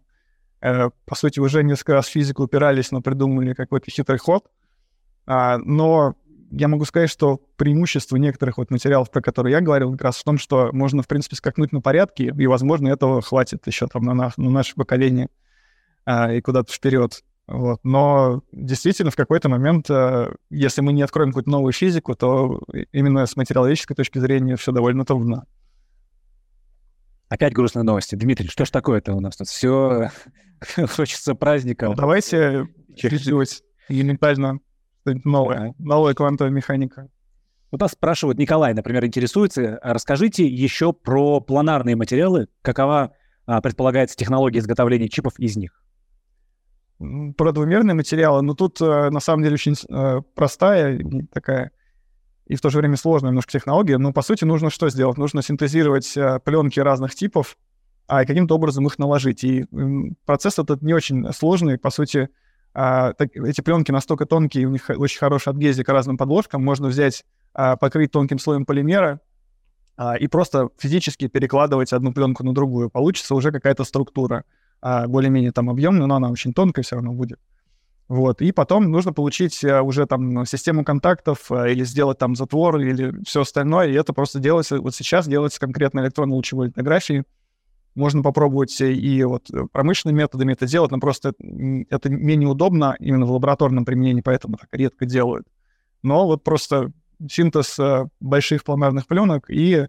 Э, 0.60 0.90
по 1.06 1.14
сути, 1.14 1.40
уже 1.40 1.62
несколько 1.62 1.94
раз 1.94 2.06
в 2.06 2.10
физику 2.10 2.44
упирались, 2.44 2.90
но 2.90 3.00
придумали 3.00 3.54
какой-то 3.54 3.90
хитрый 3.90 4.18
ход. 4.18 4.44
А, 5.26 5.58
но 5.58 6.14
я 6.50 6.68
могу 6.68 6.84
сказать, 6.84 7.10
что 7.10 7.40
преимущество 7.56 8.16
некоторых 8.16 8.58
вот 8.58 8.70
материалов, 8.70 9.10
про 9.10 9.20
которые 9.20 9.52
я 9.52 9.60
говорил, 9.60 9.92
как 9.92 10.02
раз 10.02 10.16
в 10.16 10.24
том, 10.24 10.38
что 10.38 10.70
можно, 10.72 11.02
в 11.02 11.08
принципе, 11.08 11.36
скакнуть 11.36 11.72
на 11.72 11.80
порядке, 11.80 12.32
и, 12.36 12.46
возможно, 12.46 12.88
этого 12.88 13.20
хватит 13.22 13.66
еще 13.66 13.86
там 13.86 14.04
на, 14.04 14.14
на, 14.14 14.32
на 14.36 14.50
наше 14.50 14.74
поколение 14.74 15.28
а, 16.04 16.32
и 16.32 16.40
куда-то 16.40 16.72
вперед. 16.72 17.22
Вот. 17.48 17.80
Но 17.82 18.42
действительно, 18.52 19.10
в 19.10 19.16
какой-то 19.16 19.48
момент, 19.48 19.90
а, 19.90 20.34
если 20.50 20.82
мы 20.82 20.92
не 20.92 21.00
откроем 21.00 21.30
какую-то 21.30 21.50
новую 21.50 21.72
физику, 21.72 22.14
то 22.14 22.60
именно 22.92 23.24
с 23.24 23.36
материаловедческой 23.36 23.96
точки 23.96 24.18
зрения 24.18 24.56
все 24.56 24.70
довольно 24.70 25.06
трудно. 25.06 25.46
Опять 27.30 27.54
грустные 27.54 27.84
новости. 27.84 28.16
Дмитрий, 28.16 28.48
что 28.48 28.66
ж 28.66 28.70
такое-то 28.70 29.14
у 29.14 29.20
нас 29.20 29.36
тут? 29.36 29.48
Все 29.48 30.10
хочется 30.88 31.34
праздника. 31.34 31.86
Ну, 31.86 31.94
давайте 31.94 32.68
чуть-чуть 32.94 33.62
элементарно 33.88 34.60
новое, 35.24 35.74
новая 35.78 36.12
квантовая 36.12 36.52
механика. 36.52 37.08
Вот 37.70 37.80
нас 37.80 37.92
спрашивают, 37.92 38.38
Николай, 38.38 38.74
например, 38.74 39.06
интересуется, 39.06 39.78
а 39.78 39.94
расскажите 39.94 40.46
еще 40.46 40.92
про 40.92 41.40
планарные 41.40 41.96
материалы, 41.96 42.48
какова 42.60 43.12
а, 43.46 43.62
предполагается 43.62 44.16
технология 44.16 44.58
изготовления 44.58 45.08
чипов 45.08 45.38
из 45.38 45.56
них? 45.56 45.82
Про 46.98 47.52
двумерные 47.52 47.94
материалы, 47.94 48.42
ну 48.42 48.54
тут 48.54 48.80
а, 48.80 49.10
на 49.10 49.20
самом 49.20 49.44
деле 49.44 49.54
очень 49.54 49.74
а, 49.88 50.20
простая 50.34 51.00
такая 51.32 51.70
и 52.48 52.56
в 52.56 52.60
то 52.60 52.70
же 52.70 52.78
время 52.78 52.96
сложная 52.96 53.28
немножко 53.28 53.52
технология, 53.52 53.98
но 53.98 54.12
по 54.12 54.22
сути 54.22 54.44
нужно 54.44 54.70
что 54.70 54.88
сделать? 54.88 55.18
Нужно 55.18 55.42
синтезировать 55.42 56.16
а, 56.16 56.38
пленки 56.38 56.80
разных 56.80 57.14
типов, 57.14 57.58
а 58.06 58.24
каким-то 58.24 58.54
образом 58.54 58.86
их 58.86 58.98
наложить. 58.98 59.44
И 59.44 59.66
процесс 60.24 60.58
этот 60.58 60.82
не 60.82 60.94
очень 60.94 61.30
сложный, 61.32 61.78
по 61.78 61.90
сути, 61.90 62.30
а, 62.72 63.12
эти 63.18 63.60
пленки 63.60 63.92
настолько 63.92 64.24
тонкие, 64.24 64.66
у 64.66 64.70
них 64.70 64.88
очень 64.88 65.18
хорошая 65.18 65.52
адгезия 65.52 65.84
к 65.84 65.88
разным 65.90 66.16
подложкам, 66.16 66.64
можно 66.64 66.88
взять, 66.88 67.24
а, 67.52 67.76
покрыть 67.76 68.12
тонким 68.12 68.38
слоем 68.38 68.64
полимера 68.64 69.20
а, 69.98 70.16
и 70.16 70.26
просто 70.26 70.70
физически 70.78 71.28
перекладывать 71.28 71.92
одну 71.92 72.14
пленку 72.14 72.44
на 72.44 72.54
другую. 72.54 72.88
Получится 72.88 73.34
уже 73.34 73.52
какая-то 73.52 73.84
структура, 73.84 74.44
более-менее 74.80 75.52
там 75.52 75.70
объемная, 75.70 76.06
но 76.06 76.16
она 76.16 76.30
очень 76.30 76.52
тонкая 76.52 76.84
все 76.84 76.96
равно 76.96 77.12
будет. 77.12 77.38
Вот, 78.08 78.40
и 78.40 78.52
потом 78.52 78.90
нужно 78.90 79.12
получить 79.12 79.62
а, 79.64 79.82
уже 79.82 80.06
там 80.06 80.46
систему 80.46 80.82
контактов 80.82 81.52
а, 81.52 81.68
или 81.68 81.84
сделать 81.84 82.16
там 82.16 82.34
затвор 82.36 82.80
или 82.80 83.22
все 83.24 83.42
остальное, 83.42 83.88
и 83.88 83.92
это 83.92 84.14
просто 84.14 84.40
делается, 84.40 84.80
вот 84.80 84.94
сейчас 84.94 85.28
делается 85.28 85.60
конкретно 85.60 86.00
электронно-лучевой 86.00 86.68
литографией, 86.68 87.24
можно 87.94 88.22
попробовать 88.22 88.80
и 88.80 89.24
вот 89.24 89.50
э, 89.50 89.66
промышленными 89.72 90.18
методами 90.18 90.52
это 90.52 90.66
делать, 90.66 90.90
но 90.90 91.00
просто 91.00 91.34
это 91.90 92.08
менее 92.08 92.48
удобно 92.48 92.96
именно 92.98 93.26
в 93.26 93.32
лабораторном 93.32 93.84
применении, 93.84 94.22
поэтому 94.22 94.56
так 94.56 94.68
редко 94.72 95.04
делают. 95.04 95.46
Но 96.02 96.26
вот 96.26 96.44
просто 96.44 96.92
синтез 97.28 97.78
э, 97.78 98.06
больших 98.20 98.64
планарных 98.64 99.06
пленок 99.06 99.50
и 99.50 99.88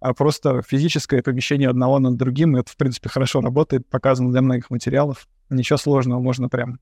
а 0.00 0.14
просто 0.14 0.62
физическое 0.62 1.22
помещение 1.22 1.68
одного 1.68 1.98
над 1.98 2.16
другим, 2.16 2.56
это, 2.56 2.70
в 2.70 2.76
принципе, 2.76 3.08
хорошо 3.08 3.40
работает, 3.40 3.88
показано 3.88 4.30
для 4.30 4.42
многих 4.42 4.70
материалов. 4.70 5.28
Ничего 5.50 5.76
сложного, 5.76 6.20
можно 6.20 6.48
прям 6.48 6.78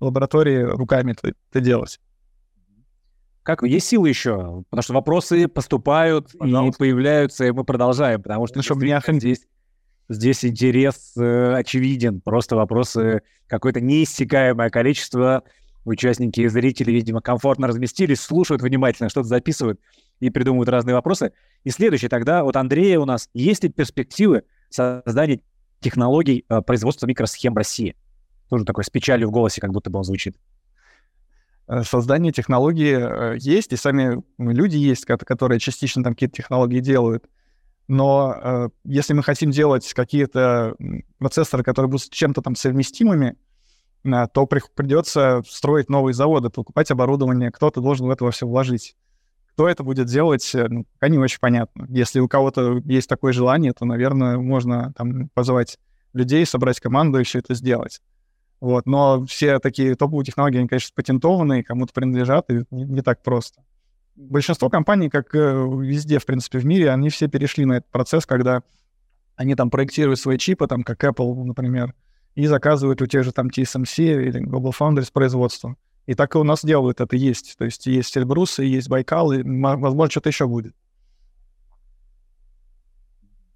в 0.00 0.04
лаборатории 0.04 0.62
руками 0.62 1.12
это, 1.12 1.34
это 1.50 1.60
делать. 1.60 2.00
Как 3.42 3.62
есть 3.62 3.88
силы 3.88 4.08
еще? 4.08 4.64
Потому 4.70 4.82
что 4.82 4.94
вопросы 4.94 5.48
поступают 5.48 6.32
Пожалуйста. 6.38 6.76
и 6.76 6.78
появляются, 6.78 7.44
и 7.44 7.50
мы 7.50 7.64
продолжаем, 7.64 8.22
потому 8.22 8.46
что 8.46 8.58
ну, 8.58 8.62
чтобы 8.62 8.84
не 8.84 9.18
здесь 9.18 9.46
Здесь 10.08 10.44
интерес 10.44 11.14
э, 11.16 11.54
очевиден. 11.54 12.20
Просто 12.20 12.56
вопросы 12.56 13.22
какое-то 13.46 13.80
неиссякаемое 13.80 14.68
количество. 14.68 15.42
Участники 15.84 16.40
и 16.40 16.48
зрители, 16.48 16.92
видимо, 16.92 17.20
комфортно 17.20 17.66
разместились, 17.66 18.20
слушают 18.20 18.62
внимательно, 18.62 19.08
что-то 19.08 19.28
записывают 19.28 19.80
и 20.20 20.30
придумывают 20.30 20.68
разные 20.68 20.94
вопросы. 20.94 21.32
И 21.64 21.70
следующий 21.70 22.08
тогда 22.08 22.42
от 22.42 22.56
Андрея 22.56 23.00
у 23.00 23.04
нас. 23.04 23.28
Есть 23.34 23.64
ли 23.64 23.68
перспективы 23.68 24.44
создания 24.70 25.40
технологий 25.80 26.44
э, 26.48 26.62
производства 26.62 27.06
микросхем 27.06 27.54
в 27.54 27.56
России? 27.56 27.96
Тоже 28.48 28.64
такой 28.64 28.84
с 28.84 28.90
печалью 28.90 29.28
в 29.28 29.32
голосе, 29.32 29.60
как 29.60 29.72
будто 29.72 29.90
бы 29.90 29.98
он 29.98 30.04
звучит 30.04 30.36
э, 31.66 31.82
создание 31.82 32.32
технологий 32.32 32.94
э, 32.94 33.36
есть, 33.40 33.72
и 33.72 33.76
сами 33.76 34.22
люди 34.38 34.76
есть, 34.76 35.04
которые 35.04 35.58
частично 35.58 36.04
там 36.04 36.14
какие-то 36.14 36.36
технологии 36.36 36.80
делают. 36.80 37.24
Но 37.88 38.36
э, 38.40 38.68
если 38.84 39.14
мы 39.14 39.24
хотим 39.24 39.50
делать 39.50 39.92
какие-то 39.92 40.76
процессоры, 41.18 41.64
которые 41.64 41.90
будут 41.90 42.10
чем-то 42.10 42.40
там 42.40 42.54
совместимыми, 42.54 43.36
то 44.04 44.46
при, 44.46 44.60
придется 44.74 45.42
строить 45.48 45.88
новые 45.88 46.14
заводы, 46.14 46.50
покупать 46.50 46.90
оборудование, 46.90 47.50
кто-то 47.50 47.80
должен 47.80 48.06
в 48.06 48.10
это 48.10 48.30
все 48.30 48.46
вложить. 48.46 48.96
Кто 49.54 49.68
это 49.68 49.82
будет 49.84 50.06
делать, 50.06 50.50
э, 50.54 50.66
ну, 50.68 50.84
пока 50.94 51.08
не 51.08 51.18
очень 51.18 51.38
понятно. 51.40 51.86
Если 51.88 52.20
у 52.20 52.28
кого-то 52.28 52.78
есть 52.84 53.08
такое 53.08 53.32
желание, 53.32 53.72
то, 53.72 53.84
наверное, 53.84 54.38
можно 54.38 54.92
там 54.96 55.28
позвать 55.34 55.78
людей, 56.14 56.46
собрать 56.46 56.80
команду 56.80 57.20
и 57.20 57.24
все 57.24 57.40
это 57.40 57.54
сделать. 57.54 58.00
Вот. 58.60 58.86
Но 58.86 59.26
все 59.26 59.58
такие 59.58 59.94
топовые 59.94 60.24
технологии, 60.24 60.58
они, 60.58 60.68
конечно, 60.68 60.92
патентованные, 60.94 61.64
кому-то 61.64 61.92
принадлежат, 61.92 62.50
и 62.50 62.64
не, 62.70 62.84
не 62.84 63.02
так 63.02 63.22
просто 63.22 63.62
большинство 64.16 64.70
компаний, 64.70 65.08
как 65.08 65.34
э, 65.34 65.38
везде, 65.38 66.18
в 66.18 66.26
принципе, 66.26 66.58
в 66.58 66.66
мире, 66.66 66.90
они 66.90 67.08
все 67.08 67.28
перешли 67.28 67.64
на 67.64 67.74
этот 67.74 67.90
процесс, 67.90 68.26
когда 68.26 68.62
они 69.36 69.54
там 69.54 69.70
проектируют 69.70 70.20
свои 70.20 70.38
чипы, 70.38 70.66
там, 70.66 70.82
как 70.82 71.02
Apple, 71.04 71.44
например, 71.44 71.94
и 72.34 72.46
заказывают 72.46 73.02
у 73.02 73.06
тех 73.06 73.24
же 73.24 73.32
там 73.32 73.48
TSMC 73.48 73.98
или 73.98 74.42
Global 74.42 74.72
Foundries 74.78 75.10
производство. 75.12 75.76
И 76.06 76.14
так 76.14 76.34
и 76.34 76.38
у 76.38 76.44
нас 76.44 76.64
делают, 76.64 77.00
это 77.00 77.16
есть. 77.16 77.56
То 77.58 77.64
есть 77.64 77.86
есть 77.86 78.16
Эльбрус, 78.16 78.58
и 78.58 78.66
есть 78.66 78.88
Байкал, 78.88 79.32
и, 79.32 79.42
возможно, 79.42 80.10
что-то 80.10 80.30
еще 80.30 80.46
будет. 80.46 80.74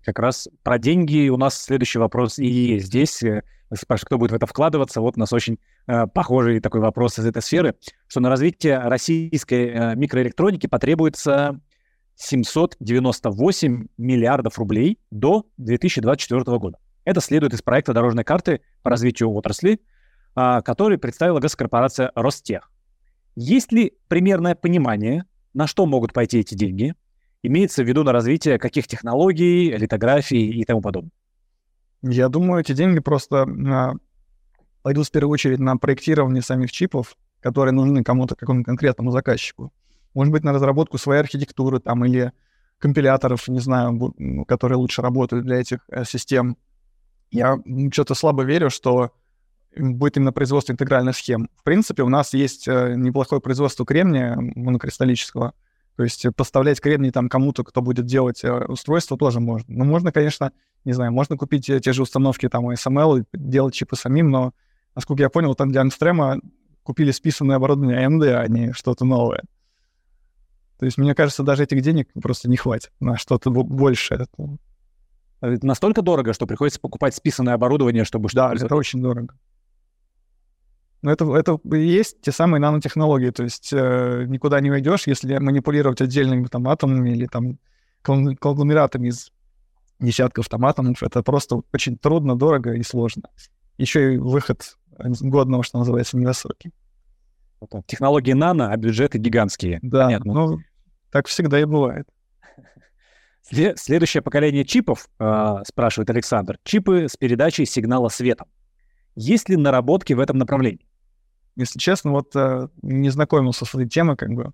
Как 0.04 0.20
раз 0.20 0.48
про 0.62 0.78
деньги 0.78 1.28
у 1.28 1.36
нас 1.36 1.60
следующий 1.60 1.98
вопрос 1.98 2.38
и 2.38 2.46
есть 2.46 2.86
здесь. 2.86 3.22
Э, 3.24 3.42
спрашивают, 3.74 4.06
кто 4.06 4.18
будет 4.18 4.30
в 4.30 4.34
это 4.34 4.46
вкладываться. 4.46 5.00
Вот 5.00 5.16
у 5.16 5.20
нас 5.20 5.32
очень 5.32 5.58
э, 5.88 6.06
похожий 6.06 6.60
такой 6.60 6.80
вопрос 6.80 7.18
из 7.18 7.26
этой 7.26 7.42
сферы, 7.42 7.74
что 8.06 8.20
на 8.20 8.28
развитие 8.28 8.78
российской 8.78 9.68
э, 9.68 9.96
микроэлектроники 9.96 10.68
потребуется 10.68 11.60
798 12.14 13.86
миллиардов 13.98 14.58
рублей 14.60 15.00
до 15.10 15.46
2024 15.56 16.58
года. 16.58 16.78
Это 17.06 17.20
следует 17.20 17.54
из 17.54 17.62
проекта 17.62 17.94
дорожной 17.94 18.24
карты 18.24 18.60
по 18.82 18.90
развитию 18.90 19.30
отрасли, 19.32 19.80
э, 20.34 20.60
который 20.62 20.98
представила 20.98 21.38
госкорпорация 21.38 22.10
Ростех. 22.14 22.70
Есть 23.36 23.70
ли 23.70 23.94
примерное 24.08 24.56
понимание, 24.56 25.24
на 25.54 25.68
что 25.68 25.86
могут 25.86 26.12
пойти 26.12 26.40
эти 26.40 26.54
деньги? 26.54 26.94
Имеется 27.42 27.84
в 27.84 27.86
виду 27.86 28.02
на 28.02 28.12
развитие 28.12 28.58
каких 28.58 28.88
технологий, 28.88 29.70
литографии 29.70 30.60
и 30.60 30.64
тому 30.64 30.82
подобное? 30.82 31.12
Я 32.02 32.28
думаю, 32.28 32.60
эти 32.60 32.72
деньги 32.72 32.98
просто 32.98 33.42
а, 33.44 33.94
пойдут 34.82 35.06
в 35.06 35.10
первую 35.12 35.32
очередь 35.32 35.60
на 35.60 35.76
проектирование 35.76 36.42
самих 36.42 36.72
чипов, 36.72 37.16
которые 37.40 37.72
нужны 37.72 38.02
кому-то, 38.02 38.34
какому-то 38.34 38.64
конкретному 38.64 39.12
заказчику. 39.12 39.72
Может 40.12 40.32
быть, 40.32 40.42
на 40.42 40.52
разработку 40.52 40.98
своей 40.98 41.20
архитектуры 41.20 41.78
там 41.78 42.04
или 42.04 42.32
компиляторов, 42.78 43.46
не 43.46 43.60
знаю, 43.60 44.12
которые 44.48 44.78
лучше 44.78 45.02
работают 45.02 45.44
для 45.46 45.60
этих 45.60 45.80
э, 45.88 46.04
систем. 46.04 46.56
Я 47.30 47.58
что-то 47.92 48.14
слабо 48.14 48.42
верю, 48.44 48.70
что 48.70 49.12
будет 49.76 50.16
именно 50.16 50.32
производство 50.32 50.72
интегральных 50.72 51.16
схем. 51.16 51.48
В 51.56 51.62
принципе, 51.62 52.02
у 52.02 52.08
нас 52.08 52.32
есть 52.34 52.66
э, 52.66 52.94
неплохое 52.96 53.40
производство 53.40 53.84
кремния 53.84 54.36
монокристаллического. 54.36 55.52
То 55.96 56.02
есть 56.02 56.26
поставлять 56.34 56.80
кремний 56.80 57.10
там 57.10 57.28
кому-то, 57.28 57.64
кто 57.64 57.82
будет 57.82 58.06
делать 58.06 58.44
э, 58.44 58.50
устройство, 58.66 59.16
тоже 59.16 59.40
можно. 59.40 59.66
Ну, 59.68 59.84
можно, 59.84 60.12
конечно, 60.12 60.52
не 60.84 60.92
знаю, 60.92 61.12
можно 61.12 61.36
купить 61.36 61.66
те 61.66 61.92
же 61.92 62.02
установки 62.02 62.48
там 62.48 62.68
SML 62.70 63.20
и 63.20 63.24
делать 63.32 63.74
чипы 63.74 63.96
самим, 63.96 64.30
но, 64.30 64.52
насколько 64.94 65.22
я 65.22 65.30
понял, 65.30 65.54
там 65.54 65.70
для 65.70 65.80
Анстрема 65.80 66.38
купили 66.82 67.10
списанное 67.10 67.56
оборудование 67.56 68.06
AMD, 68.06 68.34
а 68.34 68.46
не 68.46 68.72
что-то 68.72 69.04
новое. 69.04 69.42
То 70.78 70.84
есть, 70.84 70.98
мне 70.98 71.14
кажется, 71.14 71.42
даже 71.42 71.64
этих 71.64 71.80
денег 71.80 72.08
просто 72.12 72.48
не 72.48 72.56
хватит 72.56 72.92
на 73.00 73.16
что-то 73.16 73.50
большее. 73.50 74.26
Это 75.40 75.66
настолько 75.66 76.02
дорого, 76.02 76.32
что 76.32 76.46
приходится 76.46 76.80
покупать 76.80 77.14
списанное 77.14 77.54
оборудование, 77.54 78.04
чтобы... 78.04 78.28
Да, 78.32 78.52
это 78.54 78.74
очень 78.74 79.02
дорого. 79.02 79.34
Но 81.02 81.12
это, 81.12 81.24
это 81.36 81.58
и 81.74 81.86
есть 81.86 82.20
те 82.22 82.32
самые 82.32 82.60
нанотехнологии, 82.60 83.30
то 83.30 83.44
есть 83.44 83.72
э, 83.72 84.24
никуда 84.26 84.60
не 84.60 84.70
уйдешь, 84.70 85.06
если 85.06 85.38
манипулировать 85.38 86.00
отдельными 86.00 86.46
там 86.46 86.66
атомами 86.66 87.10
или 87.10 87.26
там 87.26 87.58
конгломератами 88.02 89.08
из 89.08 89.30
десятков 90.00 90.48
там 90.48 90.64
атомов, 90.64 91.02
это 91.02 91.22
просто 91.22 91.60
очень 91.72 91.96
трудно, 91.98 92.36
дорого 92.36 92.72
и 92.72 92.82
сложно. 92.82 93.24
Еще 93.78 94.14
и 94.14 94.18
выход 94.18 94.76
годного, 94.98 95.62
что 95.62 95.78
называется, 95.78 96.16
невысокий. 96.16 96.72
Технологии 97.86 98.32
нано, 98.32 98.72
а 98.72 98.76
бюджеты 98.76 99.18
гигантские. 99.18 99.78
Да, 99.82 100.06
Понятно. 100.06 100.34
ну, 100.34 100.58
так 101.10 101.26
всегда 101.26 101.60
и 101.60 101.64
бывает. 101.64 102.06
Следующее 103.48 104.22
поколение 104.22 104.64
чипов, 104.64 105.08
э, 105.20 105.56
спрашивает 105.66 106.10
Александр, 106.10 106.58
чипы 106.64 107.06
с 107.08 107.16
передачей 107.16 107.64
сигнала 107.64 108.08
светом. 108.08 108.48
Есть 109.14 109.48
ли 109.48 109.56
наработки 109.56 110.12
в 110.14 110.20
этом 110.20 110.38
направлении? 110.38 110.86
Если 111.54 111.78
честно, 111.78 112.10
вот 112.10 112.34
э, 112.34 112.68
не 112.82 113.08
знакомился 113.10 113.64
с 113.64 113.74
этой 113.74 113.88
темой 113.88 114.16
как 114.16 114.30
бы 114.30 114.52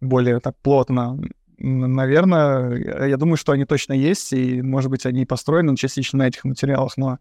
более 0.00 0.40
так 0.40 0.56
плотно. 0.58 1.18
Наверное, 1.56 3.06
я 3.08 3.16
думаю, 3.16 3.36
что 3.36 3.52
они 3.52 3.64
точно 3.64 3.94
есть, 3.94 4.32
и, 4.32 4.62
может 4.62 4.90
быть, 4.90 5.06
они 5.06 5.24
построены 5.24 5.74
частично 5.76 6.18
на 6.18 6.28
этих 6.28 6.44
материалах, 6.44 6.96
но 6.96 7.18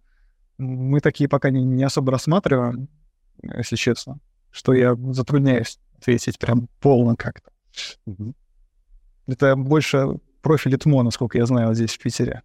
мы 0.57 0.99
такие 0.99 1.29
пока 1.29 1.49
не, 1.49 1.63
не 1.63 1.83
особо 1.83 2.11
рассматриваем, 2.11 2.89
если 3.41 3.77
честно, 3.77 4.19
что 4.51 4.73
я 4.73 4.95
затрудняюсь 5.11 5.79
ответить 5.97 6.37
прям 6.37 6.67
полно 6.79 7.15
как-то. 7.15 7.49
Mm-hmm. 8.07 8.33
Это 9.27 9.55
больше 9.55 10.19
профиль 10.41 10.77
ТМО, 10.77 11.03
насколько 11.03 11.37
я 11.37 11.45
знаю, 11.45 11.73
здесь 11.73 11.93
в 11.93 11.99
Питере. 11.99 12.41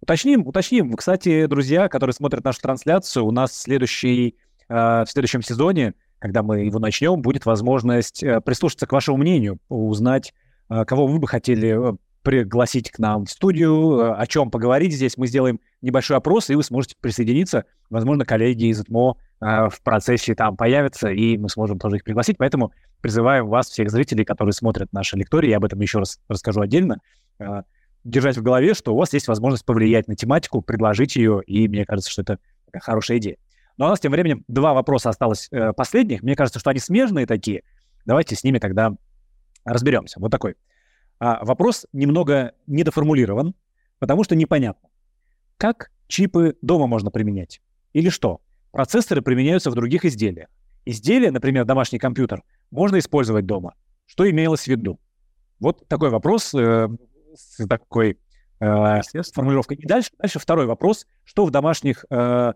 Уточним, 0.00 0.46
уточним. 0.46 0.92
Кстати, 0.94 1.46
друзья, 1.46 1.88
которые 1.88 2.12
смотрят 2.12 2.44
нашу 2.44 2.60
трансляцию, 2.60 3.24
у 3.24 3.30
нас 3.30 3.56
следующий, 3.56 4.36
э, 4.68 4.74
в 4.74 5.06
следующем 5.08 5.42
сезоне, 5.42 5.94
когда 6.18 6.42
мы 6.42 6.60
его 6.60 6.78
начнем, 6.78 7.22
будет 7.22 7.46
возможность 7.46 8.22
э, 8.22 8.40
прислушаться 8.40 8.86
к 8.86 8.92
вашему 8.92 9.16
мнению, 9.16 9.58
узнать, 9.68 10.34
э, 10.68 10.84
кого 10.84 11.06
вы 11.06 11.18
бы 11.18 11.26
хотели 11.26 11.92
э, 11.92 11.96
пригласить 12.24 12.90
к 12.90 12.98
нам 12.98 13.26
в 13.26 13.30
студию, 13.30 13.98
э, 14.00 14.14
о 14.14 14.26
чем 14.26 14.50
поговорить 14.50 14.94
здесь. 14.94 15.18
Мы 15.18 15.26
сделаем 15.26 15.60
небольшой 15.82 16.16
опрос, 16.16 16.48
и 16.48 16.54
вы 16.54 16.62
сможете 16.64 16.96
присоединиться. 16.98 17.66
Возможно, 17.90 18.24
коллеги 18.24 18.64
из 18.64 18.80
ЭТМО 18.80 19.16
э, 19.40 19.68
в 19.68 19.82
процессе 19.82 20.34
там 20.34 20.56
появятся, 20.56 21.10
и 21.10 21.36
мы 21.36 21.50
сможем 21.50 21.78
тоже 21.78 21.96
их 21.96 22.04
пригласить. 22.04 22.38
Поэтому 22.38 22.72
призываем 23.02 23.46
вас, 23.46 23.68
всех 23.68 23.90
зрителей, 23.90 24.24
которые 24.24 24.54
смотрят 24.54 24.90
наши 24.92 25.16
лектории, 25.16 25.50
я 25.50 25.58
об 25.58 25.66
этом 25.66 25.78
еще 25.80 25.98
раз 25.98 26.18
расскажу 26.26 26.62
отдельно, 26.62 26.98
э, 27.38 27.62
держать 28.04 28.38
в 28.38 28.42
голове, 28.42 28.72
что 28.72 28.94
у 28.94 28.96
вас 28.96 29.12
есть 29.12 29.28
возможность 29.28 29.66
повлиять 29.66 30.08
на 30.08 30.16
тематику, 30.16 30.62
предложить 30.62 31.16
ее, 31.16 31.42
и 31.46 31.68
мне 31.68 31.84
кажется, 31.84 32.10
что 32.10 32.22
это 32.22 32.38
хорошая 32.80 33.18
идея. 33.18 33.36
Но 33.76 33.84
у 33.86 33.88
нас 33.90 34.00
тем 34.00 34.12
временем 34.12 34.44
два 34.48 34.72
вопроса 34.72 35.10
осталось 35.10 35.50
последних. 35.76 36.22
Мне 36.22 36.36
кажется, 36.36 36.58
что 36.60 36.70
они 36.70 36.78
смежные 36.78 37.26
такие. 37.26 37.64
Давайте 38.06 38.36
с 38.36 38.44
ними 38.44 38.58
тогда 38.58 38.92
разберемся. 39.64 40.20
Вот 40.20 40.30
такой. 40.30 40.54
А, 41.18 41.44
вопрос 41.44 41.86
немного 41.92 42.52
недоформулирован, 42.66 43.54
потому 43.98 44.24
что 44.24 44.34
непонятно. 44.34 44.88
Как 45.56 45.90
чипы 46.08 46.56
дома 46.62 46.86
можно 46.86 47.10
применять? 47.10 47.60
Или 47.92 48.08
что? 48.08 48.40
Процессоры 48.72 49.22
применяются 49.22 49.70
в 49.70 49.74
других 49.74 50.04
изделиях. 50.04 50.48
Изделие, 50.84 51.30
например, 51.30 51.64
домашний 51.64 51.98
компьютер, 51.98 52.42
можно 52.70 52.98
использовать 52.98 53.46
дома. 53.46 53.74
Что 54.06 54.28
имелось 54.28 54.64
в 54.64 54.66
виду? 54.66 54.98
Вот 55.60 55.86
такой 55.88 56.10
вопрос 56.10 56.52
э, 56.54 56.88
с 57.34 57.66
такой 57.66 58.18
э, 58.60 59.00
формулировкой. 59.32 59.76
И 59.76 59.86
дальше, 59.86 60.10
дальше 60.18 60.38
второй 60.38 60.66
вопрос. 60.66 61.06
Что 61.24 61.46
в 61.46 61.50
домашних, 61.50 62.04
э, 62.10 62.52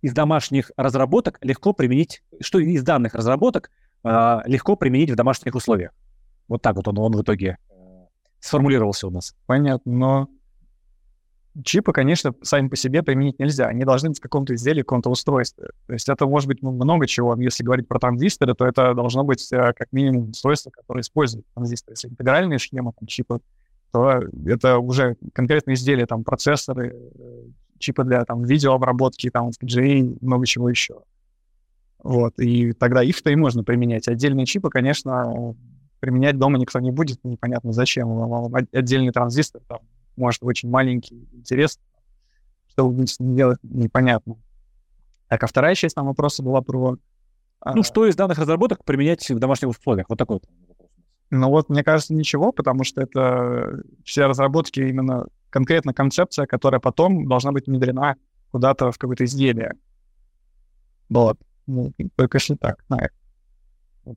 из 0.00 0.12
домашних 0.14 0.70
разработок 0.76 1.38
легко 1.42 1.72
применить, 1.72 2.22
что 2.40 2.60
из 2.60 2.82
данных 2.82 3.14
разработок 3.14 3.70
э, 4.04 4.38
легко 4.46 4.76
применить 4.76 5.10
в 5.10 5.16
домашних 5.16 5.54
условиях? 5.54 5.90
Вот 6.48 6.62
так 6.62 6.76
вот 6.76 6.86
он, 6.88 6.98
он 6.98 7.12
в 7.12 7.22
итоге 7.22 7.58
сформулировался 8.40 9.08
у 9.08 9.10
нас. 9.10 9.34
Понятно, 9.46 9.92
но 9.92 10.28
чипы, 11.64 11.92
конечно, 11.92 12.34
сами 12.42 12.68
по 12.68 12.76
себе 12.76 13.02
применить 13.02 13.38
нельзя. 13.38 13.66
Они 13.66 13.84
должны 13.84 14.10
быть 14.10 14.18
в 14.18 14.22
каком-то 14.22 14.54
изделии, 14.54 14.82
в 14.82 14.86
каком-то 14.86 15.10
устройстве. 15.10 15.68
То 15.86 15.92
есть 15.92 16.08
это 16.08 16.26
может 16.26 16.48
быть 16.48 16.62
много 16.62 17.06
чего. 17.06 17.34
Если 17.36 17.64
говорить 17.64 17.88
про 17.88 17.98
транзисторы, 17.98 18.54
то 18.54 18.66
это 18.66 18.94
должно 18.94 19.24
быть 19.24 19.50
э, 19.52 19.72
как 19.74 19.88
минимум 19.92 20.30
устройство, 20.30 20.70
которое 20.70 21.00
использует 21.00 21.46
транзисторы. 21.54 21.94
Если 21.94 22.08
интегральные 22.08 22.58
схемы, 22.58 22.92
там, 22.98 23.06
чипы, 23.06 23.40
то 23.92 24.20
это 24.46 24.78
уже 24.78 25.16
конкретные 25.32 25.74
изделия, 25.74 26.06
там, 26.06 26.24
процессоры, 26.24 26.94
э, 26.94 27.42
чипы 27.78 28.04
для 28.04 28.24
там, 28.24 28.42
видеообработки, 28.42 29.30
там, 29.30 29.50
FPGA, 29.50 30.18
много 30.20 30.46
чего 30.46 30.68
еще. 30.68 31.02
Вот, 32.02 32.38
и 32.38 32.72
тогда 32.72 33.02
их-то 33.02 33.30
и 33.30 33.36
можно 33.36 33.64
применять. 33.64 34.08
Отдельные 34.08 34.46
чипы, 34.46 34.68
конечно, 34.68 35.54
применять 36.06 36.38
дома 36.38 36.58
никто 36.58 36.78
не 36.78 36.90
будет, 36.90 37.18
непонятно 37.24 37.72
зачем. 37.72 38.54
Отдельный 38.72 39.12
транзистор 39.12 39.60
там, 39.66 39.80
может 40.16 40.42
очень 40.42 40.70
маленький, 40.70 41.28
интересный, 41.32 41.84
что 42.70 42.86
вы 42.86 42.94
будете 42.94 43.16
делать, 43.18 43.58
непонятно. 43.62 44.36
Так, 45.28 45.42
а 45.42 45.46
вторая 45.46 45.74
часть 45.74 45.96
там 45.96 46.06
вопроса 46.06 46.42
была 46.42 46.62
про... 46.62 46.96
А, 47.60 47.74
ну, 47.74 47.82
что 47.82 48.06
из 48.06 48.14
данных 48.14 48.38
разработок 48.38 48.84
применять 48.84 49.28
в 49.28 49.38
домашних 49.38 49.70
условиях? 49.70 50.06
Вот 50.08 50.18
такой 50.18 50.40
ну 51.30 51.50
вот, 51.50 51.68
мне 51.68 51.82
кажется, 51.82 52.14
ничего, 52.14 52.52
потому 52.52 52.84
что 52.84 53.00
это 53.00 53.82
все 54.04 54.26
разработки 54.26 54.80
именно 54.80 55.26
конкретно 55.50 55.92
концепция, 55.92 56.46
которая 56.46 56.80
потом 56.80 57.26
должна 57.28 57.52
быть 57.52 57.66
внедрена 57.66 58.16
куда-то 58.52 58.92
в 58.92 58.98
какое-то 58.98 59.24
изделие. 59.24 59.74
Вот. 61.08 61.38
Ну, 61.66 61.92
только 62.14 62.36
если 62.36 62.54
так, 62.54 62.84
наверное. 62.88 63.10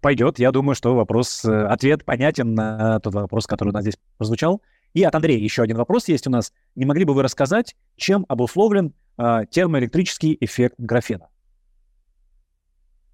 Пойдет. 0.02 0.40
Я 0.40 0.52
думаю, 0.52 0.76
что 0.76 0.96
вопрос, 0.96 1.44
э, 1.46 1.66
ответ 1.66 2.06
понятен 2.06 2.54
на 2.54 3.00
тот 3.00 3.14
вопрос, 3.14 3.48
который 3.48 3.70
у 3.70 3.74
нас 3.74 3.82
здесь 3.82 3.98
прозвучал. 4.18 4.62
И 4.94 5.04
от 5.04 5.16
Андрея 5.16 5.40
еще 5.40 5.64
один 5.64 5.78
вопрос 5.78 6.08
есть 6.08 6.28
у 6.28 6.30
нас. 6.30 6.54
Не 6.76 6.86
могли 6.86 7.06
бы 7.06 7.14
вы 7.14 7.24
рассказать, 7.24 7.76
чем 7.96 8.26
обусловлен 8.28 8.94
э, 9.18 9.42
термоэлектрический 9.50 10.38
эффект 10.40 10.76
графена? 10.78 11.28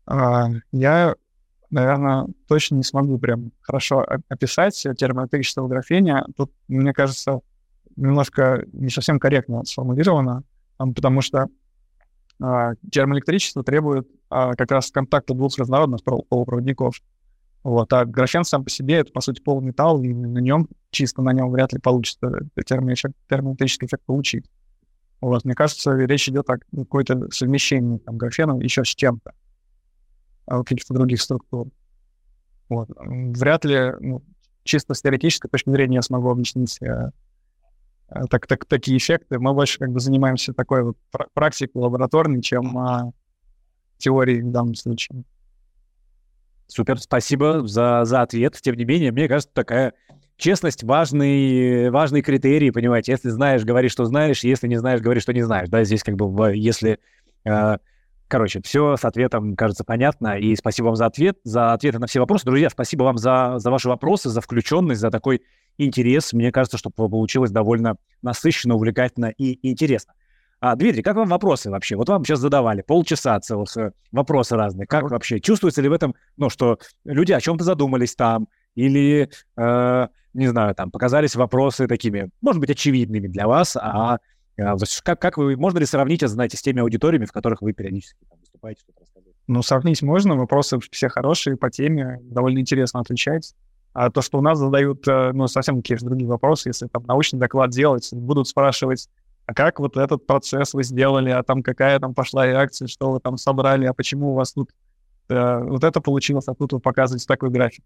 А, 0.06 0.50
я 0.72 1.16
наверное, 1.72 2.28
точно 2.48 2.76
не 2.76 2.84
смогу 2.84 3.18
прям 3.18 3.52
хорошо 3.62 4.06
описать 4.30 4.82
термоэлектричество 4.98 5.64
в 5.64 5.68
графене. 5.68 6.24
Тут, 6.38 6.52
мне 6.68 6.94
кажется, 6.94 7.42
немножко 7.96 8.64
не 8.72 8.90
совсем 8.90 9.20
корректно 9.20 9.64
сформулировано, 9.66 10.44
потому 10.78 11.22
что 11.22 11.48
термоэлектричество 12.92 13.64
требует 13.64 14.08
а, 14.30 14.54
как 14.54 14.72
раз 14.72 14.92
контакта 14.92 15.34
двух 15.34 15.58
разнородных 15.58 16.04
полупроводников. 16.04 17.02
Вот, 17.64 17.92
а 17.94 18.06
графен 18.06 18.44
сам 18.44 18.64
по 18.64 18.70
себе 18.70 18.96
это, 18.96 19.12
по 19.12 19.22
сути, 19.22 19.42
полуметалл, 19.42 20.04
и 20.04 20.14
на 20.14 20.38
нем, 20.38 20.68
чисто 20.92 21.22
на 21.22 21.34
нем 21.34 21.50
вряд 21.50 21.74
ли 21.74 21.80
получится 21.80 22.32
термоэлектрический 22.56 23.88
эффект 23.88 24.04
получить. 24.06 24.46
Вот, 25.22 25.46
мне 25.46 25.56
кажется, 25.56 25.94
речь 25.94 26.30
идет 26.30 26.50
о 26.50 26.58
какой-то 26.58 27.32
совмещении 27.32 27.98
там, 27.98 28.18
графена 28.18 28.60
еще 28.62 28.84
с 28.84 28.90
чем-то. 28.90 29.34
А, 30.48 30.64
каких-то 30.64 30.94
других 30.94 31.22
структур. 31.22 31.70
Вот. 32.70 32.90
Вряд 32.98 33.66
ли, 33.66 33.94
ну, 34.00 34.24
чисто 34.64 34.94
с 34.94 35.02
теоретической 35.02 35.50
точки 35.50 35.70
зрения 35.70 35.96
я 35.96 36.02
смогу 36.02 36.30
объяснить 36.30 36.80
э, 36.82 37.12
так, 38.30 38.48
так, 38.48 38.66
такие 38.66 38.98
эффекты. 38.98 39.40
Мы 39.40 39.54
больше 39.54 39.80
как 39.80 39.92
бы 39.92 40.00
занимаемся 40.00 40.54
такой 40.54 40.84
вот 40.84 40.98
практикой 41.34 41.78
лабораторной, 41.78 42.42
чем 42.42 42.78
а, 42.78 43.12
теорией 43.98 44.42
в 44.42 44.52
данном 44.52 44.76
случае. 44.76 45.24
Супер, 46.68 47.00
спасибо 47.00 47.68
за, 47.68 48.06
за 48.06 48.22
ответ. 48.22 48.60
Тем 48.62 48.76
не 48.76 48.86
менее, 48.86 49.12
мне 49.12 49.28
кажется, 49.28 49.54
такая 49.54 49.94
честность 50.38 50.84
важный, 50.84 51.90
важный 51.90 52.22
критерий, 52.22 52.72
понимаете. 52.72 53.12
Если 53.12 53.30
знаешь, 53.30 53.64
говори, 53.64 53.90
что 53.90 54.06
знаешь, 54.06 54.44
если 54.44 54.68
не 54.68 54.78
знаешь, 54.78 55.02
говори, 55.02 55.20
что 55.20 55.34
не 55.34 55.44
знаешь. 55.44 55.70
Да, 55.70 55.84
здесь 55.84 56.04
как 56.04 56.16
бы, 56.16 56.56
если 56.56 57.00
э, 57.46 57.78
Короче, 58.28 58.60
все 58.64 58.98
с 58.98 59.06
ответом, 59.06 59.56
кажется, 59.56 59.84
понятно. 59.84 60.40
И 60.40 60.56
спасибо 60.56 60.88
вам 60.88 60.96
за 60.96 61.06
ответ, 61.06 61.38
за 61.44 61.74
ответы 61.74 62.00
на 62.00 62.08
все 62.08 62.20
вопросы. 62.20 62.46
Друзья, 62.46 62.70
спасибо 62.70 63.04
вам 63.04 63.18
за, 63.18 63.56
за 63.58 63.70
ваши 63.70 63.88
вопросы, 63.88 64.30
за 64.30 64.42
включенность, 64.42 65.00
за 65.00 65.12
такой 65.12 65.44
интерес. 65.78 66.34
Мне 66.34 66.52
кажется, 66.52 66.78
что 66.78 66.90
получилось 66.90 67.52
довольно 67.52 67.98
насыщенно, 68.24 68.76
увлекательно 68.76 69.28
и 69.28 69.60
интересно. 69.70 70.14
А, 70.60 70.76
Дмитрий, 70.76 71.04
как 71.04 71.16
вам 71.16 71.28
вопросы 71.28 71.70
вообще? 71.70 71.96
Вот 71.96 72.10
вам 72.10 72.26
сейчас 72.26 72.40
задавали 72.40 72.82
полчаса 72.82 73.40
целых 73.40 73.76
э, 73.78 73.92
вопросы 74.12 74.56
разные. 74.56 74.88
Как 74.88 75.12
вообще? 75.12 75.40
Чувствуется 75.40 75.82
ли 75.82 75.90
в 75.90 75.94
этом, 75.94 76.16
ну, 76.38 76.50
что 76.50 76.80
люди 77.04 77.34
о 77.34 77.42
чем-то 77.42 77.64
задумались 77.64 78.16
там? 78.16 78.48
Или, 78.74 79.30
э, 79.58 80.08
не 80.34 80.48
знаю, 80.48 80.74
там, 80.74 80.90
показались 80.90 81.36
вопросы 81.36 81.88
такими, 81.88 82.32
может 82.42 82.60
быть, 82.60 82.72
очевидными 82.72 83.28
для 83.28 83.48
вас, 83.48 83.76
а 83.76 84.16
а, 84.16 84.20
как, 84.56 85.22
как 85.22 85.38
вы, 85.38 85.56
можно 85.58 85.80
ли 85.80 85.86
сравнить 85.86 86.24
это, 86.24 86.32
знаете, 86.32 86.58
с 86.58 86.62
теми 86.62 86.82
аудиториями, 86.82 87.26
в 87.26 87.32
которых 87.32 87.62
вы 87.62 87.74
периодически 87.74 88.18
там, 88.30 88.40
выступаете, 88.40 88.82
что-то 88.82 89.00
рассказываете? 89.02 89.40
Ну, 89.48 89.62
сравнить 89.62 90.02
можно, 90.02 90.36
вопросы 90.36 90.80
все 90.92 91.10
хорошие 91.10 91.58
по 91.58 91.70
теме, 91.70 92.20
довольно 92.24 92.60
интересно 92.60 93.02
отвечать. 93.02 93.54
А 93.94 94.10
то, 94.10 94.22
что 94.22 94.40
у 94.40 94.42
нас 94.42 94.58
задают, 94.58 95.08
э, 95.08 95.32
ну, 95.34 95.48
совсем 95.48 95.78
какие-то 95.78 96.06
другие 96.06 96.28
вопросы, 96.28 96.70
если 96.70 96.88
там 96.88 97.04
научный 97.06 97.40
доклад 97.40 97.70
делать, 97.72 98.10
будут 98.12 98.48
спрашивать, 98.48 99.10
а 99.46 99.54
как 99.54 99.80
вот 99.80 99.96
этот 99.96 100.26
процесс 100.26 100.74
вы 100.74 100.84
сделали, 100.84 101.30
а 101.30 101.44
там 101.44 101.62
какая 101.62 102.00
там 102.00 102.14
пошла 102.14 102.46
реакция, 102.46 102.88
что 102.88 103.12
вы 103.12 103.20
там 103.20 103.38
собрали, 103.38 103.86
а 103.86 103.94
почему 103.94 104.32
у 104.32 104.34
вас 104.34 104.54
тут 104.54 104.72
э, 105.30 105.60
вот 105.64 105.84
это 105.84 106.02
получилось, 106.02 106.48
а 106.48 106.56
тут 106.56 106.74
вы 106.74 106.80
показываете 106.80 107.26
такой 107.28 107.52
график. 107.52 107.84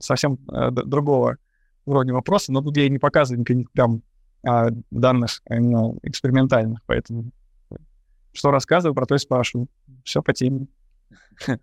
Совсем 0.00 0.38
э, 0.50 0.70
другого 0.70 1.36
уровня 1.84 2.14
вопроса, 2.14 2.52
но 2.52 2.62
тут 2.62 2.76
я 2.76 2.88
не 2.88 2.98
показываю 2.98 3.40
никаких 3.40 3.68
там 3.74 4.02
а, 4.46 4.68
данных 4.90 5.42
именно 5.48 5.94
экспериментальных, 6.02 6.80
поэтому 6.86 7.32
что 8.32 8.50
рассказываю, 8.50 8.94
про 8.94 9.06
то 9.06 9.14
и 9.14 9.18
спрашиваю. 9.18 9.68
Все 10.04 10.22
по 10.22 10.32
теме. 10.32 10.66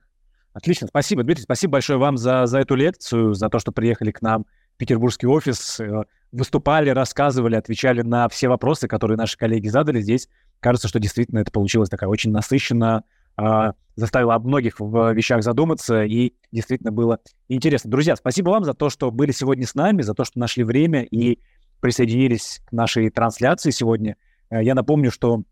Отлично, 0.53 0.87
спасибо, 0.87 1.23
Дмитрий, 1.23 1.43
спасибо 1.43 1.73
большое 1.73 1.99
вам 1.99 2.17
за, 2.17 2.45
за 2.45 2.59
эту 2.59 2.75
лекцию, 2.75 3.33
за 3.33 3.49
то, 3.49 3.59
что 3.59 3.71
приехали 3.71 4.11
к 4.11 4.21
нам 4.21 4.45
в 4.73 4.77
петербургский 4.77 5.27
офис, 5.27 5.79
э, 5.79 6.03
выступали, 6.31 6.89
рассказывали, 6.89 7.55
отвечали 7.55 8.01
на 8.01 8.27
все 8.29 8.47
вопросы, 8.47 8.87
которые 8.87 9.17
наши 9.17 9.37
коллеги 9.37 9.67
задали 9.67 10.01
здесь. 10.01 10.27
Кажется, 10.59 10.87
что 10.87 10.99
действительно 10.99 11.39
это 11.39 11.51
получилось 11.51 11.89
такая 11.89 12.09
очень 12.09 12.31
насыщенно, 12.31 13.03
э, 13.37 13.73
заставило 13.95 14.35
об 14.35 14.45
многих 14.45 14.79
в 14.79 15.13
вещах 15.13 15.43
задуматься, 15.43 16.03
и 16.03 16.33
действительно 16.51 16.91
было 16.91 17.19
интересно. 17.47 17.91
Друзья, 17.91 18.15
спасибо 18.15 18.49
вам 18.49 18.63
за 18.63 18.73
то, 18.73 18.89
что 18.89 19.11
были 19.11 19.31
сегодня 19.31 19.67
с 19.67 19.75
нами, 19.75 20.01
за 20.01 20.13
то, 20.13 20.23
что 20.23 20.39
нашли 20.39 20.63
время 20.63 21.03
и 21.03 21.39
присоединились 21.79 22.61
к 22.65 22.71
нашей 22.71 23.09
трансляции 23.09 23.71
сегодня. 23.71 24.17
Э, 24.49 24.63
я 24.63 24.75
напомню, 24.75 25.11
что 25.11 25.43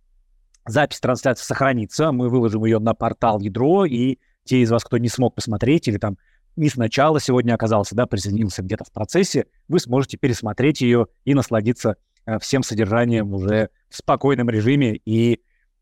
запись 0.65 0.99
трансляции 0.99 1.43
сохранится, 1.43 2.11
мы 2.11 2.29
выложим 2.29 2.65
ее 2.65 2.79
на 2.79 2.93
портал 2.93 3.39
Ядро, 3.39 3.85
и 3.85 4.17
те 4.43 4.61
из 4.61 4.71
вас, 4.71 4.83
кто 4.83 4.97
не 4.97 5.09
смог 5.09 5.35
посмотреть 5.35 5.87
или 5.87 5.97
там 5.97 6.17
не 6.55 6.69
сначала 6.69 7.19
сегодня 7.19 7.53
оказался, 7.53 7.95
да, 7.95 8.07
присоединился 8.07 8.63
где-то 8.63 8.83
в 8.83 8.91
процессе, 8.91 9.45
вы 9.67 9.79
сможете 9.79 10.17
пересмотреть 10.17 10.81
ее 10.81 11.07
и 11.23 11.33
насладиться 11.33 11.97
э, 12.25 12.39
всем 12.39 12.63
содержанием 12.63 13.33
уже 13.33 13.69
в 13.89 13.97
спокойном 13.97 14.49
режиме 14.49 14.95
и 15.05 15.41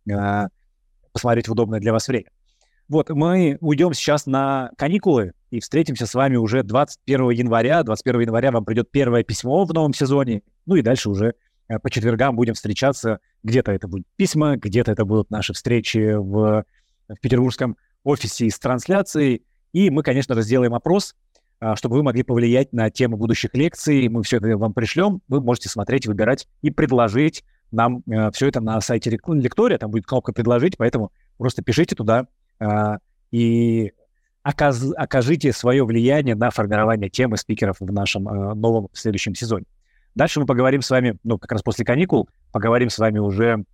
э, 0.10 0.48
посмотреть 1.14 1.48
в 1.48 1.54
удобное 1.54 1.80
для 1.80 1.94
вас 1.94 2.08
время. 2.08 2.30
Вот, 2.88 3.10
мы 3.10 3.58
уйдем 3.62 3.94
сейчас 3.94 4.26
на 4.28 4.70
каникулы 4.78 5.34
и 5.56 5.62
встретимся 5.62 6.06
с 6.06 6.14
вами 6.14 6.36
уже 6.36 6.64
21 6.64 7.30
января. 7.30 7.82
21 7.84 8.22
января 8.22 8.52
вам 8.52 8.66
придет 8.66 8.92
первое 8.92 9.24
письмо 9.24 9.64
в 9.64 9.74
новом 9.74 9.94
сезоне. 9.94 10.42
Ну 10.66 10.76
и 10.76 10.82
дальше 10.82 11.10
уже 11.10 11.36
э, 11.70 11.80
по 11.80 11.90
четвергам 11.90 12.36
будем 12.36 12.56
встречаться. 12.56 13.20
Где-то 13.44 13.72
это 13.72 13.88
будут 13.88 14.06
письма, 14.18 14.58
где-то 14.58 14.92
это 14.92 15.06
будут 15.06 15.32
наши 15.32 15.54
встречи 15.54 16.14
в, 16.14 16.66
в 17.08 17.20
петербургском 17.22 17.78
офисе 18.04 18.50
с 18.50 18.60
трансляцией. 18.60 19.44
И 19.72 19.90
мы, 19.90 20.04
конечно, 20.04 20.40
сделаем 20.42 20.74
опрос, 20.74 21.16
а, 21.62 21.78
чтобы 21.78 21.96
вы 21.96 22.04
могли 22.04 22.24
повлиять 22.24 22.74
на 22.74 22.90
тему 22.90 23.16
будущих 23.16 23.54
лекций. 23.54 24.10
Мы 24.10 24.24
все 24.24 24.38
это 24.38 24.58
вам 24.58 24.74
пришлем. 24.74 25.22
Вы 25.30 25.40
можете 25.40 25.70
смотреть, 25.70 26.06
выбирать 26.06 26.50
и 26.64 26.70
предложить 26.70 27.46
нам 27.72 28.04
э, 28.12 28.30
все 28.32 28.48
это 28.48 28.60
на 28.60 28.82
сайте 28.82 29.10
Лектория. 29.10 29.78
Там 29.78 29.90
будет 29.90 30.06
кнопка 30.06 30.34
«Предложить», 30.34 30.76
поэтому 30.78 31.14
просто 31.38 31.64
пишите 31.64 31.96
туда 31.96 32.28
и 33.32 33.92
оказ, 34.46 34.94
окажите 34.96 35.52
свое 35.52 35.84
влияние 35.84 36.36
на 36.36 36.52
формирование 36.52 37.10
темы 37.10 37.36
спикеров 37.36 37.78
в 37.80 37.92
нашем 37.92 38.30
э, 38.30 38.54
новом 38.54 38.90
следующем 38.94 39.34
сезоне. 39.34 39.66
Дальше 40.14 40.40
мы 40.40 40.46
поговорим 40.46 40.84
с 40.84 40.90
вами, 40.92 41.18
ну, 41.24 41.40
как 41.40 41.52
раз 41.52 41.64
после 41.64 41.84
каникул, 41.84 42.30
поговорим 42.52 42.90
с 42.90 43.00
вами 43.00 43.18
уже 43.20 43.66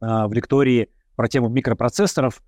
а, 0.00 0.26
в 0.26 0.32
лектории 0.32 0.88
про 1.14 1.28
тему 1.28 1.48
микропроцессоров. 1.48 2.42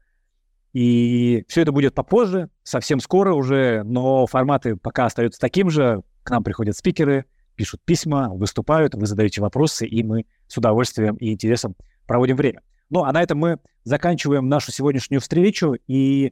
И 0.73 1.45
все 1.49 1.63
это 1.63 1.71
будет 1.71 1.95
попозже, 1.95 2.49
совсем 2.65 2.99
скоро 2.99 3.35
уже, 3.35 3.83
но 3.85 4.27
форматы 4.27 4.75
пока 4.75 5.05
остаются 5.05 5.41
таким 5.41 5.71
же. 5.71 6.03
К 6.25 6.31
нам 6.31 6.43
приходят 6.43 6.77
спикеры, 6.77 7.25
пишут 7.55 7.81
письма, 7.85 8.31
выступают, 8.31 8.95
вы 8.95 9.07
задаете 9.07 9.43
вопросы, 9.43 9.87
и 9.87 10.03
мы 10.03 10.27
с 10.49 10.57
удовольствием 10.57 11.15
и 11.17 11.33
интересом 11.33 11.77
проводим 12.07 12.37
время. 12.37 12.63
Ну, 12.89 13.05
а 13.05 13.13
на 13.13 13.23
этом 13.23 13.39
мы 13.39 13.59
заканчиваем 13.85 14.49
нашу 14.49 14.73
сегодняшнюю 14.73 15.21
встречу, 15.21 15.77
и 15.87 16.27
э, 16.27 16.31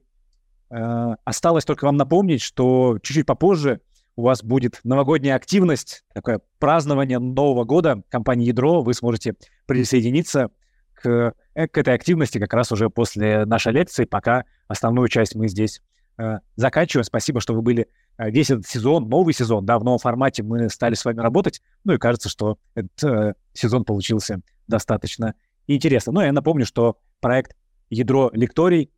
осталось 0.70 1.64
только 1.64 1.86
вам 1.86 1.96
напомнить, 1.96 2.42
что 2.42 2.98
чуть-чуть 3.02 3.26
попозже 3.26 3.80
у 4.18 4.22
вас 4.22 4.42
будет 4.42 4.80
новогодняя 4.82 5.36
активность, 5.36 6.02
такое 6.12 6.40
празднование 6.58 7.20
Нового 7.20 7.62
года 7.62 8.02
компании 8.08 8.48
«Ядро». 8.48 8.82
Вы 8.82 8.92
сможете 8.92 9.36
присоединиться 9.66 10.50
к, 10.94 11.34
э, 11.54 11.68
к 11.68 11.78
этой 11.78 11.94
активности 11.94 12.38
как 12.38 12.52
раз 12.52 12.72
уже 12.72 12.90
после 12.90 13.44
нашей 13.44 13.72
лекции, 13.72 14.06
пока 14.06 14.44
основную 14.66 15.06
часть 15.06 15.36
мы 15.36 15.46
здесь 15.46 15.80
э, 16.18 16.38
заканчиваем. 16.56 17.04
Спасибо, 17.04 17.40
что 17.40 17.54
вы 17.54 17.62
были 17.62 17.86
э, 18.18 18.28
весь 18.30 18.50
этот 18.50 18.66
сезон, 18.66 19.08
новый 19.08 19.32
сезон, 19.34 19.64
да, 19.64 19.78
в 19.78 19.84
новом 19.84 20.00
формате 20.00 20.42
мы 20.42 20.68
стали 20.68 20.94
с 20.94 21.04
вами 21.04 21.20
работать. 21.20 21.62
Ну 21.84 21.92
и 21.92 21.98
кажется, 21.98 22.28
что 22.28 22.58
этот 22.74 23.04
э, 23.04 23.34
сезон 23.52 23.84
получился 23.84 24.40
достаточно 24.66 25.34
интересно. 25.68 26.10
Ну, 26.10 26.22
я 26.22 26.32
напомню, 26.32 26.66
что 26.66 26.98
проект 27.20 27.54
«Ядро 27.88 28.30
лекторий» 28.32 28.82
э, 28.82 28.88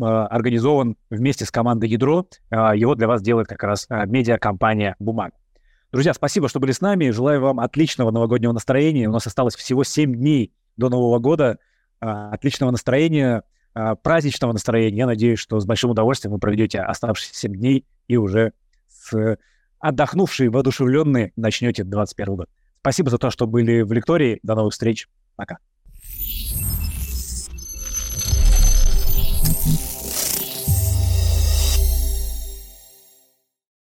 организован 0.00 0.96
вместе 1.10 1.44
с 1.44 1.50
командой 1.50 1.88
«Ядро». 1.88 2.26
Э, 2.50 2.72
его 2.74 2.94
для 2.94 3.08
вас 3.08 3.22
делает 3.22 3.48
как 3.48 3.62
раз 3.62 3.86
э, 3.88 4.06
медиакомпания 4.06 4.96
«Бумаг». 4.98 5.32
Друзья, 5.92 6.12
спасибо, 6.12 6.48
что 6.48 6.60
были 6.60 6.72
с 6.72 6.80
нами. 6.80 7.10
Желаю 7.10 7.40
вам 7.40 7.60
отличного 7.60 8.10
новогоднего 8.10 8.52
настроения. 8.52 9.08
У 9.08 9.12
нас 9.12 9.26
осталось 9.26 9.56
всего 9.56 9.84
7 9.84 10.14
дней 10.14 10.52
до 10.76 10.90
Нового 10.90 11.18
года. 11.18 11.58
Отличного 12.00 12.70
настроения, 12.70 13.42
праздничного 13.72 14.52
настроения. 14.52 14.98
Я 14.98 15.06
надеюсь, 15.06 15.38
что 15.38 15.58
с 15.58 15.64
большим 15.64 15.90
удовольствием 15.90 16.34
вы 16.34 16.38
проведете 16.38 16.80
оставшиеся 16.80 17.34
7 17.34 17.54
дней 17.54 17.86
и 18.06 18.18
уже 18.18 18.52
с 18.86 19.38
отдохнувшие, 19.80 20.50
воодушевленные 20.50 21.32
начнете 21.36 21.84
21 21.84 22.36
год. 22.36 22.48
Спасибо 22.80 23.10
за 23.10 23.18
то, 23.18 23.30
что 23.30 23.46
были 23.46 23.82
в 23.82 23.92
лектории. 23.92 24.40
До 24.42 24.54
новых 24.54 24.72
встреч. 24.72 25.08
Пока. 25.36 25.58